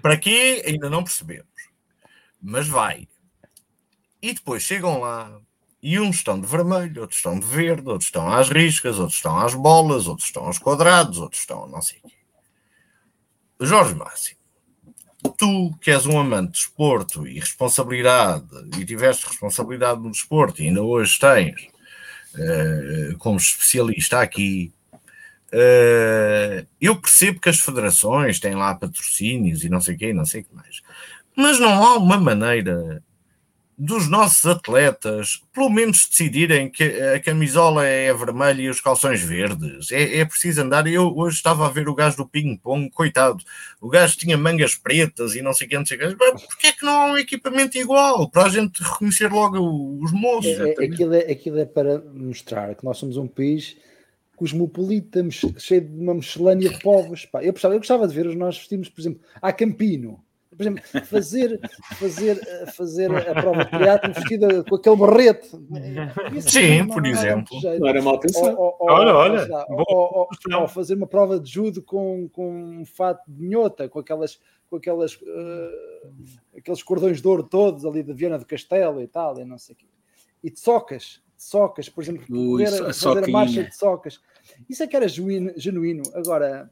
Para 0.01 0.17
quê? 0.17 0.63
Ainda 0.67 0.89
não 0.89 1.03
percebemos. 1.03 1.47
Mas 2.41 2.67
vai. 2.67 3.07
E 4.21 4.33
depois 4.33 4.61
chegam 4.63 4.99
lá 4.99 5.39
e 5.81 5.99
uns 5.99 6.17
estão 6.17 6.39
de 6.39 6.45
vermelho, 6.45 7.01
outros 7.01 7.19
estão 7.19 7.39
de 7.39 7.45
verde, 7.45 7.87
outros 7.87 8.07
estão 8.07 8.31
às 8.31 8.49
riscas, 8.49 8.99
outros 8.99 9.17
estão 9.17 9.39
às 9.39 9.55
bolas, 9.55 10.07
outros 10.07 10.27
estão 10.27 10.45
aos 10.45 10.57
quadrados, 10.57 11.19
outros 11.19 11.41
estão 11.41 11.67
não 11.67 11.81
sei 11.81 11.99
o 12.03 12.09
quê. 12.09 12.15
Jorge 13.61 13.95
Máximo 13.95 14.38
tu 15.37 15.75
que 15.81 15.91
és 15.91 16.05
um 16.05 16.19
amante 16.19 16.47
de 16.47 16.51
desporto 16.53 17.27
e 17.27 17.39
responsabilidade, 17.39 18.45
e 18.77 18.85
tiveste 18.85 19.27
responsabilidade 19.27 20.01
no 20.01 20.11
desporto, 20.11 20.61
e 20.61 20.67
ainda 20.67 20.81
hoje 20.81 21.19
tens, 21.19 21.67
uh, 22.35 23.17
como 23.17 23.37
especialista 23.37 24.21
aqui, 24.21 24.71
uh, 25.53 26.65
eu 26.79 26.95
percebo 26.95 27.39
que 27.39 27.49
as 27.49 27.59
federações 27.59 28.39
têm 28.39 28.55
lá 28.55 28.75
patrocínios 28.75 29.63
e 29.63 29.69
não 29.69 29.81
sei 29.81 29.95
o 29.95 29.97
quê, 29.97 30.13
não 30.13 30.25
sei 30.25 30.41
o 30.41 30.45
que 30.45 30.55
mais. 30.55 30.81
Mas 31.35 31.59
não 31.59 31.83
há 31.83 31.97
uma 31.97 32.17
maneira 32.17 33.03
dos 33.79 34.09
nossos 34.09 34.45
atletas, 34.45 35.41
pelo 35.53 35.69
menos 35.69 36.05
decidirem 36.05 36.69
que 36.69 36.83
a 36.83 37.17
camisola 37.21 37.85
é 37.85 38.13
vermelha 38.13 38.63
e 38.63 38.69
os 38.69 38.81
calções 38.81 39.21
verdes. 39.21 39.89
É, 39.89 40.17
é 40.17 40.25
preciso 40.25 40.61
andar. 40.61 40.85
Eu 40.85 41.15
hoje 41.15 41.37
estava 41.37 41.65
a 41.65 41.69
ver 41.69 41.87
o 41.87 41.95
gajo 41.95 42.17
do 42.17 42.27
ping-pong, 42.27 42.89
coitado. 42.89 43.41
O 43.79 43.87
gajo 43.87 44.17
tinha 44.17 44.37
mangas 44.37 44.75
pretas 44.75 45.33
e 45.33 45.41
não 45.41 45.53
sei 45.53 45.65
o 45.65 45.69
que, 45.69 45.77
não 45.77 45.85
sei 45.85 45.95
o 45.95 45.99
que. 46.01 46.15
Porquê 46.17 46.67
é 46.67 46.71
que 46.73 46.83
não 46.83 46.91
há 46.91 47.05
um 47.13 47.17
equipamento 47.17 47.77
igual? 47.77 48.29
Para 48.29 48.47
a 48.47 48.49
gente 48.49 48.83
reconhecer 48.83 49.31
logo 49.31 49.57
os 50.03 50.11
moços. 50.11 50.59
É, 50.59 50.71
é, 50.71 50.85
aquilo, 50.85 51.13
é, 51.13 51.31
aquilo 51.31 51.59
é 51.59 51.65
para 51.65 51.99
mostrar 52.13 52.75
que 52.75 52.83
nós 52.83 52.97
somos 52.97 53.15
um 53.15 53.27
país 53.27 53.77
cosmopolita, 54.35 55.25
cheio 55.57 55.81
de 55.81 56.01
uma 56.01 56.15
miscelânea 56.15 56.69
de 56.69 56.79
povos. 56.79 57.25
Pá, 57.25 57.41
eu, 57.41 57.53
gostava, 57.53 57.75
eu 57.75 57.79
gostava 57.79 58.07
de 58.07 58.13
ver 58.13 58.27
os 58.27 58.35
nossos 58.35 58.59
vestimos, 58.59 58.89
por 58.89 58.99
exemplo, 58.99 59.21
a 59.41 59.53
Campino 59.53 60.21
por 60.59 60.63
exemplo, 60.63 60.83
fazer, 61.05 61.59
fazer, 61.95 62.65
fazer 62.73 63.29
a 63.29 63.41
prova 63.41 63.63
de 63.63 63.71
triatlo 63.71 64.13
vestida 64.13 64.63
com 64.65 64.75
aquele 64.75 64.95
barrete. 64.97 65.47
Isso 66.35 66.49
Sim, 66.49 66.85
por 66.85 67.05
exemplo. 67.05 67.57
Não 67.79 67.87
era 67.87 68.01
mal 68.01 68.19
pensado. 68.19 68.59
Ou, 68.59 68.75
ou, 68.77 68.91
olha, 68.91 69.15
olha. 69.15 69.65
Ou, 69.69 70.27
ou, 70.53 70.67
fazer 70.67 70.95
uma 70.95 71.07
prova 71.07 71.39
de 71.39 71.49
judo 71.49 71.81
com, 71.81 72.27
com 72.27 72.51
um 72.51 72.85
fato 72.85 73.23
de 73.25 73.41
minhota, 73.41 73.87
com 73.87 73.99
aquelas, 73.99 74.37
com 74.69 74.75
aquelas, 74.75 75.13
uh, 75.13 76.57
aqueles 76.57 76.83
cordões 76.83 77.21
de 77.21 77.27
ouro 77.27 77.43
todos 77.43 77.85
ali 77.85 78.03
da 78.03 78.13
Viana 78.13 78.37
do 78.37 78.45
Castelo 78.45 79.01
e 79.01 79.07
tal, 79.07 79.39
e 79.39 79.45
não 79.45 79.57
sei 79.57 79.75
o 79.75 79.77
quê. 79.77 79.87
E 80.43 80.51
de 80.51 80.59
socas, 80.59 81.21
de 81.37 81.43
socas, 81.43 81.87
por 81.87 82.03
exemplo, 82.03 82.25
Ui, 82.29 82.65
a 82.65 82.93
fazer 82.93 83.23
a 83.23 83.27
marcha 83.29 83.63
de 83.63 83.73
socas. 83.73 84.19
Isso 84.69 84.83
é 84.83 84.87
que 84.87 84.95
era 84.97 85.07
genuíno. 85.07 85.53
genuíno. 85.55 86.03
Agora, 86.13 86.69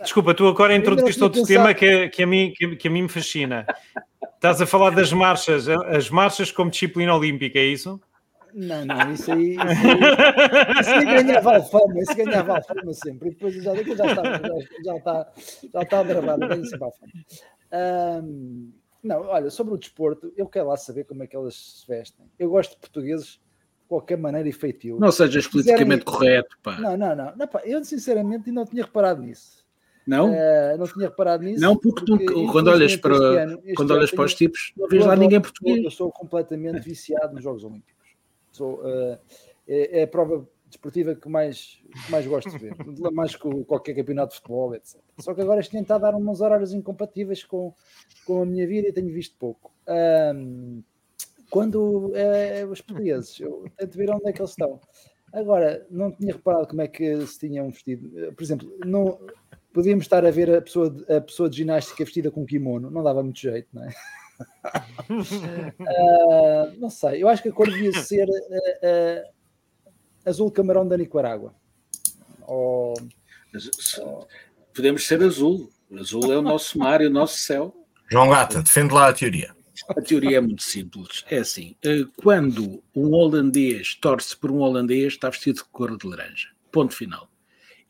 Desculpa, 0.00 0.34
tu 0.34 0.46
agora 0.46 0.74
introduziste 0.74 1.22
outro 1.22 1.40
pensar... 1.40 1.54
tema 1.54 1.74
que, 1.74 1.84
é, 1.84 2.08
que, 2.08 2.22
a 2.22 2.26
mim, 2.26 2.52
que, 2.56 2.76
que, 2.76 2.88
a 2.88 2.90
mim 2.90 3.02
me 3.02 3.08
fascina. 3.08 3.66
Estás 4.34 4.60
a 4.62 4.66
falar 4.66 4.90
das 4.90 5.12
marchas, 5.12 5.68
as 5.68 6.08
marchas 6.10 6.52
como 6.52 6.70
disciplina 6.70 7.14
olímpica, 7.14 7.58
é 7.58 7.64
isso? 7.64 8.00
Não, 8.54 8.84
não, 8.84 9.12
isso 9.12 9.30
aí, 9.30 9.52
isso 9.52 9.60
aí, 9.60 10.80
isso 10.80 10.90
aí 10.90 11.04
ganhava 11.04 11.56
alfama, 11.56 12.00
isso 12.00 12.14
ganhava 12.14 12.56
alfama 12.56 12.94
sempre. 12.94 13.28
E 13.28 13.32
depois 13.32 13.54
já, 13.54 13.74
já, 13.74 13.80
está, 13.82 14.04
já, 14.84 14.96
está, 14.96 15.32
já 15.72 15.82
está 15.82 16.02
gravado, 16.02 16.48
ganha 16.48 16.64
sempre 16.64 16.84
alfama. 16.84 17.12
Um, 18.22 18.72
não, 19.02 19.22
olha, 19.22 19.50
sobre 19.50 19.74
o 19.74 19.78
desporto, 19.78 20.32
eu 20.36 20.46
quero 20.46 20.68
lá 20.68 20.76
saber 20.76 21.04
como 21.04 21.22
é 21.22 21.26
que 21.26 21.36
elas 21.36 21.54
se 21.54 21.86
vestem. 21.86 22.26
Eu 22.38 22.50
gosto 22.50 22.72
de 22.72 22.78
portugueses 22.78 23.40
qualquer 23.88 24.18
maneira 24.18 24.48
efetivo. 24.48 25.00
Não 25.00 25.10
sejas 25.10 25.46
politicamente 25.46 26.04
correto, 26.04 26.56
pá. 26.62 26.78
Não, 26.78 26.96
não, 26.96 27.16
não, 27.16 27.36
não 27.36 27.48
pá, 27.48 27.62
eu 27.64 27.82
sinceramente 27.84 28.52
não 28.52 28.66
tinha 28.66 28.84
reparado 28.84 29.22
nisso. 29.22 29.66
Não? 30.06 30.30
Uh, 30.30 30.78
não 30.78 30.86
tinha 30.86 31.08
reparado 31.08 31.44
nisso. 31.44 31.60
Não, 31.60 31.76
porque, 31.76 32.04
porque 32.04 32.26
tu, 32.26 32.46
quando 32.52 32.68
olhas, 32.68 32.96
para, 32.96 33.14
ano, 33.14 33.62
quando 33.76 33.90
olhas 33.90 34.10
para 34.10 34.24
os 34.24 34.34
tipos, 34.34 34.72
não 34.76 34.88
vês 34.88 35.04
lá 35.04 35.16
ninguém 35.16 35.40
português. 35.40 35.84
Eu 35.84 35.90
sou 35.90 36.10
completamente 36.10 36.80
viciado 36.80 37.34
nos 37.34 37.42
Jogos 37.42 37.64
Olímpicos. 37.64 38.08
Sou, 38.52 38.80
uh, 38.80 39.18
é, 39.66 40.00
é, 40.00 40.02
a 40.04 40.08
prova 40.08 40.48
desportiva 40.66 41.14
que 41.14 41.28
mais, 41.28 41.80
que 42.06 42.10
mais 42.10 42.26
gosto 42.26 42.50
de 42.50 42.58
ver. 42.58 42.74
mais 43.12 43.36
que 43.36 43.64
qualquer 43.64 43.94
campeonato 43.94 44.30
de 44.30 44.36
futebol, 44.40 44.74
etc. 44.74 44.98
Só 45.18 45.34
que 45.34 45.40
agora 45.40 45.60
está 45.60 45.94
a 45.94 45.98
dar 45.98 46.14
uns 46.14 46.40
horários 46.40 46.72
incompatíveis 46.72 47.44
com, 47.44 47.74
com 48.24 48.42
a 48.42 48.46
minha 48.46 48.66
vida 48.66 48.88
e 48.88 48.92
tenho 48.92 49.12
visto 49.12 49.36
pouco. 49.38 49.72
Um, 49.86 50.82
quando 51.50 52.12
é, 52.14 52.64
os 52.64 52.80
portugueses, 52.80 53.38
eu 53.40 53.64
tento 53.76 53.96
ver 53.96 54.10
onde 54.10 54.28
é 54.28 54.32
que 54.32 54.40
eles 54.40 54.50
estão. 54.50 54.80
Agora, 55.32 55.86
não 55.90 56.10
tinha 56.10 56.32
reparado 56.32 56.66
como 56.66 56.82
é 56.82 56.88
que 56.88 57.26
se 57.26 57.38
tinham 57.38 57.70
vestido. 57.70 58.32
Por 58.32 58.42
exemplo, 58.42 58.72
não, 58.84 59.18
podíamos 59.72 60.04
estar 60.04 60.24
a 60.24 60.30
ver 60.30 60.54
a 60.54 60.62
pessoa, 60.62 60.90
de, 60.90 61.12
a 61.12 61.20
pessoa 61.20 61.48
de 61.48 61.56
ginástica 61.58 62.04
vestida 62.04 62.30
com 62.30 62.46
kimono, 62.46 62.90
não 62.90 63.02
dava 63.02 63.22
muito 63.22 63.38
jeito, 63.38 63.68
não 63.72 63.84
é? 63.84 63.90
uh, 65.80 66.76
não 66.78 66.90
sei, 66.90 67.22
eu 67.22 67.28
acho 67.28 67.42
que 67.42 67.48
a 67.48 67.52
cor 67.52 67.68
devia 67.68 67.92
ser 67.92 68.28
uh, 68.28 68.32
uh, 68.32 69.24
azul 70.24 70.50
camarão 70.50 70.86
da 70.86 70.96
Nicarágua. 70.96 71.54
Ou, 72.46 72.94
Podemos 74.74 75.06
ser 75.06 75.22
azul. 75.22 75.70
Azul 75.98 76.32
é 76.32 76.38
o 76.38 76.42
nosso 76.42 76.78
mar 76.78 77.00
e 77.00 77.06
o 77.06 77.10
nosso 77.10 77.38
céu. 77.38 77.74
João 78.10 78.28
Gata, 78.28 78.62
defende 78.62 78.94
lá 78.94 79.08
a 79.08 79.12
teoria. 79.12 79.54
A 79.88 80.00
teoria 80.00 80.38
é 80.38 80.40
muito 80.40 80.62
simples. 80.62 81.24
É 81.30 81.38
assim: 81.38 81.76
eh, 81.84 82.04
quando 82.16 82.82
um 82.94 83.12
holandês 83.12 83.94
torce 83.94 84.36
por 84.36 84.50
um 84.50 84.58
holandês, 84.58 85.14
está 85.14 85.30
vestido 85.30 85.56
de 85.56 85.64
cor 85.64 85.96
de 85.96 86.06
laranja. 86.06 86.48
Ponto 86.72 86.94
final. 86.94 87.28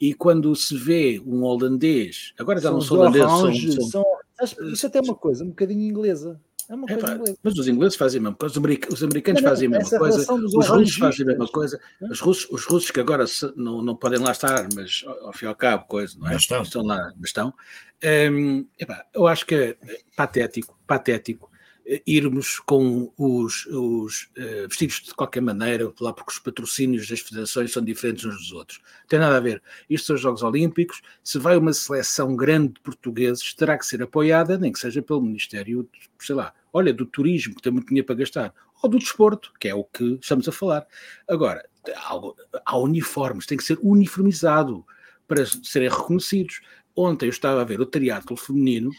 E 0.01 0.15
quando 0.15 0.55
se 0.55 0.77
vê 0.77 1.21
um 1.25 1.43
holandês, 1.43 2.33
agora 2.39 2.61
já 2.61 2.71
não 2.71 2.81
são 2.81 2.99
holandeses, 2.99 3.75
são, 3.75 3.91
são, 3.91 4.47
são, 4.47 4.69
Isso 4.71 4.87
até 4.87 4.99
é 4.99 5.03
uma 5.03 5.15
coisa 5.15 5.45
um 5.45 5.49
bocadinho 5.49 5.83
inglesa. 5.83 6.41
É 6.69 6.75
uma 6.75 6.87
coisa 6.87 7.11
é, 7.11 7.15
inglesa. 7.15 7.39
Mas 7.43 7.59
os 7.59 7.67
ingleses 7.67 7.97
fazem 7.97 8.21
a 8.21 8.23
mesma 8.23 8.37
coisa, 8.37 8.61
os 8.93 9.03
americanos 9.03 9.43
não, 9.43 9.49
fazem 9.49 9.67
a 9.67 9.71
mesma 9.71 9.99
coisa, 9.99 10.35
os 10.35 10.69
russos 10.69 10.97
fazem 10.97 11.25
a 11.25 11.29
mesma 11.31 11.49
coisa, 11.49 11.81
os 12.01 12.21
russos, 12.21 12.49
os 12.51 12.65
russos 12.65 12.91
que 12.91 13.01
agora 13.01 13.25
não, 13.57 13.83
não 13.83 13.97
podem 13.97 14.21
lá 14.21 14.31
estar, 14.31 14.69
mas 14.75 15.05
ao 15.23 15.33
fim 15.33 15.47
e 15.47 15.49
ao 15.49 15.57
cabo, 15.57 15.87
coisa, 15.87 16.17
não 16.19 16.29
é? 16.29 16.35
Mas 16.35 16.43
estão. 16.43 16.63
estão 16.63 16.83
lá, 16.83 17.13
mas 17.17 17.31
estão. 17.31 17.53
Um, 18.05 18.67
epá, 18.79 19.05
eu 19.13 19.27
acho 19.27 19.45
que 19.45 19.55
é 19.55 19.77
patético, 20.15 20.79
patético 20.87 21.51
irmos 22.07 22.61
com 22.61 23.11
os, 23.17 23.65
os 23.67 24.29
uh, 24.37 24.69
vestidos 24.69 25.03
de 25.03 25.15
qualquer 25.15 25.41
maneira, 25.41 25.91
lá 26.01 26.13
porque 26.13 26.33
os 26.33 26.39
patrocínios 26.39 27.09
das 27.09 27.21
federações 27.21 27.73
são 27.73 27.83
diferentes 27.83 28.25
uns 28.27 28.37
dos 28.37 28.53
outros. 28.53 28.81
Não 29.01 29.09
tem 29.09 29.19
nada 29.19 29.37
a 29.37 29.41
ver. 29.41 29.63
Isto 29.89 30.09
são 30.09 30.17
os 30.17 30.21
Jogos 30.21 30.43
Olímpicos. 30.43 31.01
Se 31.25 31.39
vai 31.39 31.57
uma 31.57 31.73
seleção 31.73 32.37
grande 32.37 32.75
de 32.75 32.81
portugueses, 32.81 33.55
terá 33.55 33.79
que 33.79 33.87
ser 33.87 34.03
apoiada, 34.03 34.59
nem 34.59 34.71
que 34.71 34.79
seja 34.79 35.01
pelo 35.01 35.23
Ministério, 35.23 35.89
sei 36.19 36.35
lá, 36.35 36.53
olha, 36.73 36.93
do 36.93 37.07
turismo, 37.07 37.55
que 37.55 37.63
tem 37.63 37.73
muito 37.73 37.89
dinheiro 37.89 38.07
para 38.07 38.17
gastar, 38.17 38.55
ou 38.83 38.91
do 38.91 38.99
desporto, 38.99 39.53
que 39.59 39.69
é 39.69 39.75
o 39.75 39.85
que 39.85 40.19
estamos 40.21 40.47
a 40.47 40.53
falar. 40.53 40.87
Agora, 41.27 41.67
há, 41.97 42.21
há 42.67 42.79
uniformes, 42.79 43.47
tem 43.47 43.57
que 43.57 43.65
ser 43.65 43.79
uniformizado 43.83 44.85
para 45.27 45.47
serem 45.47 45.89
reconhecidos. 45.89 46.61
Ontem 46.95 47.27
eu 47.27 47.31
estava 47.31 47.63
a 47.63 47.65
ver 47.65 47.81
o 47.81 47.87
triatlo 47.87 48.37
feminino 48.37 48.91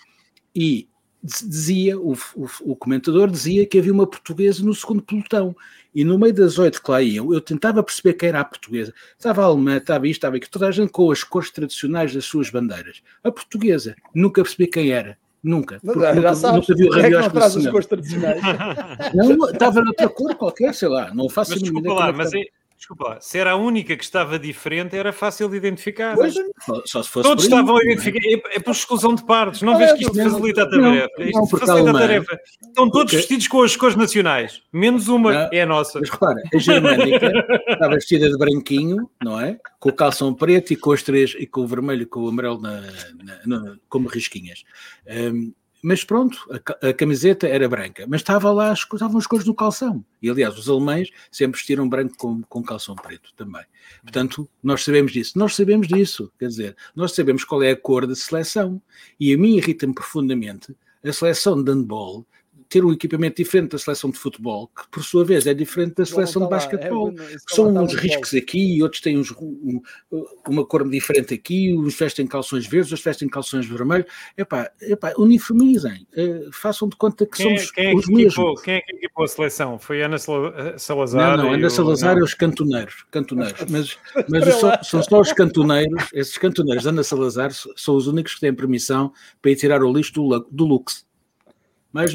e 0.55 0.89
dizia, 1.23 1.99
o, 1.99 2.13
o, 2.13 2.47
o, 2.61 2.75
comentador 2.75 3.29
dizia 3.29 3.65
que 3.65 3.77
havia 3.77 3.91
uma 3.91 4.07
portuguesa 4.07 4.63
no 4.63 4.73
segundo 4.73 5.01
pelotão. 5.01 5.55
E 5.93 6.03
no 6.03 6.19
meio 6.19 6.33
das 6.33 6.59
oito 6.59 6.81
que 6.81 6.91
lá 6.91 7.01
iam, 7.01 7.33
eu 7.33 7.41
tentava 7.41 7.81
perceber 7.81 8.13
quem 8.13 8.29
era 8.29 8.41
a 8.41 8.45
portuguesa. 8.45 8.93
Estava 9.17 9.41
a 9.41 9.45
alemã, 9.45 9.77
estava 9.77 10.07
isto, 10.07 10.19
estava 10.19 10.37
aqui, 10.37 10.49
toda 10.49 10.67
a 10.67 10.71
gente 10.71 10.91
com 10.91 11.11
as 11.11 11.23
cores 11.23 11.49
tradicionais 11.49 12.13
das 12.13 12.25
suas 12.25 12.49
bandeiras. 12.49 13.01
A 13.23 13.31
portuguesa, 13.31 13.95
nunca 14.13 14.43
percebi 14.43 14.67
quem 14.67 14.91
era. 14.91 15.17
Nunca. 15.41 15.79
Mas, 15.81 15.95
já 15.95 16.13
nunca, 16.13 16.35
sabes, 16.35 16.67
nunca 16.67 16.75
vi 16.75 16.89
o 16.89 16.99
é 16.99 17.23
que 17.23 17.29
traz 17.29 17.57
as 17.57 17.67
cores 17.67 17.87
tradicionais. 17.87 18.41
Não, 19.15 19.49
estava 19.49 19.81
noutra 19.81 20.09
cor 20.09 20.35
qualquer, 20.35 20.73
sei 20.73 20.89
lá, 20.89 21.13
não 21.13 21.29
faço 21.29 21.51
mas, 21.51 21.61
desculpa 21.61 21.93
lá, 21.93 22.11
mas 22.11 22.33
é, 22.33 22.43
Desculpa, 22.79 23.17
se 23.19 23.37
era 23.37 23.51
a 23.51 23.55
única 23.57 23.93
que 23.97 24.03
estava 24.05 24.39
diferente, 24.39 24.95
era 24.95 25.11
fácil 25.11 25.49
de 25.49 25.57
identificar. 25.57 26.15
Pois, 26.15 26.33
só 26.85 27.03
se 27.03 27.09
fosse 27.09 27.27
Todos 27.27 27.43
estavam 27.43 27.75
a 27.75 27.83
identificar. 27.83 28.19
É, 28.25 28.55
é 28.55 28.59
por 28.61 28.71
exclusão 28.71 29.13
de 29.13 29.25
partes. 29.25 29.61
Não, 29.61 29.77
vês 29.77 29.91
que 29.91 30.03
isto 30.03 30.15
facilita 30.15 30.63
a 30.63 30.69
tarefa. 30.69 31.09
Não, 31.17 31.25
isto 31.25 31.57
facilita 31.57 31.89
a 31.89 31.93
tarefa. 31.93 32.39
Estão 32.61 32.89
todos 32.89 33.13
vestidos 33.13 33.49
com 33.49 33.63
as 33.63 33.75
cores 33.75 33.97
nacionais. 33.97 34.63
Menos 34.71 35.09
uma 35.09 35.33
não, 35.33 35.49
é 35.51 35.61
a 35.61 35.65
nossa. 35.65 35.99
Mas 35.99 36.09
repara, 36.09 36.41
a 36.53 36.57
germânica 36.57 37.45
está 37.67 37.89
vestida 37.89 38.29
de 38.29 38.37
branquinho, 38.37 39.09
não 39.21 39.37
é? 39.37 39.59
Com 39.77 39.89
o 39.89 39.93
calção 39.93 40.33
preto 40.33 40.71
e 40.71 40.77
com 40.77 40.93
as 40.93 41.03
três, 41.03 41.35
e 41.37 41.45
com 41.45 41.59
o 41.59 41.67
vermelho 41.67 42.03
e 42.03 42.05
com 42.05 42.21
o 42.21 42.29
amarelo 42.29 42.61
na, 42.61 42.81
na, 43.45 43.59
na 43.59 43.75
como 43.89 44.07
risquinhas. 44.07 44.63
Um, 45.05 45.51
mas 45.81 46.03
pronto, 46.03 46.37
a, 46.51 46.89
a, 46.89 46.93
camiseta 46.93 47.47
era 47.47 47.67
branca, 47.69 48.05
mas 48.07 48.21
estava 48.21 48.51
lá, 48.51 48.73
estavam 48.73 49.17
as 49.17 49.25
cores 49.25 49.45
do 49.45 49.53
calção. 49.53 50.03
E 50.21 50.29
aliás, 50.29 50.57
os 50.57 50.69
alemães 50.69 51.09
sempre 51.31 51.57
vestiram 51.57 51.87
branco 51.87 52.15
com, 52.17 52.41
com 52.43 52.63
calção 52.63 52.95
preto 52.95 53.31
também. 53.35 53.63
Portanto, 54.01 54.49
nós 54.61 54.83
sabemos 54.83 55.11
disso. 55.11 55.37
Nós 55.37 55.55
sabemos 55.55 55.87
disso, 55.87 56.31
quer 56.37 56.47
dizer, 56.47 56.75
nós 56.95 57.13
sabemos 57.13 57.43
qual 57.43 57.63
é 57.63 57.71
a 57.71 57.77
cor 57.77 58.05
da 58.05 58.15
seleção. 58.15 58.81
E 59.19 59.33
a 59.33 59.37
mim 59.37 59.55
irrita-me 59.55 59.93
profundamente 59.93 60.75
a 61.03 61.13
seleção 61.13 61.63
de 61.63 61.71
handball 61.71 62.25
ter 62.69 62.85
um 62.85 62.93
equipamento 62.93 63.37
diferente 63.37 63.71
da 63.71 63.79
seleção 63.79 64.11
de 64.11 64.19
futebol, 64.19 64.67
que 64.67 64.87
por 64.91 65.03
sua 65.03 65.25
vez 65.25 65.47
é 65.47 65.53
diferente 65.55 65.95
da 65.95 66.05
seleção 66.05 66.43
de 66.43 66.47
é 66.47 66.51
basquetebol. 66.51 67.11
É, 67.11 67.35
São 67.47 67.67
uns 67.75 67.95
riscos 67.95 68.33
aqui, 68.35 68.77
e 68.77 68.83
outros 68.83 69.01
têm 69.01 69.17
uns, 69.17 69.31
um, 69.31 69.81
uma 70.47 70.63
cor 70.63 70.87
diferente 70.87 71.33
aqui, 71.33 71.75
uns 71.75 71.97
vestem 71.97 72.27
calções 72.27 72.67
verdes, 72.67 72.91
outros 72.91 73.03
vestem 73.03 73.27
calções 73.27 73.65
vermelhos. 73.65 74.05
Epá, 74.37 74.69
epá, 74.81 75.13
uniformizem, 75.17 76.05
uh, 76.15 76.51
façam 76.53 76.87
de 76.87 76.95
conta 76.95 77.25
que 77.25 77.37
quem, 77.37 77.53
é- 77.53 77.57
somos 77.57 77.71
quem 77.71 77.91
é 77.91 77.95
os 77.95 78.05
que 78.05 78.13
mesmos. 78.13 78.33
Equipou, 78.33 78.55
quem 78.55 78.75
é 78.75 78.81
que 78.81 78.95
equipou 78.95 79.25
a 79.25 79.27
seleção? 79.27 79.79
Foi 79.79 80.03
Ana 80.03 80.17
eh, 80.17 80.77
Salazar? 80.77 81.37
Não, 81.37 81.45
não, 81.45 81.53
Ana 81.53 81.69
Salazar 81.71 82.17
e 82.17 82.21
os 82.21 82.35
cantoneiros, 82.35 83.03
cantoneiros. 83.09 83.65
mas, 83.67 83.97
mas 84.29 84.55
são, 84.55 84.83
são 84.83 85.03
só 85.03 85.19
os 85.19 85.33
cantoneiros, 85.33 86.07
esses 86.13 86.37
cantoneiros 86.37 86.85
Ana 86.85 87.03
Salazar 87.03 87.51
são 87.51 87.95
os 87.95 88.05
únicos 88.05 88.35
que 88.35 88.41
têm 88.41 88.53
permissão 88.53 89.11
para 89.41 89.49
ir 89.49 89.55
tirar 89.55 89.81
o 89.81 89.91
lixo 89.91 90.13
do, 90.13 90.47
do 90.51 90.65
Lux. 90.65 91.09
Mais 91.91 92.13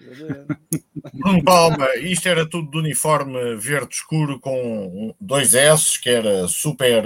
nenhum. 0.00 1.44
Palma, 1.44 1.88
isto 1.96 2.28
era 2.28 2.46
tudo 2.46 2.70
de 2.70 2.78
uniforme 2.78 3.56
verde 3.56 3.94
escuro 3.94 4.38
com 4.40 5.14
dois 5.20 5.54
S, 5.54 6.00
que 6.00 6.08
era 6.08 6.46
super 6.48 7.04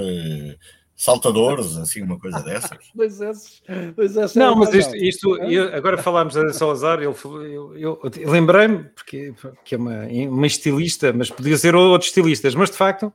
saltadores, 0.97 1.77
assim, 1.77 2.03
uma 2.03 2.19
coisa 2.19 2.41
dessas. 2.41 2.79
dois 2.95 3.21
S. 3.21 3.63
Dois 3.97 4.17
S 4.17 4.39
não, 4.39 4.57
mas 4.57 4.73
isto, 4.73 4.97
isto 4.97 5.37
eu, 5.43 5.75
agora 5.75 5.99
falámos 5.99 6.37
a 6.37 6.53
Salazar, 6.53 7.03
eu, 7.03 7.15
eu, 7.25 7.77
eu, 7.77 8.01
eu 8.17 8.31
lembrei-me, 8.31 8.85
porque, 8.85 9.35
porque 9.41 9.75
é 9.75 9.79
uma, 9.79 10.07
uma 10.07 10.47
estilista, 10.47 11.13
mas 11.13 11.31
podia 11.31 11.57
ser 11.59 11.75
outros 11.75 12.09
estilistas, 12.09 12.55
mas 12.55 12.71
de 12.71 12.77
facto, 12.77 13.13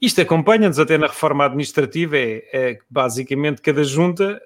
isto 0.00 0.20
acompanha-nos 0.20 0.78
até 0.78 0.96
na 0.96 1.06
reforma 1.06 1.44
administrativa, 1.44 2.16
é, 2.16 2.44
é 2.52 2.78
basicamente 2.88 3.60
cada 3.60 3.84
junta 3.84 4.40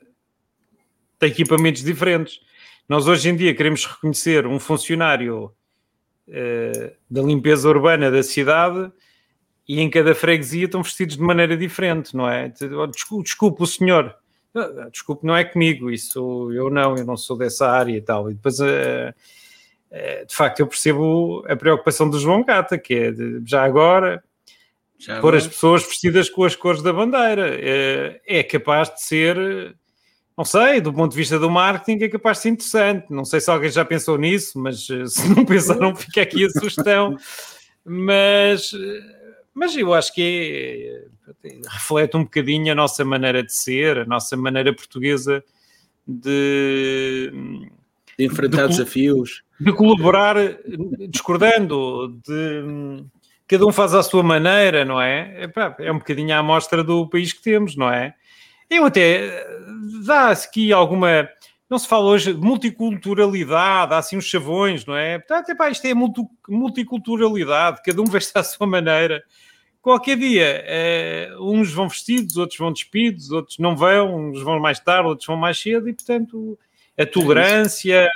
tem 1.19 1.31
equipamentos 1.31 1.83
diferentes. 1.83 2.41
Nós 2.89 3.09
hoje 3.09 3.29
em 3.29 3.37
dia 3.37 3.55
queremos 3.55 3.85
reconhecer 3.85 4.47
um 4.47 4.61
funcionário 4.61 5.53
uh, 6.29 6.93
da 7.11 7.23
limpeza 7.23 7.69
urbana 7.69 8.11
da 8.11 8.23
cidade 8.23 8.93
e 9.69 9.81
em 9.81 9.91
cada 9.91 10.15
freguesia 10.15 10.67
estão 10.67 10.83
vestidos 10.83 11.17
de 11.17 11.23
maneira 11.23 11.57
diferente, 11.57 12.17
não 12.17 12.29
é? 12.29 12.49
Desculpe, 12.93 13.25
desculpe 13.25 13.63
o 13.63 13.67
senhor, 13.67 14.15
ah, 14.55 14.89
desculpe, 14.91 15.27
não 15.27 15.37
é 15.37 15.45
comigo, 15.45 15.91
isso 15.91 16.51
eu 16.53 16.71
não, 16.71 16.97
eu 16.97 17.05
não 17.05 17.17
sou 17.17 17.37
dessa 17.37 17.69
área 17.69 17.97
e 17.97 18.01
tal. 18.01 18.31
E 18.31 18.35
depois, 18.35 18.61
uh, 18.61 18.65
uh, 18.65 20.27
de 20.27 20.35
facto, 20.35 20.61
eu 20.61 20.67
percebo 20.69 21.45
a 21.49 21.57
preocupação 21.57 22.09
do 22.09 22.19
João 22.19 22.45
Gata, 22.45 22.79
que 22.79 22.95
é 22.95 23.11
de, 23.11 23.43
já 23.45 23.65
agora 23.65 24.23
já 24.99 25.21
pôr 25.21 25.35
as 25.35 25.47
pessoas 25.47 25.85
vestidas 25.85 26.31
com 26.31 26.45
as 26.45 26.57
cores 26.57 26.83
da 26.83 26.93
bandeira. 26.93 27.51
É, 27.61 28.21
é 28.27 28.43
capaz 28.43 28.89
de 28.95 29.03
ser 29.03 29.77
não 30.37 30.45
sei, 30.45 30.81
do 30.83 30.93
ponto 30.93 31.13
de 31.13 31.17
vista 31.17 31.39
do 31.39 31.49
marketing 31.49 32.05
é 32.05 32.09
capaz 32.09 32.39
de 32.39 32.43
ser 32.43 32.49
interessante. 32.51 33.07
Não 33.09 33.25
sei 33.25 33.41
se 33.41 33.51
alguém 33.51 33.71
já 33.71 33.85
pensou 33.85 34.19
nisso, 34.19 34.59
mas 34.59 34.87
eh, 34.91 35.07
se 35.09 35.29
não 35.35 35.45
pensaram, 35.47 35.97
fica 35.97 36.21
aqui 36.21 36.45
a 36.45 36.51
sugestão. 36.51 37.17
Mas, 37.83 38.73
eh, 38.75 39.37
mas 39.55 39.75
eu 39.75 39.95
acho 39.95 40.13
que 40.13 41.09
é, 41.43 41.59
reflete 41.71 42.17
um 42.17 42.25
bocadinho 42.25 42.71
a 42.71 42.75
nossa 42.75 43.03
maneira 43.05 43.43
de 43.43 43.53
ser, 43.53 43.99
a 43.99 44.05
nossa 44.05 44.37
maneira 44.37 44.75
portuguesa 44.75 45.43
de, 46.07 47.33
de 48.19 48.25
enfrentar 48.25 48.65
de, 48.65 48.77
desafios, 48.77 49.43
de 49.59 49.73
colaborar 49.73 50.37
discordando, 51.09 52.21
de 52.27 53.03
cada 53.49 53.65
um 53.65 53.73
faz 53.73 53.95
à 53.95 54.03
sua 54.03 54.23
maneira, 54.23 54.85
não 54.85 55.01
é? 55.01 55.45
É, 55.45 55.87
é 55.87 55.93
um 55.93 55.99
bocadinho 55.99 56.35
a 56.35 56.39
amostra 56.39 56.85
do 56.85 57.09
país 57.09 57.33
que 57.33 57.43
temos, 57.43 57.75
não 57.75 57.91
é? 57.91 58.15
Eu 58.69 58.85
até 58.85 59.47
dá 60.05 60.31
aqui 60.31 60.73
alguma. 60.73 61.29
Não 61.69 61.79
se 61.79 61.89
fala 61.89 62.05
hoje 62.07 62.33
de 62.33 62.41
multiculturalidade, 62.41 63.93
há 63.93 63.99
assim 63.99 64.17
uns 64.17 64.27
chavões, 64.27 64.87
não 64.87 64.97
é? 64.97 65.19
Portanto, 65.19 65.51
epá, 65.51 65.69
isto 65.69 65.85
é 65.85 65.95
multiculturalidade, 66.49 67.83
cada 67.85 68.01
um 68.01 68.05
veste 68.07 68.33
à 68.37 68.45
sua 68.45 68.67
maneira. 68.67 69.25
Qualquer 69.83 70.17
dia, 70.17 70.65
eh, 70.65 71.31
uns 71.41 71.73
vão 71.73 71.89
vestidos, 71.89 72.37
outros 72.37 72.59
vão 72.59 72.73
despidos, 72.73 73.31
outros 73.31 73.59
não 73.59 73.77
vão, 73.77 74.31
uns 74.31 74.43
vão 74.43 74.59
mais 74.59 74.81
tarde, 74.81 75.09
outros 75.09 75.27
vão 75.27 75.37
mais 75.37 75.59
cedo, 75.59 75.89
e 75.89 75.93
portanto, 75.93 76.59
a 76.99 77.07
tolerância, 77.07 78.09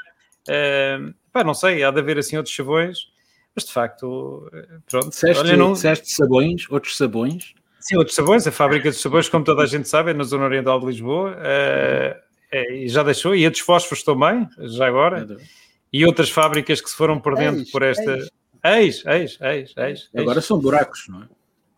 eh, 0.49 0.99
pá, 1.33 1.45
não 1.45 1.55
sei, 1.55 1.85
há 1.85 1.93
de 1.93 2.01
haver 2.01 2.19
assim 2.19 2.37
outros 2.37 2.55
chavões, 2.55 3.13
mas 3.55 3.65
de 3.65 3.73
facto, 3.73 4.49
eh, 4.53 4.79
pronto. 4.89 5.11
Disseste, 5.11 5.39
olha, 5.39 5.57
não... 5.57 5.73
disseste 5.73 6.11
sabões, 6.13 6.69
outros 6.71 6.97
sabões? 6.97 7.55
Sim, 7.91 7.97
outros 7.97 8.15
sabões. 8.15 8.47
A 8.47 8.53
fábrica 8.53 8.89
de 8.89 8.97
sabões, 8.97 9.29
como 9.29 9.45
toda 9.45 9.65
a 9.65 9.67
gente 9.67 9.89
sabe, 9.89 10.13
é 10.13 10.15
na 10.15 10.23
zona 10.23 10.45
oriental 10.45 10.79
de 10.79 10.87
Lisboa. 10.87 11.33
Uh, 11.33 12.17
é, 12.53 12.87
já 12.87 13.03
deixou. 13.03 13.35
E 13.35 13.45
a 13.45 13.51
dos 13.51 13.59
fósforos 13.59 14.05
também, 14.05 14.49
já 14.59 14.87
agora. 14.87 15.27
E 15.93 16.07
outras 16.07 16.31
fábricas 16.31 16.81
que 16.81 16.89
se 16.89 16.97
foram 16.97 17.19
perdendo 17.19 17.59
ex, 17.59 17.71
por 17.73 17.83
esta... 17.83 18.17
Ex, 18.65 19.05
ex, 19.07 19.39
ex, 19.41 19.75
ex. 19.77 20.11
Agora 20.15 20.41
são 20.41 20.61
buracos, 20.61 21.07
não 21.09 21.25
é? 21.25 21.27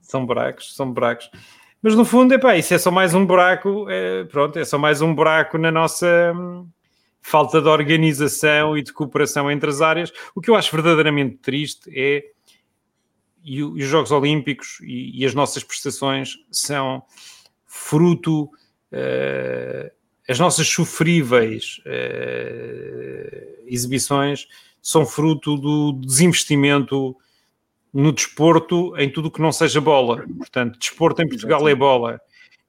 São 0.02 0.26
buracos, 0.26 0.76
são 0.76 0.92
buracos. 0.92 1.30
Mas 1.80 1.94
no 1.94 2.04
fundo, 2.04 2.34
epá, 2.34 2.58
isso 2.58 2.74
é 2.74 2.78
só 2.78 2.90
mais 2.90 3.14
um 3.14 3.24
buraco, 3.24 3.86
é, 3.88 4.24
pronto, 4.24 4.58
é 4.58 4.66
só 4.66 4.76
mais 4.76 5.00
um 5.00 5.14
buraco 5.14 5.56
na 5.56 5.70
nossa 5.70 6.34
hum, 6.36 6.68
falta 7.22 7.62
de 7.62 7.68
organização 7.68 8.76
e 8.76 8.82
de 8.82 8.92
cooperação 8.92 9.50
entre 9.50 9.70
as 9.70 9.80
áreas. 9.80 10.12
O 10.34 10.42
que 10.42 10.50
eu 10.50 10.56
acho 10.56 10.70
verdadeiramente 10.76 11.38
triste 11.38 11.90
é 11.90 12.22
e, 13.44 13.62
os 13.62 13.84
Jogos 13.84 14.10
Olímpicos 14.10 14.78
e, 14.82 15.20
e, 15.20 15.26
as 15.26 15.34
nossas 15.34 15.64
prestações 15.64 16.36
são 16.50 17.02
fruto, 17.66 18.44
uh, 18.44 19.90
as 20.28 20.38
nossas 20.38 20.68
sofríveis 20.68 21.80
uh, 21.86 23.64
exibições 23.66 24.46
são 24.80 25.06
fruto 25.06 25.56
do 25.56 25.92
desinvestimento 25.92 27.16
no 27.92 28.12
desporto 28.12 28.96
em 28.96 29.10
tudo 29.10 29.28
o 29.28 29.30
que 29.30 29.40
não 29.40 29.52
seja 29.52 29.80
bola. 29.80 30.24
Portanto, 30.38 30.78
desporto 30.78 31.22
em 31.22 31.28
Portugal 31.28 31.68
é 31.68 31.74
bola. 31.74 32.20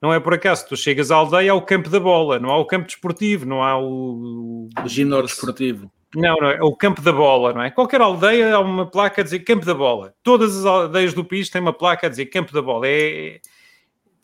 Não 0.02 0.14
é 0.14 0.20
por 0.20 0.34
acaso, 0.34 0.68
tu 0.68 0.76
chegas 0.76 1.12
à 1.12 1.16
aldeia, 1.16 1.54
há 1.54 1.56
o 1.56 1.62
campo 1.62 1.90
da 1.90 2.00
bola, 2.00 2.38
não 2.38 2.50
há 2.50 2.58
o 2.58 2.66
campo 2.66 2.86
desportivo, 2.86 3.46
não 3.46 3.64
há 3.64 3.80
o... 3.80 4.68
O 4.84 4.88
ginásio 4.88 5.28
desportivo. 5.28 5.90
Não, 6.16 6.36
não, 6.36 6.50
é 6.50 6.62
o 6.62 6.76
campo 6.76 7.02
da 7.02 7.12
bola, 7.12 7.54
não 7.54 7.64
é? 7.64 7.72
Qualquer 7.72 8.02
aldeia 8.02 8.56
há 8.56 8.60
uma 8.60 8.86
placa 8.86 9.22
a 9.22 9.24
dizer 9.24 9.40
campo 9.40 9.66
da 9.66 9.74
bola. 9.74 10.14
Todas 10.22 10.58
as 10.58 10.66
aldeias 10.66 11.14
do 11.14 11.26
país 11.26 11.50
têm 11.50 11.62
uma 11.62 11.74
placa 11.74 12.08
a 12.08 12.10
dizer 12.10 12.28
campo 12.28 12.54
da 12.54 12.62
bola. 12.62 12.88
É, 12.88 13.40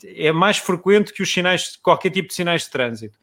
é 0.04 0.32
mais 0.32 0.58
frequente 0.58 1.12
que 1.12 1.24
os 1.24 1.32
sinais, 1.32 1.76
qualquer 1.78 2.12
tipo 2.12 2.28
de 2.28 2.36
sinais 2.36 2.64
de 2.64 2.70
trânsito. 2.70 3.18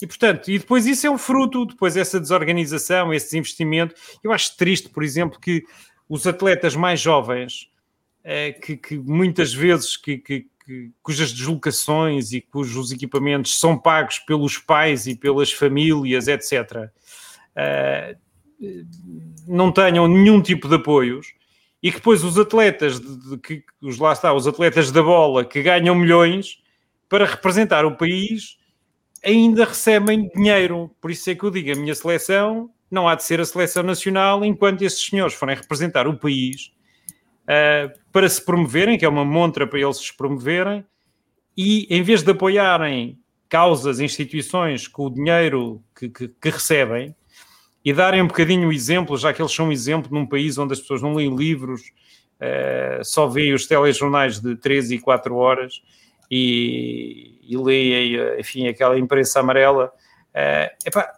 E, 0.00 0.06
portanto, 0.06 0.48
e 0.48 0.58
depois 0.58 0.86
isso 0.86 1.06
é 1.06 1.10
um 1.10 1.18
fruto, 1.18 1.66
depois 1.66 1.96
essa 1.96 2.20
desorganização, 2.20 3.12
esse 3.12 3.26
desinvestimento. 3.26 3.94
Eu 4.22 4.32
acho 4.32 4.56
triste, 4.56 4.88
por 4.88 5.02
exemplo, 5.02 5.40
que 5.40 5.64
os 6.08 6.26
atletas 6.26 6.76
mais 6.76 7.00
jovens, 7.00 7.70
é, 8.22 8.52
que, 8.52 8.76
que, 8.76 8.98
muitas 8.98 9.52
vezes, 9.52 9.96
que, 9.96 10.18
que, 10.18 10.46
cujas 11.02 11.32
deslocações 11.32 12.32
e 12.32 12.40
cujos 12.40 12.90
equipamentos 12.90 13.58
são 13.58 13.78
pagos 13.78 14.18
pelos 14.20 14.56
pais 14.58 15.06
e 15.06 15.14
pelas 15.14 15.52
famílias, 15.52 16.28
etc., 16.28 16.90
não 19.46 19.70
tenham 19.72 20.08
nenhum 20.08 20.40
tipo 20.40 20.68
de 20.68 20.76
apoios 20.76 21.26
e 21.82 21.90
que 21.90 21.98
depois 21.98 22.24
os 22.24 22.38
atletas 22.38 22.98
de, 22.98 23.36
que 23.38 23.62
os 23.82 23.98
lá 23.98 24.12
está, 24.12 24.32
os 24.32 24.46
atletas 24.46 24.90
da 24.90 25.02
bola 25.02 25.44
que 25.44 25.62
ganham 25.62 25.94
milhões 25.94 26.58
para 27.08 27.26
representar 27.26 27.84
o 27.84 27.96
país 27.96 28.56
ainda 29.22 29.64
recebem 29.64 30.30
dinheiro. 30.34 30.90
Por 31.00 31.10
isso 31.10 31.28
é 31.30 31.34
que 31.34 31.44
eu 31.44 31.50
digo, 31.50 31.72
a 31.72 31.74
minha 31.74 31.94
seleção 31.94 32.70
não 32.90 33.08
há 33.08 33.14
de 33.14 33.24
ser 33.24 33.40
a 33.40 33.44
seleção 33.44 33.82
nacional 33.82 34.44
enquanto 34.44 34.82
esses 34.82 35.04
senhores 35.04 35.34
forem 35.34 35.56
representar 35.56 36.06
o 36.06 36.16
país 36.16 36.72
uh, 37.42 37.92
para 38.12 38.28
se 38.28 38.42
promoverem, 38.44 38.96
que 38.96 39.04
é 39.04 39.08
uma 39.08 39.24
montra 39.24 39.66
para 39.66 39.80
eles 39.80 39.98
se 39.98 40.16
promoverem, 40.16 40.84
e 41.56 41.86
em 41.90 42.02
vez 42.02 42.22
de 42.22 42.30
apoiarem 42.30 43.18
causas, 43.48 44.00
instituições 44.00 44.88
com 44.88 45.06
o 45.06 45.10
dinheiro 45.10 45.82
que, 45.94 46.08
que, 46.08 46.28
que 46.28 46.50
recebem, 46.50 47.14
e 47.84 47.92
darem 47.92 48.22
um 48.22 48.26
bocadinho 48.26 48.68
o 48.68 48.72
exemplo, 48.72 49.16
já 49.16 49.32
que 49.32 49.42
eles 49.42 49.52
são 49.52 49.68
um 49.68 49.72
exemplo 49.72 50.10
num 50.10 50.26
país 50.26 50.56
onde 50.56 50.72
as 50.72 50.80
pessoas 50.80 51.02
não 51.02 51.14
leem 51.14 51.34
livros, 51.34 51.82
uh, 52.40 53.04
só 53.04 53.26
veem 53.26 53.52
os 53.52 53.66
telejornais 53.66 54.40
de 54.40 54.56
13 54.56 54.94
e 54.94 54.98
4 54.98 55.34
horas 55.36 55.82
e, 56.30 57.38
e 57.42 57.56
leem, 57.56 58.16
enfim, 58.38 58.68
aquela 58.68 58.98
imprensa 58.98 59.40
amarela. 59.40 59.92
Uh, 60.34 60.86
epá, 60.86 61.12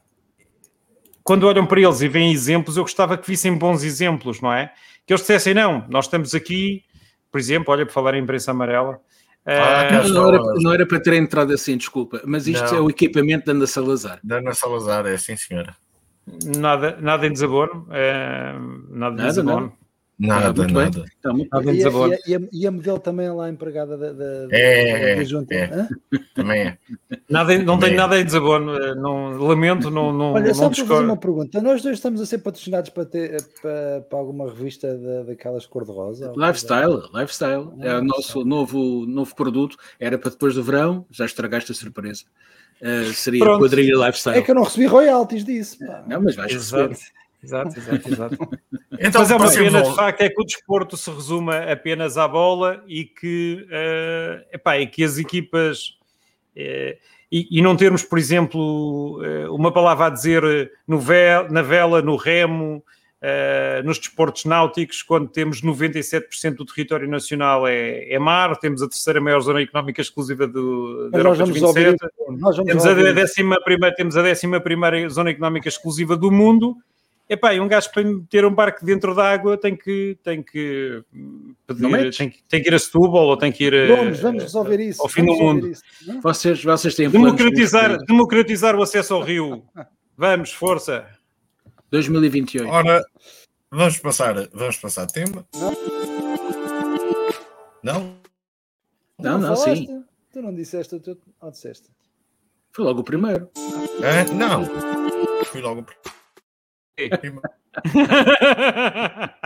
quando 1.22 1.44
olham 1.46 1.66
para 1.66 1.80
eles 1.80 2.00
e 2.00 2.08
veem 2.08 2.32
exemplos, 2.32 2.76
eu 2.76 2.82
gostava 2.82 3.16
que 3.16 3.26
vissem 3.26 3.56
bons 3.56 3.84
exemplos, 3.84 4.40
não 4.40 4.52
é? 4.52 4.72
Que 5.06 5.12
eles 5.12 5.20
dissessem, 5.20 5.54
não, 5.54 5.84
nós 5.88 6.06
estamos 6.06 6.34
aqui, 6.34 6.82
por 7.30 7.38
exemplo, 7.38 7.72
olha, 7.72 7.84
para 7.84 7.94
falar 7.94 8.14
em 8.14 8.22
imprensa 8.22 8.50
amarela, 8.50 9.00
ah, 9.44 9.90
não, 9.92 10.08
não, 10.08 10.28
era, 10.28 10.38
não, 10.56 10.72
era, 10.72 10.86
para 10.86 10.98
ter 10.98 11.14
entrado 11.14 11.52
assim, 11.52 11.76
desculpa, 11.76 12.20
mas 12.24 12.48
isto 12.48 12.64
não. 12.64 12.76
é 12.76 12.80
o 12.80 12.90
equipamento 12.90 13.46
da 13.46 13.52
Ana 13.52 13.66
Salazar. 13.66 14.18
Da 14.22 14.38
Ana 14.38 14.52
Salazar, 14.52 15.06
é 15.06 15.16
sim, 15.16 15.36
senhora. 15.36 15.76
Nada, 16.58 16.98
nada 17.00 17.26
em 17.26 17.32
desabono. 17.32 17.86
É, 17.90 18.52
nada, 18.90 19.16
nada 19.16 19.22
em 19.22 19.26
desabono. 19.26 19.72
Nada, 20.18 20.62
é, 20.62 20.66
nada. 20.72 21.04
Nada 21.52 21.72
e, 21.72 21.76
e, 21.76 22.30
e, 22.30 22.34
a, 22.34 22.40
e, 22.50 22.66
a, 22.66 22.70
modelo 22.70 22.98
também 22.98 23.26
é 23.26 23.32
lá 23.32 23.50
empregada 23.50 23.98
da, 23.98 24.12
da, 24.12 24.48
é, 24.50 25.16
da 25.16 25.24
junta. 25.24 25.54
É, 25.54 25.88
também 26.34 26.60
é. 26.62 26.78
Nada, 27.28 27.58
não 27.58 27.78
tenho 27.78 27.92
é. 27.92 27.96
nada 27.96 28.18
em 28.18 28.24
desabono, 28.24 28.74
eh, 28.76 28.94
não, 28.94 29.36
lamento, 29.36 29.90
não, 29.90 30.14
não 30.14 30.32
Olha, 30.32 30.46
não 30.46 30.54
só 30.54 30.70
para 30.70 30.86
fazer 30.86 31.04
uma 31.04 31.18
pergunta. 31.18 31.60
Nós 31.60 31.82
dois 31.82 31.98
estamos 31.98 32.18
a 32.22 32.24
ser 32.24 32.38
patrocinados 32.38 32.88
para, 32.88 33.04
ter, 33.04 33.42
para, 33.60 34.00
para 34.08 34.18
alguma 34.18 34.46
revista 34.46 34.96
da, 34.96 35.24
daquelas 35.24 35.66
cor-de-rosa? 35.66 36.32
Lifestyle, 36.34 37.02
Lifestyle. 37.12 37.68
É 37.80 37.98
o 37.98 38.02
nosso 38.02 38.42
novo, 38.42 39.04
novo 39.06 39.34
produto. 39.34 39.76
Era 40.00 40.16
para 40.16 40.30
depois 40.30 40.54
do 40.54 40.62
verão, 40.62 41.04
já 41.10 41.26
estragaste 41.26 41.72
a 41.72 41.74
surpresa. 41.74 42.24
Uh, 42.80 43.12
seria 43.12 43.40
Pronto. 43.40 43.60
quadrilha 43.60 43.96
lifestyle. 44.06 44.38
É 44.38 44.42
que 44.42 44.50
eu 44.50 44.54
não 44.54 44.62
recebi 44.62 44.86
royalties 44.86 45.44
disso. 45.44 45.78
Pá. 45.78 46.04
Não, 46.06 46.22
mas 46.22 46.36
vais 46.36 46.52
exato, 46.52 46.90
receber. 46.90 47.16
Exato, 47.42 47.78
exato, 47.78 48.08
exato. 48.08 48.48
então, 48.98 49.20
mas 49.20 49.30
é 49.30 49.36
uma 49.36 49.50
pena, 49.50 49.82
de 49.82 49.94
facto, 49.94 50.20
é 50.20 50.28
que 50.28 50.40
o 50.40 50.44
desporto 50.44 50.96
se 50.96 51.10
resuma 51.10 51.58
apenas 51.58 52.18
à 52.18 52.26
bola 52.26 52.82
e 52.86 53.04
que, 53.04 53.66
uh, 53.68 54.46
epá, 54.52 54.78
e 54.78 54.86
que 54.86 55.04
as 55.04 55.18
equipas. 55.18 55.96
Uh, 56.56 56.96
e, 57.30 57.58
e, 57.58 57.62
não 57.62 57.76
termos, 57.76 58.02
por 58.02 58.18
exemplo, 58.18 59.20
uh, 59.20 59.54
uma 59.54 59.72
palavra 59.72 60.06
a 60.06 60.10
dizer 60.10 60.72
no 60.86 60.98
ve 60.98 61.48
na 61.50 61.60
vela, 61.62 62.00
no 62.00 62.16
remo, 62.16 62.84
Uh, 63.22 63.82
nos 63.82 63.98
desportos 63.98 64.44
náuticos, 64.44 65.02
quando 65.02 65.28
temos 65.28 65.62
97% 65.62 66.54
do 66.54 66.66
território 66.66 67.08
nacional 67.08 67.66
é, 67.66 68.12
é, 68.12 68.18
mar, 68.18 68.54
temos 68.58 68.82
a 68.82 68.88
terceira 68.88 69.20
maior 69.22 69.40
zona 69.40 69.62
económica 69.62 70.02
exclusiva 70.02 70.46
do, 70.46 71.08
da 71.10 71.18
Europa 71.18 71.44
dos 71.44 71.54
27, 71.54 71.96
temos, 72.66 72.86
a 72.86 73.12
décima 73.12 73.58
primeira, 73.62 73.94
temos 73.96 74.16
a 74.18 74.22
décima 74.22 74.60
primeira 74.60 75.08
zona 75.08 75.30
económica 75.30 75.66
exclusiva 75.66 76.14
do 76.14 76.30
mundo, 76.30 76.76
Epá, 77.28 77.52
e 77.52 77.58
um 77.58 77.66
gajo 77.66 77.90
para 77.90 78.04
ter 78.30 78.44
um 78.44 78.54
barco 78.54 78.84
dentro 78.84 79.12
da 79.12 79.28
água 79.28 79.58
tem 79.58 79.74
que, 79.74 80.16
tem 80.22 80.40
que 80.40 81.02
pedir, 81.66 82.16
tem, 82.16 82.32
tem, 82.48 82.62
que 82.62 82.68
ir 82.68 82.74
a 82.74 82.78
Setúbal 82.78 83.24
ou 83.26 83.36
tem 83.36 83.50
que 83.50 83.64
ir 83.64 83.88
vamos, 83.88 84.20
vamos 84.20 84.42
resolver 84.44 84.78
isso, 84.78 85.02
ao 85.02 85.08
fim 85.08 85.24
do 85.24 85.34
mundo. 85.34 85.66
Isso, 85.66 85.82
vocês, 86.22 86.62
vocês 86.62 86.94
têm 86.94 87.10
democratizar, 87.10 87.96
democratizar 88.06 88.76
o 88.76 88.82
acesso 88.82 89.14
ao 89.14 89.22
rio. 89.22 89.64
Vamos, 90.16 90.52
força. 90.52 91.04
2028. 91.90 92.68
Ora, 92.68 93.02
vamos 93.70 93.98
passar, 93.98 94.34
vamos 94.52 94.76
passar 94.76 95.06
tema. 95.06 95.46
Não? 97.82 98.20
Não, 99.18 99.38
não, 99.38 99.48
não 99.48 99.56
sim. 99.56 100.04
Tu 100.32 100.42
não 100.42 100.54
disseste, 100.54 101.00
tu 101.00 101.18
ou 101.40 101.50
disseste? 101.50 101.88
Foi 102.72 102.84
logo 102.84 103.00
o 103.00 103.04
primeiro. 103.04 103.50
É, 104.02 104.30
não. 104.34 104.66
Fui 105.46 105.62
logo 105.62 105.80
o 105.80 105.86
primeiro. 107.18 107.40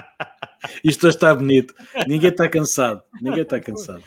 Isto 0.84 1.08
está 1.08 1.34
bonito. 1.34 1.74
Ninguém 2.06 2.30
está 2.30 2.48
cansado. 2.48 3.02
Ninguém 3.20 3.42
está 3.42 3.58
cansado. 3.60 4.04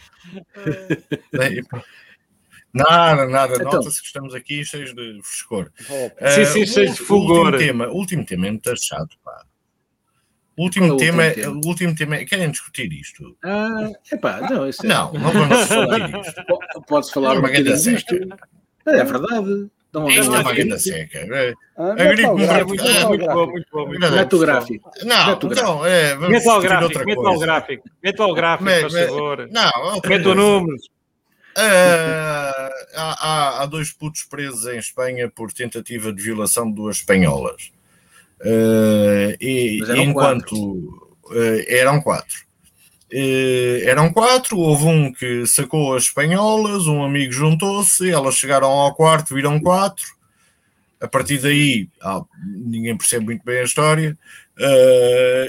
Nada, 2.73 3.27
nada. 3.27 3.55
Então, 3.55 3.71
Nota-se 3.73 4.01
que 4.01 4.07
estamos 4.07 4.33
aqui 4.33 4.65
cheios 4.65 4.93
de 4.95 5.19
frescor. 5.21 5.71
Uh, 5.81 6.31
sim, 6.31 6.45
sim, 6.45 6.65
cheios 6.65 6.95
de 6.95 7.03
fulgor. 7.03 7.37
O 7.37 7.45
último 7.45 7.57
tema, 7.59 7.87
último 7.89 8.25
tema 8.25 8.47
é 8.47 8.51
muito 8.51 8.73
chato, 8.77 9.15
pá. 9.23 9.43
O 10.57 10.63
último, 10.63 10.97
tema, 10.97 11.23
último 11.23 11.43
tema? 11.43 11.61
o 11.63 11.67
último 11.67 11.95
tema 11.95 12.15
é. 12.15 12.25
Querem 12.25 12.51
discutir 12.51 12.91
isto? 12.91 13.37
Ah, 13.43 13.91
epá, 14.11 14.41
não, 14.49 14.67
isso 14.67 14.85
é... 14.85 14.89
não, 14.89 15.13
não 15.13 15.31
vamos 15.31 15.57
discutir 15.59 16.19
isto. 16.19 16.81
Podes 16.87 17.09
falar 17.11 17.35
é 17.35 17.39
uma 17.39 17.49
grande 17.49 17.77
seca. 17.77 18.15
É 18.85 19.03
verdade. 19.03 19.69
Não, 19.93 20.09
Isto 20.09 20.35
é 20.35 20.39
uma 20.39 20.53
grande 20.53 20.79
seca. 20.79 21.19
É, 21.19 21.53
ah, 21.77 21.91
agricultura. 21.91 22.59
É 22.59 22.63
muito, 22.63 22.83
é, 22.83 23.05
muito 23.05 23.25
bom, 23.27 23.47
muito 23.47 23.67
bom. 23.71 23.87
Mete 23.87 24.35
o 24.35 24.39
gráfico. 24.39 24.91
Não, 25.03 25.39
não, 25.39 25.85
é, 25.85 26.15
vamos 26.15 26.29
mete 26.29 26.45
lá 26.45 26.57
o 26.57 26.61
gráfico, 26.61 27.05
mete 27.05 27.17
lá 27.19 27.31
o 27.31 27.39
gráfico. 27.39 27.89
Mete 28.03 28.19
lá 28.19 28.27
o 28.27 28.33
gráfico, 28.33 28.71
por 28.71 28.91
favor. 28.91 29.49
Não, 29.51 30.01
mete 30.03 30.27
o 30.27 30.35
número. 30.35 30.77
Uh, 31.55 32.73
há, 32.95 33.61
há, 33.61 33.65
dois 33.67 33.91
putos 33.91 34.23
presos 34.23 34.65
em 34.65 34.77
Espanha 34.77 35.29
por 35.29 35.53
tentativa 35.53 36.11
de 36.11 36.21
violação 36.21 36.67
de 36.67 36.75
duas 36.75 36.97
espanholas. 36.97 37.71
Uh, 38.41 39.37
e 39.39 39.79
eram 39.83 40.03
enquanto 40.03 40.49
quatro. 40.49 41.39
Uh, 41.39 41.63
eram 41.67 42.01
quatro. 42.01 42.37
eram 43.85 44.11
quatro, 44.11 44.57
houve 44.57 44.85
um 44.85 45.13
que 45.13 45.45
sacou 45.45 45.95
as 45.95 46.03
espanholas, 46.03 46.87
um 46.87 47.03
amigo 47.03 47.31
juntou-se, 47.31 48.09
elas 48.09 48.35
chegaram 48.35 48.69
ao 48.69 48.95
quarto, 48.95 49.35
viram 49.35 49.59
quatro. 49.59 50.05
A 50.99 51.07
partir 51.07 51.37
daí, 51.37 51.89
ah, 52.01 52.23
ninguém 52.45 52.97
percebe 52.97 53.25
muito 53.25 53.43
bem 53.43 53.59
a 53.59 53.63
história 53.63 54.17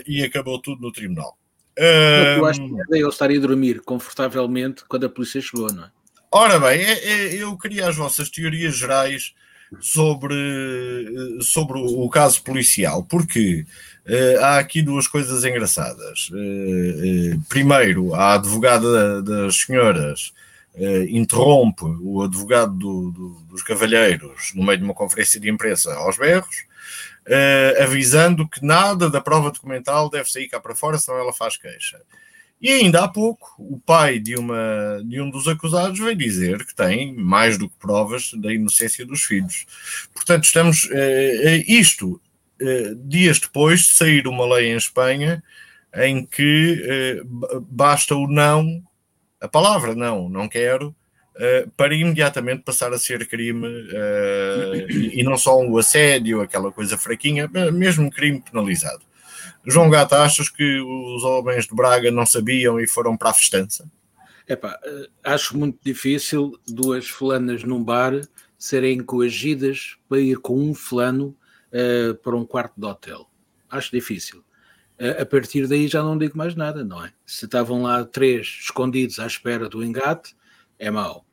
e 0.06 0.22
acabou 0.22 0.60
tudo 0.60 0.82
no 0.82 0.92
tribunal. 0.92 1.38
Eu 1.76 2.46
acho 2.46 2.60
que 2.60 2.74
é 2.94 2.98
ele 2.98 3.08
estaria 3.08 3.38
a 3.38 3.40
dormir 3.40 3.80
confortavelmente 3.80 4.84
quando 4.88 5.06
a 5.06 5.08
polícia 5.08 5.40
chegou, 5.40 5.72
não 5.72 5.84
é? 5.84 5.90
Ora 6.30 6.58
bem, 6.58 6.80
é, 6.80 6.92
é, 6.92 7.34
eu 7.36 7.56
queria 7.56 7.88
as 7.88 7.96
vossas 7.96 8.28
teorias 8.28 8.76
gerais 8.76 9.34
sobre, 9.80 10.34
sobre 11.40 11.78
o 11.78 12.08
caso 12.08 12.42
policial, 12.42 13.04
porque 13.04 13.64
uh, 14.04 14.44
há 14.44 14.58
aqui 14.58 14.82
duas 14.82 15.06
coisas 15.06 15.44
engraçadas. 15.44 16.30
Uh, 16.30 17.36
uh, 17.36 17.40
primeiro, 17.48 18.14
a 18.14 18.34
advogada 18.34 19.22
das 19.22 19.56
senhoras 19.60 20.32
interrompe 21.08 21.84
o 22.02 22.22
advogado 22.22 22.72
do, 22.72 23.12
do, 23.12 23.28
dos 23.48 23.62
cavalheiros 23.62 24.50
no 24.56 24.64
meio 24.64 24.78
de 24.78 24.84
uma 24.84 24.92
conferência 24.92 25.38
de 25.38 25.48
imprensa 25.48 25.94
aos 25.94 26.18
berros, 26.18 26.64
avisando 27.82 28.48
que 28.48 28.64
nada 28.64 29.08
da 29.08 29.20
prova 29.20 29.50
documental 29.50 30.10
deve 30.10 30.30
sair 30.30 30.48
cá 30.48 30.60
para 30.60 30.74
fora, 30.74 30.98
senão 30.98 31.18
ela 31.18 31.32
faz 31.32 31.56
queixa. 31.56 32.00
E 32.60 32.70
ainda 32.70 33.04
há 33.04 33.08
pouco, 33.08 33.54
o 33.58 33.78
pai 33.78 34.18
de, 34.18 34.36
uma, 34.36 35.02
de 35.04 35.20
um 35.20 35.28
dos 35.28 35.46
acusados 35.46 35.98
veio 35.98 36.16
dizer 36.16 36.64
que 36.64 36.74
tem 36.74 37.14
mais 37.14 37.58
do 37.58 37.68
que 37.68 37.76
provas 37.76 38.32
da 38.34 38.52
inocência 38.52 39.04
dos 39.04 39.22
filhos. 39.22 39.66
Portanto, 40.14 40.44
estamos. 40.44 40.88
Eh 40.90 41.64
isto, 41.66 42.20
eh, 42.60 42.94
dias 42.96 43.38
depois 43.38 43.80
de 43.80 43.94
sair 43.94 44.26
uma 44.26 44.46
lei 44.54 44.72
em 44.72 44.76
Espanha 44.76 45.42
em 45.94 46.24
que 46.24 46.82
eh, 46.86 47.22
basta 47.68 48.14
o 48.14 48.26
não, 48.26 48.82
a 49.40 49.48
palavra 49.48 49.94
não, 49.94 50.28
não 50.28 50.48
quero, 50.48 50.94
eh, 51.36 51.66
para 51.76 51.94
imediatamente 51.94 52.62
passar 52.62 52.92
a 52.92 52.98
ser 52.98 53.26
crime, 53.26 53.66
eh, 53.92 54.86
e 54.88 55.22
não 55.22 55.36
só 55.36 55.58
o 55.60 55.78
assédio, 55.78 56.40
aquela 56.40 56.70
coisa 56.70 56.96
fraquinha, 56.96 57.48
mesmo 57.72 58.10
crime 58.10 58.40
penalizado. 58.40 59.02
João 59.66 59.88
Gata, 59.88 60.22
achas 60.22 60.48
que 60.48 60.80
os 60.80 61.24
homens 61.24 61.66
de 61.66 61.74
Braga 61.74 62.10
não 62.10 62.26
sabiam 62.26 62.78
e 62.78 62.86
foram 62.86 63.16
para 63.16 63.30
a 63.30 63.34
festança? 63.34 63.90
Epá, 64.46 64.78
eh, 64.84 65.08
acho 65.24 65.56
muito 65.56 65.78
difícil 65.82 66.58
duas 66.68 67.08
fulanas 67.08 67.64
num 67.64 67.82
bar 67.82 68.20
serem 68.58 69.02
coagidas 69.02 69.96
para 70.08 70.20
ir 70.20 70.38
com 70.38 70.58
um 70.58 70.74
fulano 70.74 71.36
uh, 71.72 72.14
para 72.16 72.36
um 72.36 72.46
quarto 72.46 72.74
de 72.76 72.86
hotel. 72.86 73.28
Acho 73.68 73.90
difícil. 73.90 74.44
Uh, 74.98 75.22
a 75.22 75.26
partir 75.26 75.66
daí 75.66 75.88
já 75.88 76.02
não 76.02 76.16
digo 76.16 76.36
mais 76.36 76.54
nada, 76.54 76.84
não 76.84 77.04
é? 77.04 77.12
Se 77.26 77.46
estavam 77.46 77.82
lá 77.82 78.04
três 78.04 78.58
escondidos 78.62 79.18
à 79.18 79.26
espera 79.26 79.68
do 79.68 79.82
engate, 79.82 80.36
é 80.78 80.90
mau. 80.90 81.23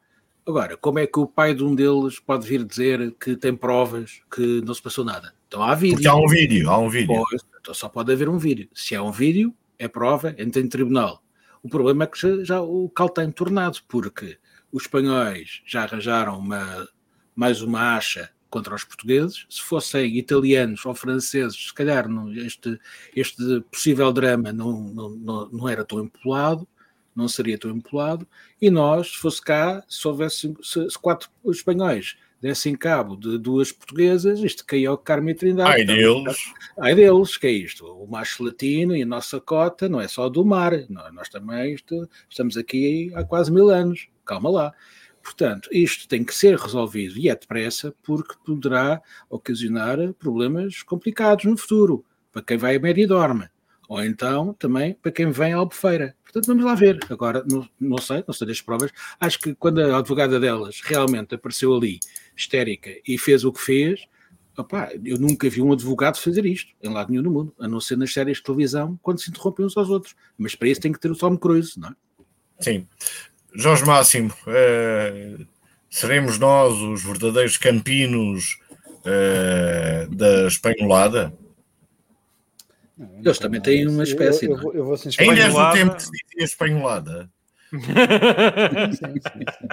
Agora, 0.45 0.75
como 0.75 0.99
é 0.99 1.05
que 1.05 1.19
o 1.19 1.27
pai 1.27 1.53
de 1.53 1.63
um 1.63 1.75
deles 1.75 2.19
pode 2.19 2.47
vir 2.47 2.63
dizer 2.63 3.15
que 3.19 3.35
tem 3.35 3.55
provas 3.55 4.21
que 4.33 4.61
não 4.61 4.73
se 4.73 4.81
passou 4.81 5.05
nada? 5.05 5.33
Então 5.47 5.61
há 5.61 5.75
vídeo. 5.75 5.95
Porque 5.95 6.07
há 6.07 6.15
um 6.15 6.27
vídeo, 6.27 6.69
há 6.69 6.77
um 6.77 6.89
vídeo. 6.89 7.23
Pois, 7.29 7.41
então 7.59 7.73
só 7.73 7.87
pode 7.87 8.11
haver 8.11 8.27
um 8.27 8.37
vídeo. 8.37 8.67
Se 8.73 8.95
é 8.95 9.01
um 9.01 9.11
vídeo, 9.11 9.53
é 9.77 9.87
prova, 9.87 10.35
entra 10.37 10.61
em 10.61 10.67
tribunal. 10.67 11.23
O 11.61 11.69
problema 11.69 12.05
é 12.05 12.07
que 12.07 12.19
já, 12.19 12.43
já 12.43 12.61
o 12.61 12.89
cal 12.89 13.07
está 13.07 13.23
entornado, 13.23 13.79
porque 13.87 14.37
os 14.71 14.83
espanhóis 14.83 15.61
já 15.65 15.83
arranjaram 15.83 16.39
uma, 16.39 16.87
mais 17.35 17.61
uma 17.61 17.95
acha 17.95 18.31
contra 18.49 18.73
os 18.73 18.83
portugueses. 18.83 19.45
Se 19.49 19.61
fossem 19.61 20.17
italianos 20.17 20.85
ou 20.85 20.95
franceses, 20.95 21.67
se 21.67 21.73
calhar 21.73 22.09
não, 22.09 22.31
este, 22.33 22.79
este 23.15 23.61
possível 23.71 24.11
drama 24.11 24.51
não, 24.51 24.71
não, 24.71 25.09
não, 25.09 25.49
não 25.49 25.69
era 25.69 25.85
tão 25.85 26.03
empolado, 26.03 26.67
não 27.15 27.27
seria 27.27 27.57
tão 27.57 27.71
empolado. 27.71 28.27
E 28.61 28.69
nós, 28.69 29.11
se 29.11 29.17
fosse 29.17 29.41
cá, 29.41 29.83
se 29.87 30.07
houvesse 30.07 30.53
se, 30.61 30.89
se 30.89 30.99
quatro 30.99 31.29
espanhóis 31.45 32.17
dessem 32.41 32.75
cabo 32.75 33.15
de 33.15 33.37
duas 33.37 33.71
portuguesas, 33.71 34.39
isto 34.39 34.65
caiu 34.65 34.91
ao 34.91 34.97
Carme 34.97 35.35
Trindade. 35.35 35.69
Ai 35.69 35.85
deles! 35.85 36.37
Ai 36.79 36.95
deles, 36.95 37.37
que 37.37 37.45
é 37.45 37.51
isto? 37.51 37.85
O 37.85 38.07
macho 38.07 38.43
latino 38.43 38.95
e 38.95 39.03
a 39.03 39.05
nossa 39.05 39.39
cota 39.39 39.87
não 39.87 40.01
é 40.01 40.07
só 40.07 40.27
do 40.27 40.43
mar, 40.43 40.73
nós 40.89 41.29
também 41.29 41.75
isto, 41.75 42.09
estamos 42.27 42.57
aqui 42.57 43.11
há 43.13 43.23
quase 43.23 43.51
mil 43.51 43.69
anos, 43.69 44.07
calma 44.25 44.49
lá. 44.49 44.73
Portanto, 45.21 45.69
isto 45.71 46.07
tem 46.07 46.23
que 46.23 46.33
ser 46.33 46.57
resolvido 46.57 47.15
e 47.19 47.29
é 47.29 47.35
depressa, 47.35 47.93
porque 48.01 48.33
poderá 48.43 48.99
ocasionar 49.29 49.97
problemas 50.13 50.81
complicados 50.81 51.45
no 51.45 51.55
futuro, 51.55 52.03
para 52.31 52.41
quem 52.41 52.57
vai 52.57 52.75
a 52.75 52.79
média 52.79 53.03
e 53.03 53.07
dorme, 53.07 53.47
ou 53.91 54.01
então 54.05 54.53
também 54.53 54.93
para 54.93 55.11
quem 55.11 55.29
vem 55.31 55.51
à 55.51 55.57
Albufeira. 55.57 56.15
Portanto, 56.23 56.47
vamos 56.47 56.63
lá 56.63 56.73
ver. 56.75 56.97
Agora, 57.09 57.43
não, 57.45 57.67
não 57.77 57.97
sei, 57.97 58.23
não 58.25 58.33
sei 58.33 58.47
das 58.47 58.61
provas. 58.61 58.89
Acho 59.19 59.37
que 59.37 59.53
quando 59.53 59.81
a 59.81 59.97
advogada 59.97 60.39
delas 60.39 60.79
realmente 60.81 61.35
apareceu 61.35 61.75
ali, 61.75 61.99
histérica, 62.33 62.89
e 63.05 63.17
fez 63.17 63.43
o 63.43 63.51
que 63.51 63.59
fez, 63.59 64.07
opá, 64.57 64.91
eu 65.03 65.19
nunca 65.19 65.49
vi 65.49 65.61
um 65.61 65.73
advogado 65.73 66.17
fazer 66.21 66.45
isto, 66.45 66.71
em 66.81 66.87
lado 66.87 67.09
nenhum 67.09 67.23
do 67.23 67.31
mundo, 67.31 67.53
a 67.59 67.67
não 67.67 67.81
ser 67.81 67.97
nas 67.97 68.13
séries 68.13 68.37
de 68.37 68.43
televisão, 68.43 68.97
quando 69.03 69.19
se 69.19 69.29
interrompem 69.29 69.65
uns 69.65 69.75
aos 69.75 69.89
outros. 69.89 70.15
Mas 70.37 70.55
para 70.55 70.69
isso 70.69 70.79
tem 70.79 70.93
que 70.93 70.99
ter 70.99 71.11
o 71.11 71.15
Tom 71.17 71.37
Cruise, 71.37 71.77
não 71.77 71.89
é? 71.89 71.95
Sim. 72.61 72.87
Jorge 73.53 73.83
Máximo, 73.83 74.33
eh, 74.47 75.35
seremos 75.89 76.39
nós 76.39 76.77
os 76.77 77.03
verdadeiros 77.03 77.57
campinos 77.57 78.57
eh, 79.03 80.07
da 80.09 80.47
espanholada? 80.47 81.40
Eles 83.23 83.39
também 83.39 83.61
têm 83.61 83.87
uma 83.87 84.03
espécie. 84.03 84.45
Eu, 84.45 84.57
eu, 84.57 84.73
eu 84.73 84.85
vou 84.85 84.97
Ainda 85.19 85.41
és 85.41 85.53
do 85.53 85.71
tempo 85.71 85.95
que 85.95 86.03
se 86.03 86.11
dizia 86.11 86.45
espanholada. 86.45 87.29
sim, 87.71 89.13
sim, 89.13 89.19
sim. 89.19 89.67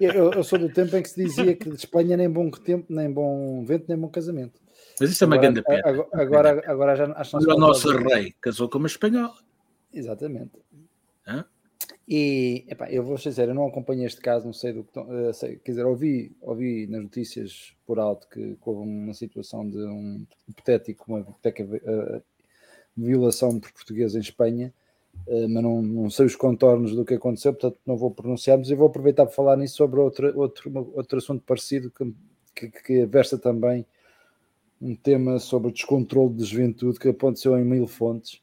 Eu, 0.00 0.32
eu, 0.32 0.42
sou 0.42 0.58
do 0.58 0.70
tempo 0.70 0.96
em 0.96 1.02
que 1.02 1.10
se 1.10 1.22
dizia 1.22 1.54
que 1.54 1.68
de 1.68 1.76
Espanha 1.76 2.16
nem 2.16 2.30
bom 2.30 2.50
tempo, 2.50 2.86
nem 2.88 3.12
bom 3.12 3.62
vento, 3.64 3.84
nem 3.88 3.98
bom 3.98 4.08
casamento. 4.08 4.58
Mas 4.98 5.10
isso 5.10 5.22
é 5.24 5.26
uma 5.26 5.36
grande 5.36 5.62
pena. 5.62 5.82
Agora, 5.84 6.08
agora, 6.12 6.62
agora 6.66 6.96
já 6.96 7.12
acho 7.12 7.38
que. 7.38 7.52
O 7.52 7.58
nosso 7.58 7.90
rei 7.98 8.34
casou 8.40 8.68
com 8.68 8.78
uma 8.78 8.86
espanhola. 8.86 9.34
Exatamente. 9.92 10.58
Hã? 11.26 11.44
E 12.08 12.64
epá, 12.68 12.90
eu 12.90 13.04
vou 13.04 13.16
dizer, 13.16 13.48
eu 13.48 13.54
não 13.54 13.66
acompanhei 13.66 14.06
este 14.06 14.20
caso, 14.20 14.46
não 14.46 14.52
sei 14.52 14.72
do 14.72 14.84
que. 14.84 14.98
Uh, 14.98 15.32
sei, 15.32 15.56
quer 15.56 15.72
dizer, 15.72 15.84
ouvi, 15.84 16.34
ouvi 16.40 16.86
nas 16.86 17.02
notícias 17.02 17.74
por 17.86 17.98
alto 17.98 18.28
que, 18.28 18.56
que 18.56 18.62
houve 18.64 18.82
uma 18.82 19.14
situação 19.14 19.68
de 19.68 19.78
um 19.78 20.26
hipotético, 20.48 21.04
uma 21.08 21.20
hipoteca 21.20 21.64
uh, 21.64 22.22
violação 23.00 23.58
por 23.58 23.72
português 23.72 24.14
em 24.14 24.20
Espanha, 24.20 24.72
uh, 25.26 25.48
mas 25.48 25.62
não, 25.62 25.82
não 25.82 26.10
sei 26.10 26.26
os 26.26 26.36
contornos 26.36 26.94
do 26.94 27.04
que 27.04 27.14
aconteceu, 27.14 27.52
portanto 27.52 27.78
não 27.86 27.96
vou 27.96 28.10
pronunciar, 28.10 28.58
mas 28.58 28.70
eu 28.70 28.76
vou 28.76 28.88
aproveitar 28.88 29.26
para 29.26 29.34
falar 29.34 29.56
nisso 29.56 29.76
sobre 29.76 30.00
outro, 30.00 30.38
outro, 30.38 30.92
outro 30.94 31.18
assunto 31.18 31.42
parecido 31.44 31.90
que, 31.90 32.14
que, 32.54 32.82
que 32.82 33.06
versa 33.06 33.38
também 33.38 33.86
um 34.80 34.94
tema 34.94 35.38
sobre 35.38 35.72
descontrole 35.72 36.34
de 36.34 36.44
juventude 36.44 36.98
que 36.98 37.08
aconteceu 37.08 37.58
em 37.58 37.64
mil 37.64 37.86
fontes 37.86 38.40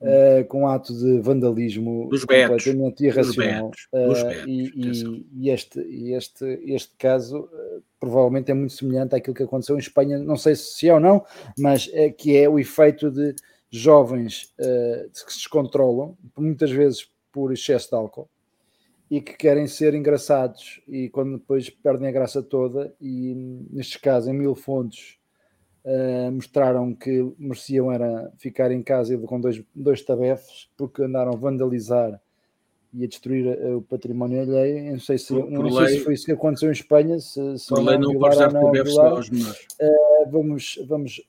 uh, 0.00 0.44
com 0.46 0.62
um 0.62 0.68
ato 0.68 0.92
de 0.94 1.20
vandalismo 1.20 2.08
dos 2.08 2.24
completamente 2.24 2.70
betos, 2.72 3.00
irracional. 3.00 3.70
Dos 3.70 4.22
betos, 4.22 4.44
uh, 4.44 4.48
e, 4.48 4.72
e, 4.76 5.26
e, 5.32 5.50
este, 5.50 5.80
este, 6.12 6.44
este 6.64 6.94
caso 6.96 7.48
provavelmente 8.04 8.50
é 8.50 8.54
muito 8.54 8.72
semelhante 8.72 9.14
àquilo 9.14 9.34
que 9.34 9.42
aconteceu 9.42 9.76
em 9.76 9.80
Espanha, 9.80 10.18
não 10.18 10.36
sei 10.36 10.54
se 10.54 10.88
é 10.88 10.94
ou 10.94 11.00
não, 11.00 11.24
mas 11.58 11.90
é 11.92 12.10
que 12.10 12.36
é 12.36 12.48
o 12.48 12.58
efeito 12.58 13.10
de 13.10 13.34
jovens 13.70 14.52
que 14.56 15.32
se 15.32 15.38
descontrolam, 15.38 16.16
muitas 16.36 16.70
vezes 16.70 17.10
por 17.32 17.52
excesso 17.52 17.88
de 17.88 17.96
álcool, 17.96 18.28
e 19.10 19.20
que 19.20 19.34
querem 19.36 19.66
ser 19.66 19.94
engraçados 19.94 20.80
e 20.86 21.08
quando 21.08 21.38
depois 21.38 21.68
perdem 21.70 22.08
a 22.08 22.12
graça 22.12 22.42
toda 22.42 22.94
e 23.00 23.34
nestes 23.70 23.96
casos 23.96 24.28
em 24.28 24.32
mil 24.32 24.54
fontes 24.54 25.18
Uh, 25.86 26.32
mostraram 26.32 26.94
que 26.94 27.30
mereciam 27.38 27.92
era 27.92 28.32
ficar 28.38 28.72
em 28.72 28.82
casa 28.82 29.18
com 29.18 29.38
dois, 29.38 29.62
dois 29.74 30.00
tabefes 30.00 30.70
porque 30.78 31.02
andaram 31.02 31.32
a 31.32 31.36
vandalizar 31.36 32.18
e 32.94 33.04
a 33.04 33.08
destruir 33.08 33.46
uh, 33.46 33.78
o 33.78 33.82
património 33.82 34.42
alheio. 34.42 34.92
Não 34.92 35.00
sei 35.00 35.18
se, 35.18 35.28
por, 35.28 35.50
não 35.50 35.70
sei 35.72 35.98
se 35.98 36.04
foi 36.04 36.14
isso 36.14 36.24
que 36.24 36.32
aconteceu 36.32 36.68
em 36.68 36.72
Espanha. 36.72 37.18
Se, 37.18 37.58
se 37.58 37.68
por 37.68 37.82
lei 37.82 37.98
não 37.98 38.16
pode 38.18 38.38
dar 38.38 38.52
tabefes 38.52 38.96
aos 38.96 39.28
menores. 39.30 39.66
Uh, 39.80 40.30
vamos, 40.30 40.78
vamos, 40.86 41.22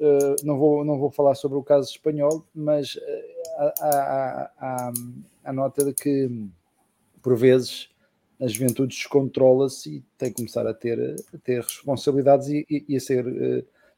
não, 0.43 0.57
vou, 0.57 0.85
não 0.85 0.97
vou 0.97 1.11
falar 1.11 1.35
sobre 1.35 1.57
o 1.57 1.63
caso 1.63 1.89
espanhol, 1.89 2.45
mas 2.53 2.97
há, 3.81 4.51
há, 4.59 4.93
a 5.43 5.53
nota 5.53 5.83
de 5.85 5.93
que 5.93 6.29
por 7.21 7.35
vezes 7.35 7.89
a 8.39 8.47
juventude 8.47 8.95
descontrola-se 8.95 9.97
e 9.97 10.03
tem 10.17 10.29
que 10.29 10.35
começar 10.35 10.67
a 10.67 10.73
ter, 10.73 11.15
a 11.33 11.37
ter 11.39 11.61
responsabilidades 11.61 12.47
e, 12.47 12.65
e, 12.69 12.85
e 12.89 12.95
a 12.95 12.99
ser 12.99 13.25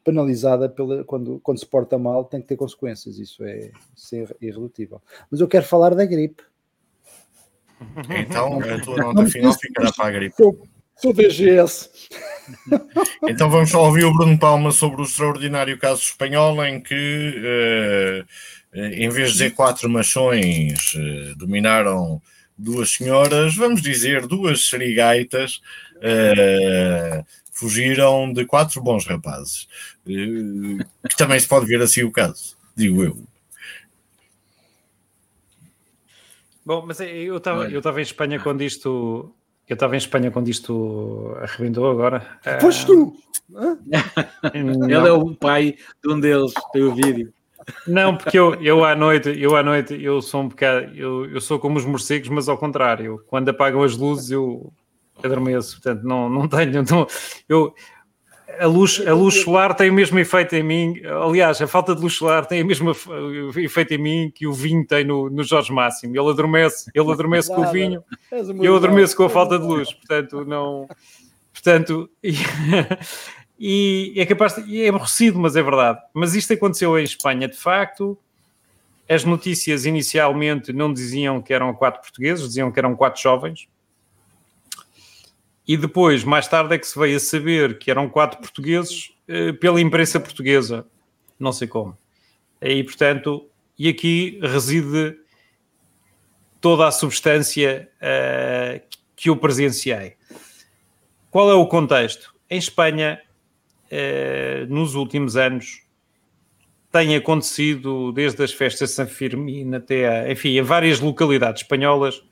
penalizada 0.08 0.70
pela, 0.70 1.04
quando, 1.04 1.38
quando 1.42 1.60
se 1.60 1.66
porta 1.66 1.98
mal, 1.98 2.24
tem 2.24 2.40
que 2.40 2.48
ter 2.48 2.56
consequências. 2.56 3.20
Isso 3.20 3.44
é, 3.44 3.72
isso 3.94 4.16
é 4.16 4.26
irredutível. 4.42 5.02
Mas 5.30 5.42
eu 5.42 5.48
quero 5.50 5.66
falar 5.66 5.94
da 5.94 6.06
gripe. 6.06 6.42
Então, 8.10 8.60
a 8.60 8.80
tua 8.80 8.98
nota 8.98 9.26
final 9.28 9.54
ficará 9.54 9.92
para 9.92 10.08
a 10.08 10.12
gripe. 10.12 10.36
Sou, 10.38 11.14
DGS. 11.14 11.90
Então 13.28 13.50
vamos 13.50 13.70
só 13.70 13.84
ouvir 13.84 14.06
o 14.06 14.14
Bruno 14.14 14.38
Palma 14.40 14.72
sobre 14.72 15.02
o 15.02 15.04
extraordinário 15.04 15.78
caso 15.78 16.02
espanhol 16.02 16.64
em 16.66 16.80
que, 16.80 17.36
uh, 18.74 18.80
em 18.80 19.10
vez 19.10 19.28
de 19.28 19.34
dizer 19.34 19.52
quatro 19.54 19.90
machões, 19.90 20.94
uh, 20.94 21.36
dominaram 21.36 22.22
duas 22.58 22.92
senhoras, 22.92 23.56
vamos 23.56 23.82
dizer 23.82 24.26
duas 24.26 24.68
serigaitas, 24.70 25.62
fugiram 27.52 28.32
de 28.32 28.46
quatro 28.46 28.82
bons 28.82 29.06
rapazes. 29.06 29.68
Eh, 30.08 30.84
que 31.10 31.18
também 31.18 31.40
se 31.40 31.48
pode 31.48 31.66
ver 31.66 31.82
assim 31.82 32.04
o 32.04 32.12
caso, 32.12 32.58
digo 32.76 33.04
eu. 33.04 33.18
Bom, 36.68 36.84
mas 36.86 37.00
eu 37.00 37.38
estava 37.38 37.64
eu 37.70 37.78
estava 37.78 38.02
em 38.02 38.04
Espanha 38.04 38.42
quando 38.42 38.62
isto 38.62 39.34
eu 39.70 39.74
estava 39.74 39.96
em 39.96 39.98
Espanha 39.98 40.30
quando 40.30 40.50
isto 40.50 41.34
arrebentou 41.40 41.90
agora. 41.90 42.40
Foste 42.60 42.86
tu! 42.86 43.16
Ele 44.54 45.08
é 45.08 45.12
o 45.14 45.34
pai 45.34 45.78
de 46.04 46.14
um 46.14 46.20
deles, 46.20 46.54
tem 46.74 46.84
o 46.84 46.94
vídeo. 46.94 47.34
Não, 47.88 48.18
porque 48.18 48.38
eu, 48.38 48.56
eu 48.56 48.84
à 48.84 48.98
noite, 48.98 49.30
eu 49.42 49.56
à 49.56 49.64
noite, 49.64 49.94
eu 49.94 50.22
sou 50.22 50.42
um 50.42 50.50
bocado, 50.50 50.94
eu, 50.94 51.32
eu 51.32 51.40
sou 51.40 51.58
como 51.58 51.78
os 51.78 51.86
morcegos, 51.86 52.28
mas 52.28 52.50
ao 52.50 52.58
contrário. 52.58 53.24
Quando 53.28 53.48
apagam 53.48 53.82
as 53.82 53.96
luzes, 53.96 54.30
eu 54.30 54.74
adormeço, 55.24 55.82
portanto 55.82 56.04
não, 56.04 56.30
não 56.30 56.50
tenho. 56.50 56.84
Não, 56.84 57.08
eu, 57.48 57.74
a 58.60 58.66
luz, 58.68 59.02
a 59.06 59.14
luz 59.14 59.42
solar 59.42 59.74
tem 59.76 59.90
o 59.90 59.94
mesmo 59.94 60.18
efeito 60.20 60.56
em 60.56 60.64
mim. 60.64 61.02
Aliás, 61.06 61.62
a 61.62 61.68
falta 61.68 61.96
de 61.96 62.02
luz 62.02 62.14
solar 62.14 62.46
tem 62.46 62.64
o 62.64 62.66
mesmo 62.66 62.92
efeito 63.58 63.94
em 63.94 63.98
mim 63.98 64.32
que 64.34 64.48
o 64.48 64.54
vinho 64.54 64.86
tem 64.86 65.04
no, 65.04 65.30
no 65.30 65.44
Jorge 65.44 65.72
Máximo. 65.72 66.16
Ele 66.16 66.30
adormece, 66.30 66.90
ele 66.94 67.12
adormece 67.12 67.48
com 67.54 67.62
o 67.62 67.72
vinho 67.72 68.04
e 68.32 68.66
eu 68.66 68.76
adormeço 68.76 69.16
com 69.16 69.24
a 69.24 69.30
falta 69.30 69.58
de 69.58 69.66
luz. 69.66 69.94
Portanto, 69.94 70.46
não. 70.46 70.88
Portanto, 71.54 72.10
e, 72.24 72.34
e 73.60 74.14
é 74.18 74.26
capaz 74.26 74.56
de, 74.56 74.84
é 74.84 74.90
aborrecido, 74.90 75.40
mas 75.40 75.56
é 75.56 75.64
verdade. 75.64 76.00
Mas 76.14 76.36
isto 76.36 76.54
aconteceu 76.54 76.98
em 76.98 77.04
Espanha, 77.04 77.48
de 77.48 77.58
facto. 77.58 78.18
As 79.10 79.24
notícias 79.24 79.86
inicialmente 79.86 80.74
não 80.74 80.92
diziam 80.92 81.42
que 81.42 81.54
eram 81.54 81.74
quatro 81.74 82.02
portugueses, 82.02 82.46
diziam 82.46 82.72
que 82.72 82.80
eram 82.80 82.96
quatro 82.96 83.22
jovens 83.22 83.68
e 85.68 85.76
depois, 85.76 86.24
mais 86.24 86.48
tarde, 86.48 86.76
é 86.76 86.78
que 86.78 86.88
se 86.88 86.98
veio 86.98 87.18
a 87.18 87.20
saber 87.20 87.78
que 87.78 87.92
eram 87.92 88.08
quatro 88.08 88.40
portugueses 88.40 89.12
eh, 89.28 89.52
pela 89.52 89.82
imprensa 89.82 90.20
portuguesa. 90.20 90.88
Não 91.38 91.52
sei 91.52 91.68
como. 91.68 91.98
E, 92.62 92.84
portanto, 92.84 93.50
e 93.78 93.90
aqui 93.90 94.40
reside 94.42 95.18
toda 96.60 96.88
a 96.88 96.92
substância 96.92 97.90
uh, 97.98 98.82
que 99.16 99.30
eu 99.30 99.38
presenciei. 99.38 100.16
Qual 101.30 101.52
é 101.52 101.54
o 101.54 101.68
contexto? 101.68 102.34
Em 102.50 102.58
Espanha, 102.58 103.22
uh, 103.92 104.74
nos 104.74 104.96
últimos 104.96 105.38
anos, 105.38 105.84
tem 106.92 107.16
acontecido, 107.16 108.12
desde 108.12 108.44
as 108.44 108.52
festas 108.52 108.90
de 108.90 108.96
San 108.96 109.06
Firmino 109.06 109.76
até, 109.78 110.08
a, 110.08 110.32
enfim, 110.32 110.58
em 110.58 110.62
várias 110.62 111.00
localidades 111.00 111.62
espanholas, 111.62 112.24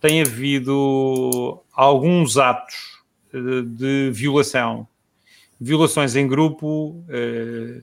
tem 0.00 0.22
havido 0.22 1.62
alguns 1.72 2.38
atos 2.38 3.02
eh, 3.32 3.62
de 3.64 4.10
violação, 4.12 4.88
violações 5.60 6.16
em 6.16 6.26
grupo, 6.26 7.04
eh, 7.08 7.82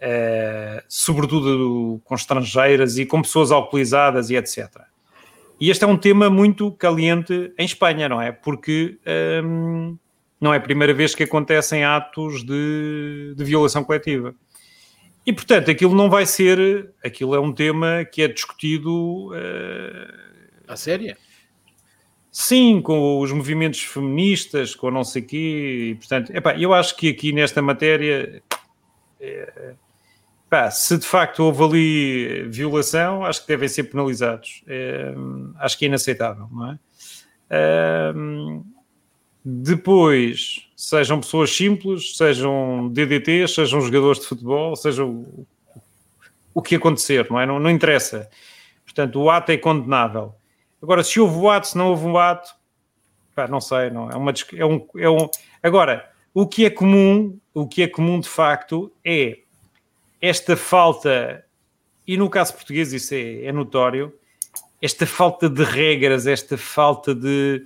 eh, 0.00 0.84
sobretudo 0.88 2.00
com 2.04 2.14
estrangeiras 2.14 2.98
e 2.98 3.06
com 3.06 3.22
pessoas 3.22 3.52
alcoolizadas 3.52 4.28
e 4.30 4.36
etc. 4.36 4.68
E 5.60 5.70
este 5.70 5.84
é 5.84 5.86
um 5.86 5.96
tema 5.96 6.28
muito 6.28 6.72
caliente 6.72 7.52
em 7.56 7.64
Espanha, 7.64 8.08
não 8.08 8.20
é? 8.20 8.32
Porque 8.32 8.98
ehm, 9.04 9.94
não 10.40 10.54
é 10.54 10.56
a 10.56 10.60
primeira 10.60 10.94
vez 10.94 11.14
que 11.14 11.22
acontecem 11.22 11.84
atos 11.84 12.42
de, 12.42 13.34
de 13.36 13.44
violação 13.44 13.84
coletiva. 13.84 14.34
E, 15.26 15.32
portanto, 15.34 15.70
aquilo 15.70 15.94
não 15.94 16.08
vai 16.08 16.24
ser. 16.24 16.94
Aquilo 17.04 17.34
é 17.34 17.40
um 17.40 17.52
tema 17.52 18.06
que 18.06 18.22
é 18.22 18.28
discutido. 18.28 19.28
Uh, 19.28 20.29
a 20.72 20.76
séria? 20.76 21.16
Sim, 22.32 22.80
com 22.80 23.18
os 23.20 23.32
movimentos 23.32 23.80
feministas, 23.80 24.74
com 24.74 24.90
não 24.90 25.02
sei 25.02 25.22
quê, 25.22 25.90
e, 25.90 25.94
portanto, 25.96 26.30
epá, 26.34 26.56
eu 26.56 26.72
acho 26.72 26.96
que 26.96 27.08
aqui 27.08 27.32
nesta 27.32 27.60
matéria, 27.60 28.40
epá, 29.18 30.70
se 30.70 30.96
de 30.96 31.06
facto 31.06 31.40
houve 31.40 31.64
ali 31.64 32.48
violação, 32.48 33.24
acho 33.24 33.42
que 33.42 33.48
devem 33.48 33.68
ser 33.68 33.84
penalizados. 33.84 34.62
É, 34.68 35.12
acho 35.58 35.76
que 35.76 35.86
é 35.86 35.88
inaceitável, 35.88 36.48
não 36.52 36.70
é? 36.70 36.78
é? 37.50 38.12
depois, 39.44 40.68
sejam 40.76 41.20
pessoas 41.20 41.50
simples, 41.50 42.16
sejam 42.16 42.88
DDTs, 42.92 43.54
sejam 43.54 43.80
jogadores 43.80 44.20
de 44.20 44.26
futebol, 44.26 44.76
seja 44.76 45.04
o, 45.04 45.46
o 46.54 46.62
que 46.62 46.76
acontecer, 46.76 47.26
não 47.30 47.40
é? 47.40 47.46
Não, 47.46 47.58
não 47.58 47.70
interessa. 47.70 48.28
Portanto, 48.84 49.20
o 49.20 49.30
ato 49.30 49.50
é 49.50 49.56
condenável. 49.56 50.34
Agora, 50.82 51.04
se 51.04 51.20
houve 51.20 51.38
boato, 51.38 51.68
se 51.68 51.78
não 51.78 51.88
houve 51.88 52.06
um 52.06 52.12
boato, 52.12 52.54
pá, 53.34 53.46
não 53.46 53.60
sei, 53.60 53.90
não 53.90 54.10
é 54.10 54.16
uma 54.16 54.32
é 54.54 54.64
um, 54.64 54.86
é 54.96 55.10
um 55.10 55.28
agora 55.62 56.10
o 56.32 56.46
que 56.46 56.64
é 56.64 56.70
comum, 56.70 57.38
o 57.52 57.66
que 57.66 57.82
é 57.82 57.88
comum 57.88 58.20
de 58.20 58.28
facto 58.28 58.92
é 59.04 59.38
esta 60.20 60.56
falta 60.56 61.44
e 62.06 62.16
no 62.16 62.30
caso 62.30 62.54
português 62.54 62.92
isso 62.92 63.14
é, 63.14 63.44
é 63.44 63.52
notório, 63.52 64.12
esta 64.80 65.06
falta 65.06 65.48
de 65.48 65.62
regras, 65.62 66.26
esta 66.26 66.56
falta 66.56 67.14
de 67.14 67.64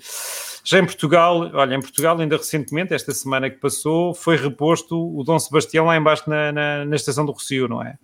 já 0.66 0.78
em 0.78 0.86
Portugal, 0.86 1.50
olha, 1.52 1.74
em 1.74 1.80
Portugal 1.80 2.18
ainda 2.18 2.38
recentemente, 2.38 2.94
esta 2.94 3.12
semana 3.12 3.50
que 3.50 3.56
passou, 3.56 4.14
foi 4.14 4.36
reposto 4.36 4.96
o 4.96 5.22
Dom 5.22 5.38
Sebastião 5.38 5.84
lá 5.84 5.96
embaixo 5.96 6.28
na, 6.28 6.50
na, 6.50 6.84
na 6.86 6.96
estação 6.96 7.26
do 7.26 7.32
Rocio, 7.32 7.68
não 7.68 7.82
é? 7.82 7.98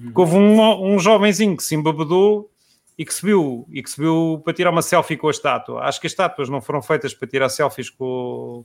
Uhum. 0.00 0.12
Houve 0.14 0.36
um, 0.36 0.94
um 0.94 0.98
jovenzinho 0.98 1.54
que 1.54 1.62
se 1.62 1.74
embabedou 1.74 2.50
e 2.98 3.04
que 3.04 3.14
subiu, 3.14 3.64
e 3.70 3.80
que 3.80 3.88
subiu 3.88 4.42
para 4.44 4.52
tirar 4.52 4.70
uma 4.70 4.82
selfie 4.82 5.16
com 5.16 5.28
a 5.28 5.30
estátua. 5.30 5.82
Acho 5.82 6.00
que 6.00 6.08
as 6.08 6.12
estátuas 6.12 6.48
não 6.48 6.60
foram 6.60 6.82
feitas 6.82 7.14
para 7.14 7.28
tirar 7.28 7.48
selfies 7.48 7.88
com, 7.88 8.64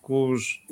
com 0.00 0.30
os. 0.30 0.62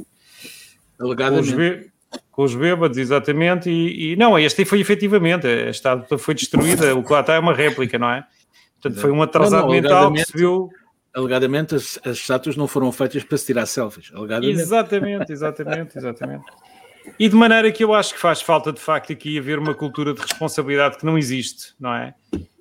Com 1.52 2.14
os, 2.14 2.24
com 2.30 2.42
os 2.44 2.54
bêbados, 2.54 2.96
exatamente. 2.96 3.68
E, 3.68 4.12
e 4.12 4.16
não, 4.16 4.38
este 4.38 4.64
foi 4.64 4.80
efetivamente. 4.80 5.46
A 5.46 5.68
estátua 5.68 6.16
foi 6.16 6.34
destruída. 6.34 6.94
O 6.96 7.04
que 7.04 7.12
lá 7.12 7.20
está 7.20 7.34
é 7.34 7.38
uma 7.38 7.52
réplica, 7.52 7.98
não 7.98 8.10
é? 8.10 8.26
Portanto, 8.80 9.00
foi 9.00 9.10
um 9.10 9.20
atrasado 9.20 9.62
não, 9.62 9.68
não, 9.68 9.74
mental 9.74 10.12
que 10.12 10.24
se 10.24 10.36
viu. 10.36 10.70
Alegadamente, 11.14 11.74
as, 11.74 11.98
as 12.04 12.16
estátuas 12.16 12.56
não 12.56 12.66
foram 12.66 12.90
feitas 12.90 13.22
para 13.22 13.36
se 13.36 13.46
tirar 13.46 13.66
selfies. 13.66 14.10
Alegadamente. 14.14 14.60
Exatamente, 14.60 15.32
exatamente, 15.32 15.98
exatamente. 15.98 16.44
E 17.18 17.28
de 17.28 17.36
maneira 17.36 17.70
que 17.70 17.84
eu 17.84 17.94
acho 17.94 18.14
que 18.14 18.20
faz 18.20 18.40
falta 18.40 18.72
de 18.72 18.80
facto 18.80 19.12
aqui 19.12 19.38
haver 19.38 19.58
uma 19.58 19.74
cultura 19.74 20.12
de 20.12 20.20
responsabilidade 20.20 20.98
que 20.98 21.06
não 21.06 21.18
existe, 21.18 21.74
não 21.78 21.94
é? 21.94 22.14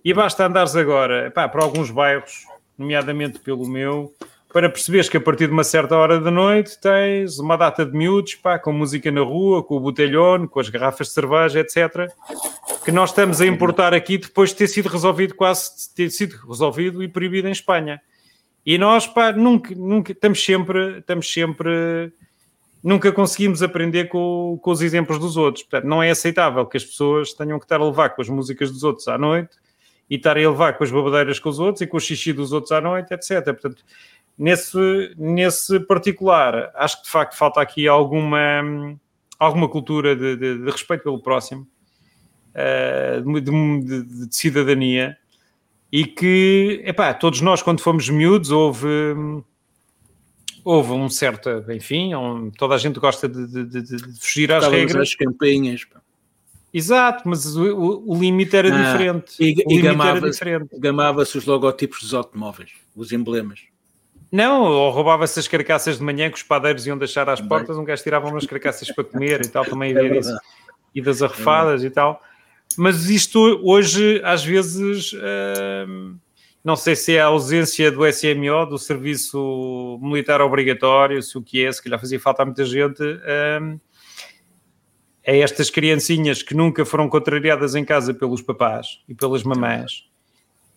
E 0.04 0.14
basta 0.14 0.46
andares 0.46 0.76
agora 0.76 1.32
pá, 1.32 1.48
para 1.48 1.64
alguns 1.64 1.90
bairros, 1.90 2.46
nomeadamente 2.78 3.40
pelo 3.40 3.68
meu, 3.68 4.14
para 4.54 4.70
perceberes 4.70 5.10
que 5.10 5.18
a 5.18 5.22
partir 5.22 5.48
de 5.48 5.54
uma 5.54 5.64
certa 5.64 5.98
hora 5.98 6.20
da 6.20 6.30
noite 6.30 6.80
tens 6.80 7.40
uma 7.40 7.58
data 7.58 7.84
de 7.84 7.98
miúdos, 7.98 8.36
pá, 8.36 8.60
com 8.60 8.72
música 8.72 9.12
na 9.12 9.22
rua, 9.22 9.64
com 9.64 9.78
o 9.78 9.80
botelhone, 9.80 10.48
com 10.48 10.60
as 10.60 10.70
garrafas 10.70 11.08
de 11.08 11.14
cerveja, 11.14 11.60
etc. 11.60 12.08
Que 12.86 12.92
nós 12.92 13.10
estamos 13.10 13.42
a 13.42 13.48
importar 13.48 13.96
aqui 13.96 14.20
depois 14.20 14.52
de 14.52 14.58
ter 14.58 14.68
sido 14.68 14.90
resolvido, 14.90 15.34
quase 15.34 15.92
ter 15.96 16.12
sido 16.12 16.36
resolvido 16.48 17.02
e 17.02 17.08
proibido 17.08 17.48
em 17.48 17.52
Espanha. 17.52 18.00
E 18.64 18.78
nós, 18.78 19.08
pá, 19.08 19.32
nunca, 19.32 19.74
nunca 19.74 20.12
estamos 20.12 20.44
sempre, 20.44 21.00
estamos 21.00 21.32
sempre 21.32 22.14
nunca 22.84 23.12
conseguimos 23.12 23.64
aprender 23.64 24.06
com, 24.06 24.60
com, 24.62 24.72
os 24.72 24.82
exemplos 24.82 25.18
dos 25.18 25.38
outros. 25.38 25.64
Portanto, 25.64 25.88
não 25.88 26.04
é 26.04 26.10
aceitável 26.10 26.66
que 26.66 26.76
as 26.76 26.84
pessoas 26.84 27.34
tenham 27.34 27.58
que 27.58 27.66
estar 27.66 27.80
a 27.80 27.86
levar 27.86 28.10
com 28.10 28.22
as 28.22 28.28
músicas 28.28 28.70
dos 28.70 28.84
outros 28.84 29.08
à 29.08 29.18
noite 29.18 29.56
e 30.10 30.16
estarem 30.16 30.46
a 30.46 30.50
levar 30.50 30.78
com 30.78 30.84
as 30.84 30.92
babadeiras 30.92 31.40
com 31.40 31.50
os 31.50 31.60
outros 31.60 31.82
e 31.82 31.88
com 31.88 31.96
o 31.96 32.00
xixi 32.00 32.34
dos 32.34 32.52
outros 32.52 32.74
à 32.74 32.82
noite, 32.82 33.14
etc. 33.14 33.46
Portanto, 33.46 33.84
nesse, 34.38 35.14
nesse 35.18 35.80
particular, 35.80 36.72
acho 36.76 36.98
que 36.98 37.04
de 37.06 37.10
facto 37.10 37.38
falta 37.38 37.62
aqui 37.62 37.88
alguma, 37.88 38.98
alguma 39.40 39.70
cultura 39.70 40.14
de, 40.14 40.36
de, 40.36 40.58
de 40.58 40.70
respeito 40.70 41.04
pelo 41.04 41.22
próximo, 41.22 41.66
uh, 42.54 43.42
de, 43.42 44.04
de, 44.04 44.36
cidadania, 44.36 45.18
e 45.90 46.06
que, 46.06 46.82
epá, 46.86 47.14
todos 47.14 47.40
nós, 47.40 47.62
quando 47.62 47.80
fomos 47.80 48.10
miúdos, 48.10 48.52
houve 48.52 48.88
houve 50.64 50.92
um 50.92 51.10
certo, 51.10 51.50
enfim, 51.72 52.14
um, 52.16 52.50
toda 52.52 52.76
a 52.76 52.78
gente 52.78 53.00
gosta 53.00 53.28
de, 53.28 53.48
de, 53.48 53.66
de, 53.66 53.82
de 53.82 54.20
fugir 54.20 54.52
às 54.52 54.64
Estávamos 54.64 54.92
regras. 54.92 55.10
As 55.10 55.16
campanhas. 55.16 55.88
Exato, 56.74 57.28
mas 57.28 57.56
o, 57.56 58.04
o, 58.06 58.16
limite 58.16 58.56
era 58.56 58.74
ah, 58.74 58.92
diferente. 58.92 59.36
E, 59.40 59.56
e 59.70 59.82
gamava-se 59.82 60.42
gamava 60.80 61.22
os 61.22 61.46
logotipos 61.46 62.02
dos 62.02 62.14
automóveis, 62.14 62.72
os 62.96 63.12
emblemas. 63.12 63.62
Não, 64.32 64.64
ou 64.64 64.90
roubava-se 64.90 65.40
as 65.40 65.48
carcaças 65.48 66.00
de 66.00 66.04
manhã 66.04 66.28
que 66.32 66.38
os 66.38 66.42
padeiros 66.42 66.88
iam 66.88 66.98
deixar 66.98 67.30
às 67.30 67.40
portas, 67.40 67.78
um 67.78 67.84
gajo 67.84 68.02
tirava 68.02 68.28
umas 68.28 68.48
carcaças 68.48 68.90
para 68.92 69.04
comer 69.04 69.46
e 69.46 69.48
tal, 69.48 69.64
também 69.64 69.96
havia 69.96 70.16
é 70.16 70.20
isso. 70.20 70.36
E 70.96 71.02
das 71.02 71.22
arrefadas 71.22 71.84
é 71.84 71.88
e 71.88 71.90
tal. 71.92 72.20
Mas 72.76 73.08
isto 73.10 73.40
hoje, 73.62 74.20
às 74.24 74.44
vezes, 74.44 75.14
hum, 75.88 76.16
não 76.64 76.76
sei 76.78 76.96
se 76.96 77.18
é 77.18 77.22
a 77.22 77.26
ausência 77.26 77.92
do 77.92 78.06
SMO, 78.12 78.66
do 78.66 78.78
Serviço 78.78 80.00
Militar 80.02 80.40
Obrigatório, 80.42 81.22
se 81.22 81.38
o 81.38 81.42
que 81.42 81.66
é, 81.66 81.72
se 81.72 81.84
calhar 81.84 82.00
fazia 82.00 82.20
falta 82.20 82.44
a 82.44 82.46
muita 82.46 82.64
gente, 82.64 83.04
um, 83.04 83.80
é 85.24 85.40
estas 85.40 85.70
criancinhas 85.70 86.42
que 86.42 86.54
nunca 86.54 86.86
foram 86.86 87.10
contrariadas 87.10 87.76
em 87.76 87.84
casa 87.84 88.14
pelos 88.14 88.42
papás 88.42 89.02
e 89.10 89.14
pelas 89.14 89.44
mamães, 89.44 90.10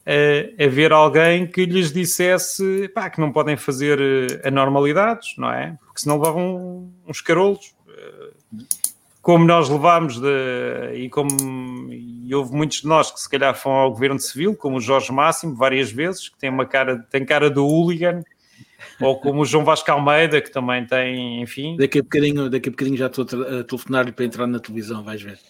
a, 0.04 0.64
a 0.64 0.68
ver 0.68 0.92
alguém 0.92 1.46
que 1.46 1.64
lhes 1.64 1.92
dissesse 1.92 2.88
pá, 2.88 3.08
que 3.08 3.20
não 3.20 3.32
podem 3.32 3.56
fazer 3.56 4.00
eh, 4.00 4.48
anormalidades, 4.48 5.34
não 5.36 5.52
é? 5.52 5.76
Porque 5.84 6.00
senão 6.00 6.16
levavam 6.16 6.92
uns 7.06 7.20
carolos. 7.20 7.74
Eh, 7.88 8.30
como 9.26 9.44
nós 9.44 9.68
levámos 9.68 10.20
de, 10.20 10.28
e 10.94 11.08
como 11.10 11.28
e 11.90 12.32
houve 12.32 12.54
muitos 12.54 12.82
de 12.82 12.86
nós 12.86 13.10
que 13.10 13.20
se 13.20 13.28
calhar 13.28 13.52
foram 13.56 13.78
ao 13.78 13.90
governo 13.90 14.20
civil, 14.20 14.54
como 14.54 14.76
o 14.76 14.80
Jorge 14.80 15.10
Máximo, 15.10 15.56
várias 15.56 15.90
vezes, 15.90 16.28
que 16.28 16.38
tem 16.38 16.48
uma 16.48 16.64
cara, 16.64 17.04
tem 17.10 17.24
cara 17.24 17.50
de 17.50 17.58
hooligan, 17.58 18.22
ou 19.00 19.18
como 19.18 19.42
o 19.42 19.44
João 19.44 19.64
Vasco 19.64 19.90
Almeida, 19.90 20.40
que 20.40 20.48
também 20.48 20.86
tem, 20.86 21.42
enfim. 21.42 21.76
Daqui 21.76 21.98
a 21.98 22.02
bocadinho, 22.04 22.48
daqui 22.48 22.68
a 22.68 22.70
bocadinho 22.70 22.96
já 22.96 23.06
estou 23.06 23.24
a 23.24 23.64
telefonar-lhe 23.64 24.12
para 24.12 24.24
entrar 24.24 24.46
na 24.46 24.60
televisão, 24.60 25.02
vais 25.02 25.20
ver. 25.20 25.40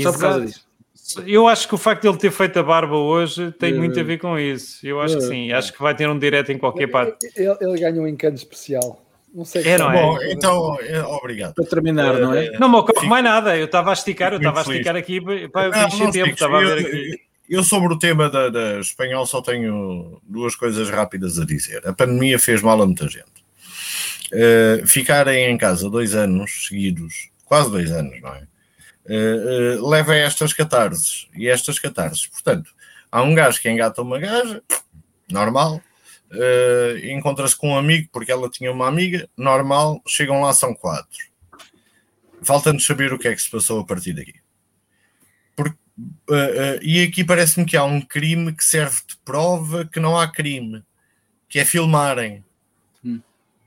Só 0.00 0.12
por 0.12 0.18
causa 0.18 0.40
disso. 0.40 0.66
Eu 1.26 1.46
acho 1.46 1.68
que 1.68 1.74
o 1.74 1.78
facto 1.78 2.02
de 2.02 2.08
ele 2.08 2.16
ter 2.16 2.30
feito 2.30 2.58
a 2.58 2.62
barba 2.62 2.96
hoje 2.96 3.52
tem 3.52 3.74
uh, 3.74 3.76
muito 3.76 4.00
a 4.00 4.02
ver 4.02 4.16
com 4.16 4.38
isso. 4.38 4.84
Eu 4.84 4.98
acho 4.98 5.16
uh, 5.16 5.18
que 5.18 5.24
sim. 5.26 5.52
Acho 5.52 5.74
que 5.74 5.82
vai 5.82 5.94
ter 5.94 6.08
um 6.08 6.18
direto 6.18 6.52
em 6.52 6.58
qualquer 6.58 6.86
parte. 6.86 7.18
Ele, 7.36 7.54
ele 7.60 7.78
ganha 7.78 8.00
um 8.00 8.08
encanto 8.08 8.36
especial. 8.36 9.05
Não 9.34 9.44
sei 9.44 9.62
é, 9.64 9.78
não 9.78 9.90
é? 9.90 10.02
Bom, 10.02 10.18
então, 10.22 10.78
é, 10.80 11.02
obrigado. 11.02 11.54
Para 11.54 11.66
terminar, 11.66 12.18
não 12.18 12.32
é? 12.32 12.58
Não 12.58 12.68
me 12.68 12.76
ocorre 12.76 13.06
mais 13.06 13.22
nada. 13.22 13.56
Eu 13.56 13.66
estava 13.66 13.90
a 13.90 13.92
esticar, 13.92 14.32
eu 14.32 14.38
estava 14.38 14.60
a 14.60 14.62
esticar 14.62 14.96
aqui 14.96 15.20
para 15.48 15.86
encher 15.86 16.10
tempo. 16.10 16.30
Estava 16.30 16.58
a 16.58 16.64
ver 16.64 16.86
aqui. 16.86 17.20
Eu, 17.48 17.62
sobre 17.62 17.94
o 17.94 17.98
tema 17.98 18.28
da, 18.28 18.48
da, 18.48 18.80
espanhol, 18.80 19.24
só 19.24 19.40
tenho 19.40 20.20
duas 20.24 20.56
coisas 20.56 20.90
rápidas 20.90 21.38
a 21.38 21.44
dizer. 21.44 21.86
A 21.86 21.92
pandemia 21.92 22.38
fez 22.38 22.60
mal 22.60 22.80
a 22.82 22.86
muita 22.86 23.06
gente. 23.08 23.46
Uh, 24.32 24.84
ficarem 24.84 25.50
em 25.50 25.56
casa 25.56 25.88
dois 25.88 26.14
anos 26.16 26.66
seguidos, 26.66 27.30
quase 27.44 27.70
dois 27.70 27.92
anos, 27.92 28.20
não 28.20 28.34
é? 28.34 28.42
uh, 29.08 29.80
uh, 29.80 29.88
leva 29.88 30.12
a 30.12 30.16
estas 30.16 30.52
catarses. 30.52 31.28
E 31.34 31.48
estas 31.48 31.78
catarses, 31.78 32.26
portanto, 32.26 32.70
há 33.10 33.22
um 33.22 33.34
gajo 33.34 33.60
que 33.60 33.70
engata 33.70 34.02
uma 34.02 34.18
gaja, 34.18 34.62
normal, 35.30 35.80
uh, 36.36 36.98
encontra-se 37.06 37.56
com 37.56 37.70
um 37.70 37.78
amigo 37.78 38.08
porque 38.12 38.30
ela 38.30 38.48
tinha 38.48 38.70
uma 38.70 38.86
amiga, 38.86 39.28
normal, 39.36 40.00
chegam 40.06 40.40
lá, 40.40 40.52
são 40.52 40.74
quatro. 40.74 41.18
Falta-nos 42.42 42.86
saber 42.86 43.12
o 43.12 43.18
que 43.18 43.28
é 43.28 43.34
que 43.34 43.42
se 43.42 43.50
passou 43.50 43.80
a 43.80 43.84
partir 43.84 44.12
daqui. 44.12 44.34
Porque, 45.56 45.78
e 46.82 47.02
aqui 47.02 47.24
parece-me 47.24 47.64
que 47.64 47.76
há 47.76 47.84
um 47.84 48.00
crime 48.00 48.54
que 48.54 48.62
serve 48.62 49.00
de 49.08 49.16
prova 49.24 49.86
que 49.86 49.98
não 49.98 50.18
há 50.18 50.30
crime, 50.30 50.84
que 51.48 51.58
é 51.58 51.64
filmarem. 51.64 52.44
Hum. 53.02 53.20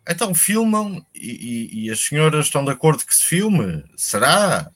Então 0.08 0.34
filmam 0.36 1.04
e, 1.14 1.32
e, 1.32 1.86
e, 1.86 1.92
as 1.92 2.00
senhoras 2.00 2.46
estão 2.46 2.64
de 2.64 2.72
acordo 2.72 3.06
que 3.06 3.16
se 3.16 3.26
filme? 3.26 3.84
Será? 3.98 4.72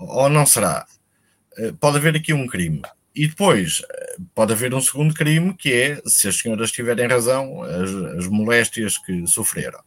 ou 0.00 0.28
não 0.28 0.46
será? 0.46 0.86
Eh, 1.58 1.72
pode 1.78 1.98
haver 1.98 2.16
aqui 2.16 2.32
um 2.32 2.46
crime. 2.46 2.82
E 3.14 3.26
depois 3.26 3.82
eh, 3.90 4.16
pode 4.34 4.52
haver 4.52 4.72
um 4.72 4.80
segundo 4.80 5.14
crime 5.14 5.52
que 5.54 5.72
é, 5.72 6.02
se 6.06 6.28
as 6.28 6.36
senhoras 6.36 6.70
tiverem 6.70 7.08
razão, 7.08 7.62
as, 7.62 7.90
as 8.18 8.26
moléstias 8.28 8.98
que 8.98 9.26
sofreram. 9.26 9.80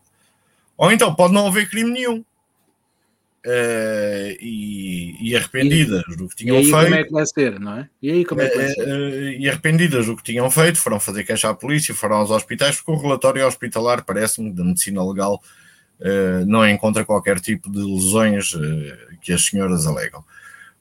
Ou 0.77 0.91
então 0.91 1.13
pode 1.15 1.33
não 1.33 1.47
haver 1.47 1.69
crime 1.69 1.91
nenhum. 1.91 2.23
Uh, 3.45 4.31
e, 4.39 5.17
e, 5.19 5.35
arrependidas 5.35 6.01
e, 6.09 6.15
do 6.15 6.29
que 6.29 6.35
tinham 6.37 6.55
e 6.55 6.59
aí, 6.59 6.63
feito. 6.63 6.83
Como 6.83 6.95
é 6.95 7.03
que 7.03 7.11
vai 7.11 7.25
ser, 7.25 7.59
não 7.59 7.77
é? 7.77 7.89
E 8.01 8.09
aí 8.09 8.23
como 8.23 8.41
é 8.41 8.47
que 8.47 8.57
vai 8.57 8.67
ser? 8.69 8.87
Uh, 8.87 9.29
e 9.37 9.49
arrependidas 9.49 10.05
do 10.05 10.15
que 10.15 10.23
tinham 10.23 10.49
feito, 10.49 10.79
foram 10.79 10.97
fazer 10.97 11.25
queixa 11.25 11.49
à 11.49 11.53
polícia, 11.53 11.93
foram 11.93 12.17
aos 12.17 12.31
hospitais, 12.31 12.77
porque 12.77 12.91
o 12.91 13.01
relatório 13.01 13.45
hospitalar, 13.45 14.05
parece-me, 14.05 14.49
da 14.49 14.63
medicina 14.63 15.05
legal, 15.05 15.43
uh, 15.99 16.45
não 16.45 16.65
encontra 16.65 17.03
qualquer 17.03 17.37
tipo 17.41 17.69
de 17.69 17.79
lesões 17.79 18.53
que 19.21 19.33
as 19.33 19.45
senhoras 19.45 19.85
alegam. 19.85 20.23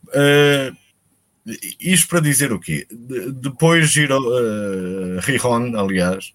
Uh, 0.09 0.77
isto 1.81 2.09
para 2.09 2.21
dizer 2.21 2.53
o 2.53 2.61
quê? 2.61 2.87
De, 2.91 3.33
depois 3.33 3.91
Giro, 3.91 4.19
uh, 4.19 5.79
aliás, 5.79 6.33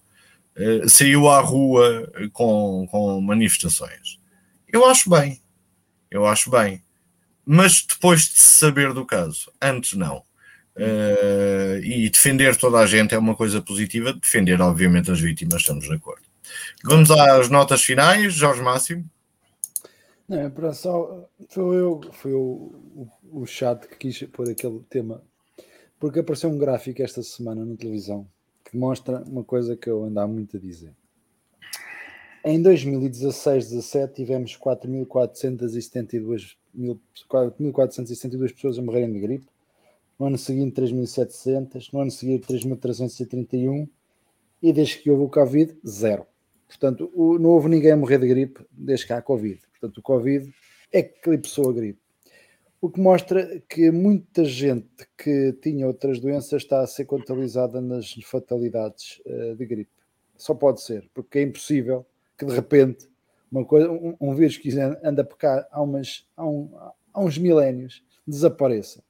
uh, 0.58 0.89
saiu 0.89 1.30
à 1.30 1.39
rua 1.39 2.12
com, 2.34 2.88
com 2.89 3.22
manifestações. 3.22 4.20
Eu 4.68 4.86
acho 4.86 5.10
bem, 5.10 5.41
eu 6.12 6.26
acho 6.26 6.49
bem. 6.49 6.84
Mas 7.45 7.86
depois 7.88 8.28
de 8.28 8.39
saber 8.39 8.93
do 8.93 9.05
caso, 9.05 9.51
antes 9.62 9.93
não. 9.93 10.18
Uh, 10.76 11.80
e 11.82 12.10
defender 12.10 12.55
toda 12.55 12.78
a 12.78 12.86
gente 12.86 13.16
é 13.16 13.18
uma 13.18 13.36
coisa 13.36 13.62
positiva, 13.62 14.14
defender, 14.14 14.62
obviamente, 14.62 15.10
as 15.10 15.20
vítimas, 15.20 15.62
estamos 15.62 15.86
de 15.86 15.93
acordo. 15.93 16.22
Vamos 16.84 17.10
às 17.10 17.49
notas 17.49 17.82
finais, 17.82 18.34
Jorge 18.34 18.62
Máximo. 18.62 19.10
Não, 20.28 20.39
é 20.41 20.49
para 20.49 20.74
só. 20.74 21.26
Foi 21.49 21.78
eu, 21.78 22.01
foi 22.12 22.34
o, 22.34 22.74
o, 22.95 23.10
o 23.32 23.46
chat 23.46 23.88
que 23.88 23.98
quis 23.98 24.24
pôr 24.24 24.50
aquele 24.50 24.82
tema. 24.90 25.24
Porque 26.00 26.20
apareceu 26.20 26.50
um 26.50 26.58
gráfico 26.58 27.02
esta 27.02 27.24
semana 27.24 27.66
na 27.66 27.76
televisão 27.76 28.28
que 28.64 28.78
mostra 28.78 29.24
uma 29.24 29.44
coisa 29.44 29.76
que 29.76 29.90
eu 29.90 30.04
ando 30.04 30.20
há 30.20 30.28
muito 30.28 30.58
a 30.58 30.60
dizer. 30.60 30.94
Em 32.44 32.62
2016-17 32.62 34.14
tivemos 34.14 34.58
4.472 34.58 36.56
4.472 37.30 38.54
pessoas 38.54 38.78
a 38.78 38.82
morrerem 38.82 39.12
de 39.12 39.20
gripe. 39.20 39.48
No 40.20 40.28
ano 40.28 40.38
seguinte, 40.38 40.82
3.700. 40.82 41.90
No 41.92 42.02
ano 42.02 42.12
seguinte, 42.12 42.48
3.331. 42.48 43.90
E 44.62 44.74
desde 44.74 45.00
que 45.00 45.10
houve 45.10 45.24
o 45.24 45.30
Covid, 45.30 45.76
zero. 45.88 46.26
Portanto, 46.68 47.12
não 47.16 47.52
houve 47.52 47.70
ninguém 47.70 47.92
a 47.92 47.98
morrer 47.98 48.20
de 48.20 48.28
gripe 48.28 48.66
desde 48.72 49.08
que 49.08 49.14
há 49.14 49.22
Covid. 49.22 49.60
Portanto, 49.72 49.98
o 50.00 50.02
Covid 50.02 50.54
eclipsou 50.92 51.70
a 51.70 51.74
gripe. 51.74 52.00
O 52.80 52.90
que 52.90 53.00
mostra 53.00 53.60
que 53.68 53.90
muita 53.90 54.46
gente 54.46 55.08
que 55.18 55.54
tinha 55.62 55.88
outras 55.88 56.20
doenças 56.20 56.62
está 56.62 56.82
a 56.82 56.88
ser 56.88 57.06
contabilizada 57.06 57.82
nas 57.82 58.14
fatalidades 58.24 59.20
uh, 59.26 59.56
de 59.56 59.66
gripe. 59.66 59.92
Só 60.38 60.54
pode 60.54 60.82
ser, 60.82 61.10
porque 61.14 61.40
é 61.40 61.42
impossível 61.42 62.06
que 62.38 62.46
de 62.46 62.54
repente 62.54 63.10
uma 63.52 63.66
coisa, 63.66 63.90
um, 63.90 64.16
um 64.20 64.36
vírus 64.36 64.58
que 64.58 64.70
anda 65.04 65.24
por 65.24 65.38
cá 65.38 65.68
há, 65.72 65.82
umas, 65.82 66.28
há, 66.36 66.46
um, 66.46 66.70
há 67.14 67.22
uns 67.22 67.38
milénios 67.38 68.04
desapareça. 68.28 69.02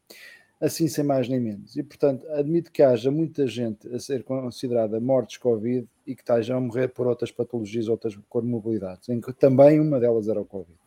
assim 0.61 0.87
sem 0.87 1.03
mais 1.03 1.27
nem 1.27 1.39
menos. 1.39 1.75
E, 1.75 1.83
portanto, 1.83 2.27
admito 2.29 2.71
que 2.71 2.81
haja 2.81 3.11
muita 3.11 3.47
gente 3.47 3.87
a 3.93 3.99
ser 3.99 4.23
considerada 4.23 4.99
mortes 4.99 5.37
Covid 5.37 5.87
e 6.05 6.15
que 6.15 6.21
estejam 6.21 6.57
a 6.57 6.61
morrer 6.61 6.87
por 6.89 7.07
outras 7.07 7.31
patologias, 7.31 7.87
outras 7.87 8.17
comorbilidades, 8.29 9.09
em 9.09 9.19
que 9.19 9.33
também 9.33 9.79
uma 9.79 9.99
delas 9.99 10.27
era 10.27 10.39
o 10.39 10.45
Covid. 10.45 10.77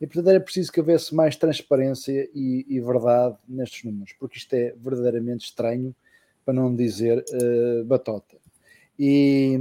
E, 0.00 0.06
portanto, 0.06 0.28
era 0.28 0.40
preciso 0.40 0.70
que 0.70 0.80
houvesse 0.80 1.14
mais 1.14 1.36
transparência 1.36 2.28
e, 2.34 2.66
e 2.68 2.80
verdade 2.80 3.36
nestes 3.48 3.84
números, 3.84 4.12
porque 4.18 4.38
isto 4.38 4.52
é 4.54 4.74
verdadeiramente 4.76 5.46
estranho, 5.46 5.94
para 6.44 6.54
não 6.54 6.74
dizer 6.74 7.24
uh, 7.32 7.84
batota. 7.84 8.36
E, 8.98 9.58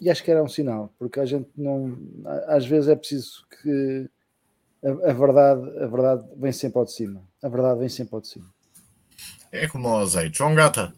e 0.00 0.10
acho 0.10 0.22
que 0.22 0.30
era 0.30 0.42
um 0.42 0.48
sinal, 0.48 0.92
porque 0.98 1.18
a 1.18 1.24
gente 1.24 1.48
não. 1.56 1.98
Às 2.46 2.66
vezes 2.66 2.88
é 2.88 2.96
preciso 2.96 3.46
que 3.62 4.08
a, 4.84 5.10
a, 5.10 5.12
verdade, 5.12 5.78
a 5.78 5.86
verdade 5.86 6.28
vem 6.36 6.52
sempre 6.52 6.78
ao 6.78 6.84
de 6.84 6.92
cima. 6.92 7.22
A 7.42 7.48
verdade 7.48 7.80
vem 7.80 7.88
sempre 7.88 8.14
ao 8.14 8.20
de 8.20 8.28
cima. 8.28 8.52
É 9.50 9.66
como 9.66 9.88
o 9.88 9.96
azeite. 9.96 10.38
João 10.38 10.54
Gata. 10.54 10.92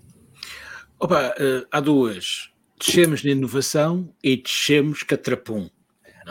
Opa, 0.98 1.28
uh, 1.28 1.66
há 1.70 1.80
duas. 1.80 2.50
Descemos 2.78 3.22
na 3.22 3.30
inovação 3.30 4.12
e 4.22 4.36
descemos 4.36 5.02
catrapum. 5.02 5.70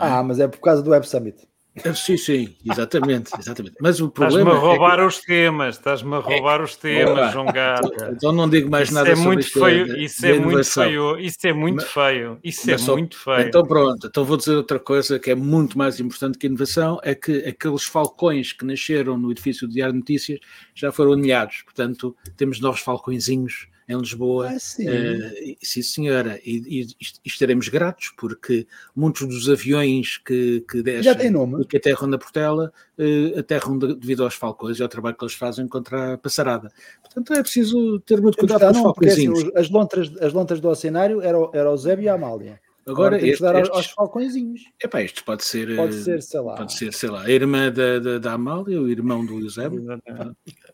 É? 0.00 0.04
Ah, 0.04 0.22
mas 0.22 0.40
é 0.40 0.48
por 0.48 0.60
causa 0.60 0.82
do 0.82 0.90
Web 0.90 1.06
Summit. 1.06 1.50
Ah, 1.84 1.94
sim, 1.94 2.16
sim, 2.16 2.56
exatamente, 2.68 3.30
exatamente. 3.38 3.76
Mas 3.80 4.00
o 4.00 4.10
problema. 4.10 4.50
Estás-me 4.50 4.68
a 4.68 4.70
roubar 4.70 4.94
é 4.94 4.96
que... 4.96 5.06
os 5.06 5.20
temas, 5.20 5.76
estás-me 5.76 6.14
a 6.14 6.18
roubar 6.18 6.60
é... 6.60 6.64
os 6.64 6.76
temas, 6.76 7.32
João 7.32 7.46
Gata. 7.46 8.12
Então 8.12 8.32
não 8.32 8.48
digo 8.48 8.68
mais 8.68 8.88
isso 8.88 8.94
nada 8.94 9.10
é 9.10 9.14
sobre 9.14 9.28
muito 9.28 9.52
feio, 9.52 9.96
Isso 9.96 10.26
é 10.26 10.38
muito 10.38 10.64
feio, 10.64 11.18
isso 11.18 11.46
é 11.46 11.52
muito 11.52 11.86
feio, 11.86 12.38
isso 12.42 12.70
é 12.70 12.76
só... 12.76 12.96
muito 12.96 13.16
feio. 13.16 13.40
Então 13.42 13.64
pronto, 13.64 14.06
então 14.06 14.24
vou 14.24 14.36
dizer 14.36 14.56
outra 14.56 14.80
coisa 14.80 15.18
que 15.18 15.30
é 15.30 15.34
muito 15.34 15.78
mais 15.78 16.00
importante 16.00 16.36
que 16.36 16.46
a 16.46 16.50
inovação: 16.50 16.98
é 17.04 17.14
que 17.14 17.38
aqueles 17.46 17.84
falcões 17.84 18.52
que 18.52 18.64
nasceram 18.64 19.16
no 19.16 19.30
edifício 19.30 19.68
do 19.68 19.72
Diário 19.72 19.92
de 19.92 20.00
Notícias 20.00 20.40
já 20.74 20.90
foram 20.90 21.12
aninhados. 21.12 21.62
Portanto, 21.62 22.16
temos 22.36 22.60
novos 22.60 22.80
falcõezinhos 22.80 23.68
em 23.90 23.98
Lisboa. 23.98 24.50
Ah, 24.50 24.58
sim. 24.58 24.88
Uh, 24.88 25.56
sim, 25.60 25.82
senhora. 25.82 26.40
E, 26.44 26.80
e, 26.80 27.06
estaremos 27.24 27.68
gratos 27.68 28.12
porque 28.16 28.66
muitos 28.94 29.26
dos 29.26 29.50
aviões 29.50 30.18
que, 30.18 30.64
que 30.70 30.82
descem 30.82 31.32
e 31.60 31.64
que 31.64 31.76
aterram 31.76 32.06
na 32.06 32.16
Portela 32.18 32.72
uh, 32.98 33.38
aterram 33.38 33.76
de, 33.76 33.94
devido 33.96 34.22
aos 34.22 34.34
falcões 34.34 34.78
e 34.78 34.82
ao 34.82 34.88
trabalho 34.88 35.16
que 35.16 35.24
eles 35.24 35.34
fazem 35.34 35.66
contra 35.66 36.14
a 36.14 36.18
passarada. 36.18 36.70
Portanto, 37.02 37.32
é 37.34 37.42
preciso 37.42 37.98
ter 38.00 38.20
muito 38.20 38.38
cuidado 38.38 38.60
com 38.60 38.70
os 38.70 38.78
falcõezinhos. 38.78 39.40
Assim, 39.40 39.52
as, 39.56 39.70
lontras, 39.70 40.12
as 40.20 40.32
lontras 40.32 40.60
do 40.60 40.68
oceanário 40.68 41.20
eram 41.20 41.50
era 41.52 41.70
o 41.70 41.76
Zébio 41.76 42.04
e 42.04 42.08
a 42.08 42.14
Amália. 42.14 42.60
Agora, 42.90 43.16
Agora 43.16 43.32
que 43.32 43.40
dar 43.40 43.54
estes, 43.56 43.76
aos 43.76 43.86
falcõezinhos. 43.90 44.62
Epá, 44.82 45.02
isto 45.02 45.24
pode 45.24 45.44
ser. 45.44 45.76
Pode 45.76 45.96
eh, 45.96 46.02
ser, 46.02 46.22
sei 46.22 46.40
lá. 46.40 46.54
Pode 46.56 46.72
ser, 46.72 46.92
sei 46.92 47.08
lá, 47.08 47.22
a 47.22 47.30
irmã 47.30 47.70
da, 47.70 47.98
da, 47.98 48.18
da 48.18 48.32
Amália, 48.32 48.80
o 48.80 48.88
irmão 48.88 49.24
do 49.24 49.38
Eusébio. 49.38 50.00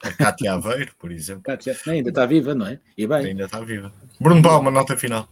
A 0.03 0.13
Cátia 0.13 0.55
Aveiro, 0.55 0.93
por 0.99 1.13
exemplo. 1.13 1.43
Cátia, 1.43 1.77
ainda 1.87 2.09
está 2.09 2.27
viva, 2.27 2.55
não 2.55 2.67
é? 2.67 2.81
E 2.97 3.07
bem. 3.07 3.27
Ainda 3.27 3.45
está 3.45 3.61
viva. 3.61 3.93
Bruno 4.21 4.43
Palma, 4.43 4.71
nota 4.71 4.97
final. 4.97 5.29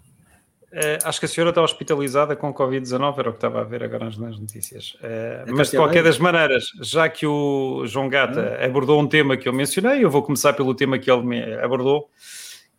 Uh, 0.75 0.99
acho 1.05 1.21
que 1.21 1.27
a 1.27 1.29
senhora 1.29 1.51
está 1.51 1.63
hospitalizada 1.63 2.35
com 2.35 2.53
Covid-19, 2.53 3.19
era 3.19 3.29
o 3.29 3.33
que 3.33 3.37
estava 3.37 3.61
a 3.61 3.65
ver 3.65 3.85
agora 3.85 4.07
nas 4.07 4.17
notícias. 4.41 4.95
Uh, 4.95 5.55
mas 5.55 5.71
de 5.71 5.77
qualquer 5.77 6.03
das 6.03 6.19
maneiras, 6.19 6.65
já 6.83 7.09
que 7.09 7.25
o 7.25 7.87
João 7.87 8.09
Gata 8.09 8.59
hum. 8.61 8.65
abordou 8.65 9.01
um 9.01 9.07
tema 9.07 9.37
que 9.37 9.49
eu 9.49 9.53
mencionei, 9.53 10.05
eu 10.05 10.11
vou 10.11 10.21
começar 10.21 10.53
pelo 10.53 10.75
tema 10.75 10.99
que 10.99 11.09
ele 11.09 11.55
abordou, 11.63 12.11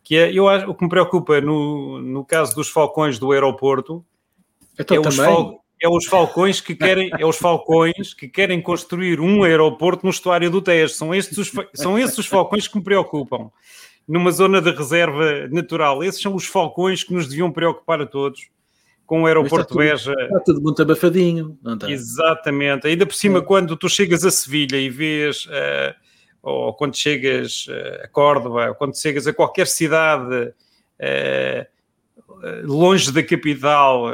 que 0.06 0.16
é, 0.16 0.32
eu 0.32 0.48
acho, 0.48 0.70
o 0.70 0.74
que 0.74 0.84
me 0.84 0.88
preocupa 0.88 1.40
no, 1.40 2.00
no 2.00 2.24
caso 2.24 2.54
dos 2.54 2.68
falcões 2.68 3.18
do 3.18 3.32
aeroporto 3.32 4.04
então, 4.78 4.98
é, 4.98 5.00
os 5.00 5.16
fal, 5.16 5.64
é, 5.82 5.88
os 5.88 6.06
falcões 6.06 6.60
que 6.60 6.76
querem 6.76 7.10
é 7.18 7.26
os 7.26 7.36
falcões 7.36 8.14
que 8.14 8.28
querem 8.28 8.62
construir 8.62 9.18
um 9.18 9.42
aeroporto 9.42 10.06
no 10.06 10.10
estuário 10.10 10.48
do 10.48 10.62
Tejo. 10.62 10.94
São 10.94 11.12
estes 11.12 11.36
os, 11.38 11.52
são 11.74 11.98
esses 11.98 12.18
os 12.18 12.26
falcões 12.26 12.68
que 12.68 12.76
me 12.76 12.84
preocupam. 12.84 13.50
Numa 14.06 14.30
zona 14.30 14.62
de 14.62 14.70
reserva 14.70 15.48
natural. 15.50 16.04
Esses 16.04 16.22
são 16.22 16.36
os 16.36 16.46
falcões 16.46 17.02
que 17.02 17.12
nos 17.12 17.26
deviam 17.26 17.50
preocupar 17.50 18.00
a 18.00 18.06
todos 18.06 18.48
com 19.04 19.22
o 19.22 19.26
aeroporto 19.26 19.72
está 19.72 19.74
Beja. 19.74 20.14
Está 20.16 20.38
tudo 20.38 20.62
muito 20.62 20.82
abafadinho, 20.82 21.58
não 21.60 21.74
está? 21.74 21.90
Exatamente. 21.90 22.86
Ainda 22.86 23.04
por 23.04 23.14
cima, 23.14 23.40
é. 23.40 23.42
quando 23.42 23.76
tu 23.76 23.88
chegas 23.88 24.24
a 24.24 24.30
Sevilha 24.30 24.76
e 24.76 24.88
vês 24.88 25.46
uh, 25.46 26.05
ou 26.48 26.72
quando 26.74 26.96
chegas 26.96 27.66
eh, 27.68 28.02
a 28.04 28.08
Córdoba, 28.08 28.68
ou 28.68 28.74
quando 28.76 28.96
chegas 28.96 29.26
a 29.26 29.32
qualquer 29.32 29.66
cidade 29.66 30.52
uh, 31.00 31.66
longe 32.62 33.10
da 33.10 33.22
capital, 33.22 34.12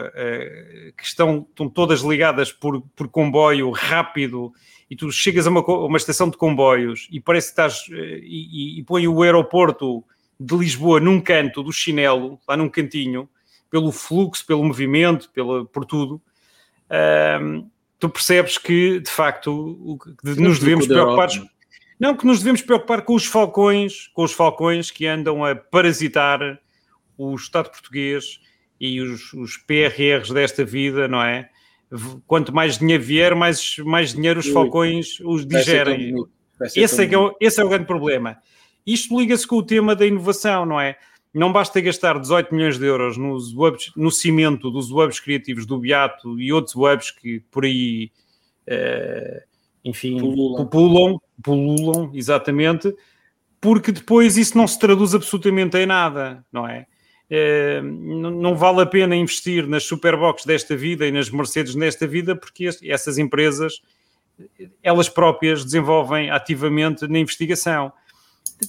que 0.97 1.05
estão, 1.05 1.47
estão 1.51 1.69
todas 1.69 2.01
ligadas 2.01 2.51
por, 2.53 2.81
por 2.97 3.09
comboio 3.09 3.71
rápido, 3.71 4.53
e 4.89 4.97
tu 4.97 5.11
chegas 5.11 5.47
a 5.47 5.51
uma, 5.51 5.61
uma 5.61 5.97
estação 5.99 6.31
de 6.31 6.37
comboios 6.37 7.09
e 7.11 7.21
parece 7.21 7.49
que 7.49 7.53
estás 7.53 7.85
e, 7.91 8.79
e 8.79 8.85
põe 8.85 9.07
o 9.09 9.23
aeroporto 9.23 10.05
de 10.39 10.57
Lisboa 10.57 11.01
num 11.01 11.21
canto 11.21 11.63
do 11.63 11.73
chinelo, 11.73 12.39
lá 12.49 12.57
num 12.57 12.69
cantinho, 12.69 13.29
pelo 13.71 13.93
fluxo, 13.93 14.47
pelo 14.47 14.65
movimento, 14.65 15.31
pela, 15.31 15.65
por 15.65 15.85
tudo. 15.85 16.21
Uh, 16.89 17.67
tu 17.99 18.09
percebes 18.09 18.59
que, 18.59 19.01
de 19.01 19.11
facto, 19.11 19.99
nos 20.23 20.59
devemos 20.59 20.87
preocupar 20.87 21.29
não, 22.03 22.17
que 22.17 22.27
nos 22.27 22.41
devemos 22.41 22.61
preocupar 22.61 23.03
com 23.03 23.15
os 23.15 23.25
falcões, 23.25 24.09
com 24.09 24.25
os 24.25 24.33
falcões 24.33 24.91
que 24.91 25.07
andam 25.07 25.45
a 25.45 25.55
parasitar 25.55 26.61
o 27.17 27.33
Estado 27.37 27.71
português 27.71 28.41
e 28.81 29.01
os, 29.01 29.33
os 29.33 29.57
PRRs 29.57 30.33
desta 30.33 30.65
vida, 30.65 31.07
não 31.07 31.23
é? 31.23 31.49
Quanto 32.27 32.53
mais 32.53 32.77
dinheiro 32.77 33.05
vier, 33.05 33.37
mais, 33.37 33.77
mais 33.79 34.13
dinheiro 34.13 34.41
os 34.41 34.49
falcões 34.49 35.21
os 35.21 35.47
digerem. 35.47 36.13
Esse 36.75 37.05
é, 37.05 37.07
é, 37.07 37.31
esse 37.41 37.61
é 37.61 37.65
o 37.65 37.69
grande 37.69 37.87
problema. 37.87 38.37
Isto 38.85 39.21
liga-se 39.21 39.47
com 39.47 39.59
o 39.59 39.63
tema 39.63 39.95
da 39.95 40.05
inovação, 40.05 40.67
não 40.67 40.81
é? 40.81 40.99
Não 41.33 41.53
basta 41.53 41.81
gastar 41.81 42.19
18 42.19 42.53
milhões 42.53 42.79
de 42.81 42.85
euros 42.85 43.17
nos 43.17 43.55
webs, 43.55 43.93
no 43.95 44.11
cimento 44.11 44.73
dos 44.73 44.91
webs 44.91 45.21
criativos 45.21 45.67
do 45.67 45.79
Beato 45.79 46.41
e 46.41 46.53
outros 46.53 46.75
webs 46.75 47.13
que 47.13 47.39
por 47.49 47.65
aí 47.65 48.11
uh, 48.67 49.52
enfim, 49.85 50.19
pululam. 50.19 50.67
pululam, 50.67 51.21
pululam, 51.43 52.11
exatamente, 52.15 52.95
porque 53.61 53.93
depois 53.93 54.37
isso 54.37 54.57
não 54.57 54.67
se 54.67 54.79
traduz 54.79 55.15
absolutamente 55.15 55.77
em 55.77 55.87
nada, 55.87 56.45
não 56.53 56.67
é? 56.67 56.87
é 57.31 57.81
não 57.83 58.57
vale 58.57 58.83
a 58.83 58.87
pena 58.87 59.17
investir 59.17 59.67
nas 59.67 59.85
Superbox 59.85 60.45
desta 60.45 60.77
vida 60.77 61.07
e 61.07 61.13
nas 61.13 61.31
Mercedes 61.31 61.75
nesta 61.75 62.07
vida, 62.07 62.37
porque 62.37 62.69
essas 62.85 63.19
empresas, 63.19 63.81
elas 64.83 65.09
próprias 65.09 65.65
desenvolvem 65.65 66.31
ativamente 66.31 67.07
na 67.07 67.19
investigação. 67.19 67.93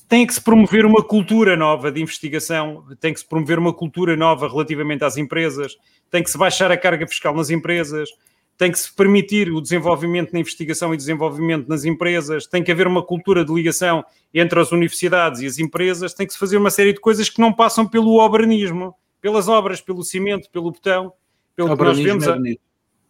Tem 0.07 0.25
que 0.25 0.33
se 0.33 0.41
promover 0.41 0.85
uma 0.85 1.03
cultura 1.03 1.55
nova 1.55 1.91
de 1.91 2.01
investigação, 2.01 2.83
tem 2.99 3.13
que 3.13 3.19
se 3.19 3.27
promover 3.27 3.59
uma 3.59 3.73
cultura 3.73 4.15
nova 4.15 4.47
relativamente 4.47 5.03
às 5.03 5.17
empresas, 5.17 5.75
tem 6.09 6.23
que 6.23 6.29
se 6.29 6.37
baixar 6.37 6.71
a 6.71 6.77
carga 6.77 7.07
fiscal 7.07 7.35
nas 7.35 7.49
empresas, 7.49 8.09
tem 8.57 8.71
que 8.71 8.79
se 8.79 8.93
permitir 8.93 9.51
o 9.51 9.59
desenvolvimento 9.59 10.31
na 10.31 10.39
investigação 10.39 10.93
e 10.93 10.97
desenvolvimento 10.97 11.67
nas 11.67 11.85
empresas, 11.85 12.45
tem 12.45 12.63
que 12.63 12.71
haver 12.71 12.87
uma 12.87 13.03
cultura 13.03 13.43
de 13.43 13.53
ligação 13.53 14.05
entre 14.33 14.59
as 14.59 14.71
universidades 14.71 15.41
e 15.41 15.45
as 15.45 15.57
empresas, 15.59 16.13
tem 16.13 16.27
que 16.27 16.33
se 16.33 16.39
fazer 16.39 16.57
uma 16.57 16.69
série 16.69 16.93
de 16.93 16.99
coisas 16.99 17.29
que 17.29 17.41
não 17.41 17.51
passam 17.51 17.87
pelo 17.87 18.19
obranismo, 18.19 18.95
pelas 19.19 19.47
obras, 19.47 19.81
pelo 19.81 20.03
cimento, 20.03 20.49
pelo 20.51 20.71
botão, 20.71 21.13
pelo 21.55 21.75
que 21.75 21.83
nós 21.83 21.99
vemos. 21.99 22.27
A... 22.27 22.37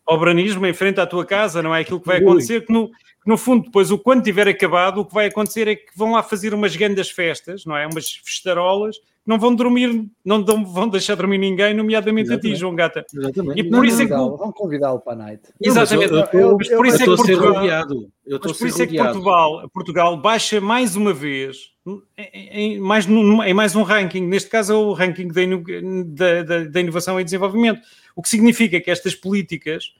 Obranismo 0.06 0.66
em 0.66 0.74
frente 0.74 1.00
à 1.00 1.08
tua 1.08 1.26
casa, 1.26 1.64
não 1.64 1.74
é 1.74 1.80
aquilo 1.80 2.00
que 2.00 2.08
vai 2.08 2.18
acontecer, 2.18 2.66
que 2.66 2.74
no, 2.74 2.90
que 2.90 3.28
no 3.28 3.38
fundo, 3.38 3.64
depois, 3.64 3.90
o 3.90 3.98
quando 3.98 4.22
tiver 4.22 4.48
acabado, 4.50 5.00
o 5.00 5.06
que 5.06 5.14
vai 5.14 5.28
acontecer 5.28 5.66
é 5.68 5.76
que 5.76 5.96
vão 5.96 6.12
lá 6.12 6.22
fazer 6.22 6.54
umas 6.54 6.76
grandes 6.76 7.10
festas, 7.10 7.66
não 7.66 7.76
é? 7.78 7.88
Umas 7.88 8.12
festarolas, 8.12 8.98
não 9.26 9.40
vão 9.40 9.56
dormir, 9.56 10.10
não 10.24 10.44
vão 10.44 10.90
deixar 10.90 11.16
dormir 11.16 11.38
ninguém, 11.38 11.74
nomeadamente 11.74 12.28
Exatamente. 12.28 12.54
a 12.54 12.56
ti, 12.56 12.60
João 12.60 12.76
Gata. 12.76 13.06
Exatamente. 13.14 13.62
E 13.62 13.70
por 13.70 13.86
isso 13.86 14.02
é 14.02 14.06
que... 14.06 14.12
Vão 14.12 14.52
convidá-lo 14.52 15.00
para 15.00 15.14
a 15.14 15.16
night. 15.16 15.44
Exatamente. 15.62 16.12
Eu, 16.12 16.20
eu, 16.20 16.40
eu, 16.40 16.58
mas 16.58 16.70
por 16.70 16.86
isso 16.86 16.96
é 16.96 17.06
que 17.06 17.16
Portugal, 17.16 17.54
mas 18.28 18.58
por 18.58 18.68
isso 18.68 18.82
é 18.82 18.88
que 18.88 18.98
Portugal, 18.98 19.70
Portugal 19.74 20.18
baixa 20.18 20.60
mais 20.60 20.96
uma 20.96 21.14
vez 21.14 21.74
em, 22.18 22.80
mais, 22.80 23.08
em 23.08 23.54
mais 23.54 23.76
um 23.76 23.84
ranking, 23.84 24.22
neste 24.22 24.50
caso 24.50 24.74
é 24.74 24.76
o 24.76 24.94
ranking 24.94 25.28
da, 25.28 26.44
da, 26.44 26.64
da 26.64 26.80
inovação 26.80 27.20
e 27.20 27.24
desenvolvimento, 27.24 27.82
o 28.16 28.22
que 28.22 28.30
significa 28.30 28.80
que 28.80 28.90
estas 28.90 29.16
políticas 29.16 29.94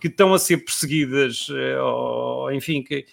que 0.00 0.08
estão 0.08 0.34
a 0.34 0.38
ser 0.38 0.58
perseguidas, 0.58 1.46
eh, 1.50 1.80
ou, 1.80 2.52
enfim, 2.52 2.82
que, 2.82 3.04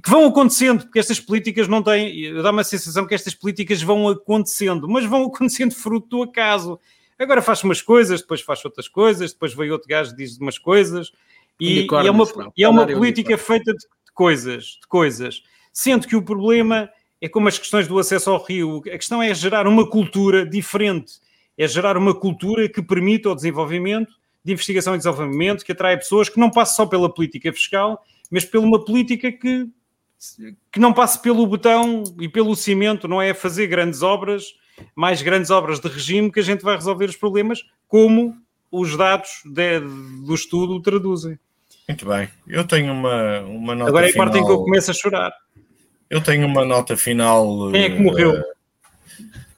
que, 0.00 0.10
vão 0.10 0.26
acontecendo, 0.26 0.84
porque 0.84 0.98
estas 0.98 1.20
políticas 1.20 1.68
não 1.68 1.82
têm, 1.82 2.34
dá 2.34 2.50
uma 2.50 2.64
sensação 2.64 3.06
que 3.06 3.14
estas 3.14 3.34
políticas 3.34 3.82
vão 3.82 4.08
acontecendo, 4.08 4.88
mas 4.88 5.04
vão 5.04 5.24
acontecendo 5.24 5.74
fruto 5.74 6.08
do 6.08 6.22
acaso. 6.22 6.78
Agora 7.18 7.42
faz 7.42 7.62
umas 7.62 7.80
coisas, 7.80 8.20
depois 8.20 8.40
faz 8.40 8.64
outras 8.64 8.88
coisas, 8.88 9.32
depois 9.32 9.54
veio 9.54 9.72
outro 9.72 9.88
gajo 9.88 10.14
diz 10.14 10.38
umas 10.38 10.58
coisas, 10.58 11.12
e, 11.60 11.82
e 11.82 12.06
é 12.06 12.10
uma, 12.10 12.26
e 12.56 12.64
é 12.64 12.68
uma 12.68 12.86
política 12.86 13.38
feita 13.38 13.72
de, 13.72 13.78
de 13.78 14.12
coisas, 14.14 14.78
de 14.80 14.86
coisas. 14.88 15.42
Sendo 15.72 16.06
que 16.06 16.16
o 16.16 16.22
problema 16.22 16.90
é 17.20 17.28
como 17.28 17.48
as 17.48 17.58
questões 17.58 17.86
do 17.86 17.98
acesso 17.98 18.30
ao 18.30 18.42
rio, 18.42 18.82
a 18.86 18.98
questão 18.98 19.22
é 19.22 19.32
gerar 19.32 19.66
uma 19.66 19.88
cultura 19.88 20.44
diferente, 20.44 21.14
é 21.56 21.68
gerar 21.68 21.96
uma 21.96 22.14
cultura 22.14 22.68
que 22.68 22.82
permita 22.82 23.30
o 23.30 23.34
desenvolvimento 23.34 24.12
de 24.44 24.52
investigação 24.52 24.94
e 24.94 24.98
desenvolvimento, 24.98 25.64
que 25.64 25.72
atrai 25.72 25.96
pessoas 25.96 26.28
que 26.28 26.40
não 26.40 26.50
passam 26.50 26.76
só 26.76 26.86
pela 26.86 27.12
política 27.12 27.52
fiscal, 27.52 28.04
mas 28.30 28.44
por 28.44 28.58
uma 28.58 28.84
política 28.84 29.30
que 29.30 29.68
que 30.70 30.78
não 30.80 30.92
passe 30.92 31.18
pelo 31.20 31.46
botão 31.46 32.02
e 32.20 32.28
pelo 32.28 32.54
cimento, 32.54 33.08
não 33.08 33.20
é 33.20 33.34
fazer 33.34 33.66
grandes 33.66 34.02
obras, 34.02 34.54
mais 34.94 35.20
grandes 35.22 35.50
obras 35.50 35.80
de 35.80 35.88
regime 35.88 36.30
que 36.30 36.40
a 36.40 36.42
gente 36.44 36.62
vai 36.62 36.74
resolver 36.76 37.06
os 37.06 37.16
problemas, 37.16 37.60
como 37.88 38.36
os 38.70 38.96
dados 38.96 39.28
de, 39.44 39.80
do 40.24 40.34
estudo 40.34 40.80
traduzem. 40.80 41.38
Muito 41.88 42.06
bem. 42.06 42.28
Eu 42.46 42.64
tenho 42.66 42.92
uma, 42.92 43.40
uma 43.40 43.74
nota 43.74 43.90
Agora 43.90 44.06
é 44.06 44.08
a 44.08 44.12
final. 44.12 44.26
parte 44.26 44.38
em 44.40 44.44
que 44.46 44.50
eu 44.52 44.58
começo 44.62 44.90
a 44.90 44.94
chorar. 44.94 45.32
Eu 46.08 46.20
tenho 46.22 46.46
uma 46.46 46.64
nota 46.64 46.96
final. 46.96 47.70
Quem 47.72 47.82
é 47.82 47.90
que 47.90 47.98
morreu? 48.00 48.32
eh, 48.36 48.44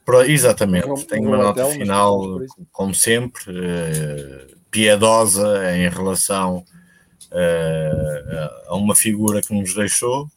pro- 0.05 0.23
exatamente. 0.23 0.87
Morreu- 0.87 1.07
tenho 1.07 1.29
uma 1.29 1.37
o 1.39 1.43
nota 1.43 1.65
hotel, 1.65 1.79
final, 1.79 2.41
como 2.73 2.95
sempre, 2.95 3.43
eh, 3.49 4.47
piedosa 4.71 5.77
em 5.77 5.89
relação 5.89 6.65
eh, 7.31 8.51
a 8.69 8.75
uma 8.77 8.95
figura 8.95 9.41
que 9.43 9.53
nos 9.55 9.75
deixou. 9.75 10.29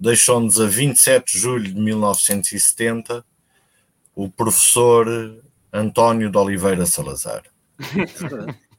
Deixou-nos 0.00 0.58
a 0.58 0.66
27 0.66 1.32
de 1.32 1.38
julho 1.38 1.74
de 1.74 1.78
1970 1.78 3.24
o 4.14 4.30
professor 4.30 5.06
António 5.72 6.30
de 6.30 6.38
Oliveira 6.38 6.86
Salazar. 6.86 7.42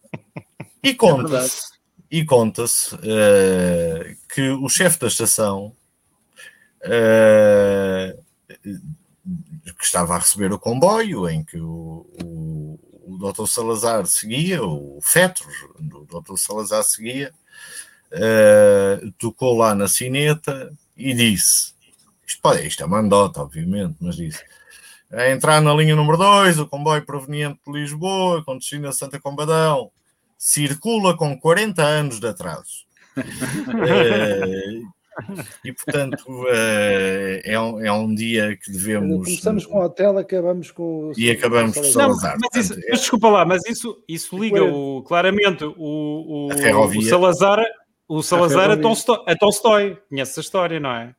E 0.83 0.95
conta-se 0.95 1.71
e 2.11 2.25
conta-se 2.25 2.93
eh, 3.03 4.15
que 4.33 4.49
o 4.49 4.67
chefe 4.67 4.99
da 4.99 5.07
estação 5.07 5.73
eh, 6.81 8.17
que 8.61 9.83
estava 9.83 10.15
a 10.15 10.19
receber 10.19 10.51
o 10.51 10.59
comboio 10.59 11.29
em 11.29 11.41
que 11.41 11.57
o, 11.57 12.05
o, 12.21 12.79
o 13.05 13.17
Dr. 13.17 13.45
Salazar 13.47 14.05
seguia, 14.07 14.61
o 14.61 14.99
Fetros 15.01 15.55
do 15.79 16.05
Dr. 16.05 16.35
Salazar 16.35 16.83
seguia, 16.83 17.33
eh, 18.11 18.99
tocou 19.17 19.57
lá 19.57 19.73
na 19.73 19.87
sineta 19.87 20.69
e 21.09 21.13
disse: 21.13 21.73
Isto, 22.27 22.41
pode, 22.41 22.65
isto 22.67 22.83
é 22.83 22.85
uma 22.85 22.99
andota, 22.99 23.41
obviamente, 23.41 23.95
mas 23.99 24.15
disse. 24.15 24.43
A 25.11 25.29
entrar 25.29 25.59
na 25.61 25.73
linha 25.73 25.93
número 25.95 26.17
2, 26.17 26.59
o 26.59 26.67
comboio 26.67 27.05
proveniente 27.05 27.59
de 27.67 27.73
Lisboa, 27.73 28.41
com 28.45 28.57
destino 28.57 28.87
a 28.87 28.93
Santa 28.93 29.19
Combadão, 29.19 29.91
circula 30.37 31.17
com 31.17 31.37
40 31.37 31.83
anos 31.83 32.19
de 32.19 32.27
atraso. 32.27 32.85
Eh, 33.85 34.81
e 35.65 35.73
portanto 35.73 36.23
eh, 36.47 37.41
é, 37.43 37.59
um, 37.59 37.85
é 37.85 37.91
um 37.91 38.15
dia 38.15 38.55
que 38.55 38.71
devemos. 38.71 39.25
Começamos 39.25 39.65
com 39.65 39.77
o 39.79 39.83
hotel, 39.83 40.17
acabamos 40.17 40.71
com 40.71 41.09
o. 41.09 41.13
E 41.17 41.29
acabamos 41.29 41.73
com 41.73 41.81
o 41.81 41.83
Não, 41.83 41.91
Salazar. 41.91 42.37
mas, 42.39 42.63
isso- 42.65 42.73
portanto, 42.73 42.89
mas 42.89 42.99
desculpa 43.01 43.29
lá, 43.29 43.45
mas 43.45 43.61
isso, 43.67 44.01
isso 44.07 44.37
liga 44.37 44.63
o, 44.63 45.03
claramente 45.03 45.65
o, 45.65 45.73
o, 45.77 46.49
o 46.97 47.01
Salazar, 47.03 47.61
o 48.17 48.21
Salazar 48.23 48.61
ferrovia. 48.61 48.81
Tolstói, 48.83 49.23
a 49.27 49.35
Tolstói. 49.35 49.97
Conhece 50.09 50.39
a 50.39 50.41
história, 50.41 50.79
não 50.79 50.91
é? 50.91 51.13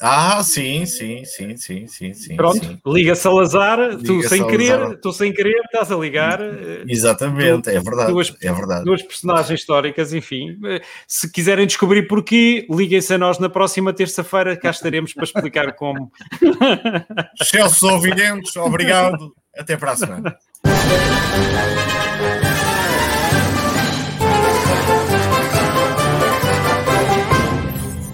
Ah, 0.00 0.42
sim, 0.42 0.86
sim, 0.86 1.26
sim, 1.26 1.56
sim, 1.58 1.86
sim, 1.86 2.14
sim. 2.14 2.36
Pronto, 2.36 2.64
sim. 2.64 2.78
liga 2.86 3.14
Salazar, 3.14 3.78
tu 3.98 4.16
Liga 4.16 4.28
sem 4.30 4.38
Salazar. 4.38 4.46
querer, 4.48 5.00
tu 5.00 5.12
sem 5.12 5.30
querer 5.30 5.60
estás 5.66 5.92
a 5.92 5.96
ligar 5.96 6.40
eh, 6.40 6.84
Exatamente, 6.88 7.68
é 7.68 7.78
verdade. 7.78 8.10
duas- 8.12 8.34
é 8.42 8.50
verdade. 8.50 8.84
duas 8.86 9.02
personagens 9.02 9.60
históricas, 9.60 10.14
enfim. 10.14 10.58
Eh, 10.64 10.80
Se 11.06 11.30
quiserem 11.30 11.66
descobrir 11.66 12.08
porquê, 12.08 12.66
liguem-se 12.70 13.12
a 13.12 13.18
nós 13.18 13.38
na 13.38 13.50
próxima 13.50 13.92
terça-feira, 13.92 14.56
cá 14.56 14.70
estaremos 14.70 15.12
para 15.12 15.24
explicar 15.24 15.74
como. 15.74 16.10
Excelsos 17.38 17.82
ouvidentes, 17.82 18.56
obrigado. 18.56 19.34
Até 19.54 19.76
para 19.76 19.92
a 19.92 19.96
semana. 19.96 20.38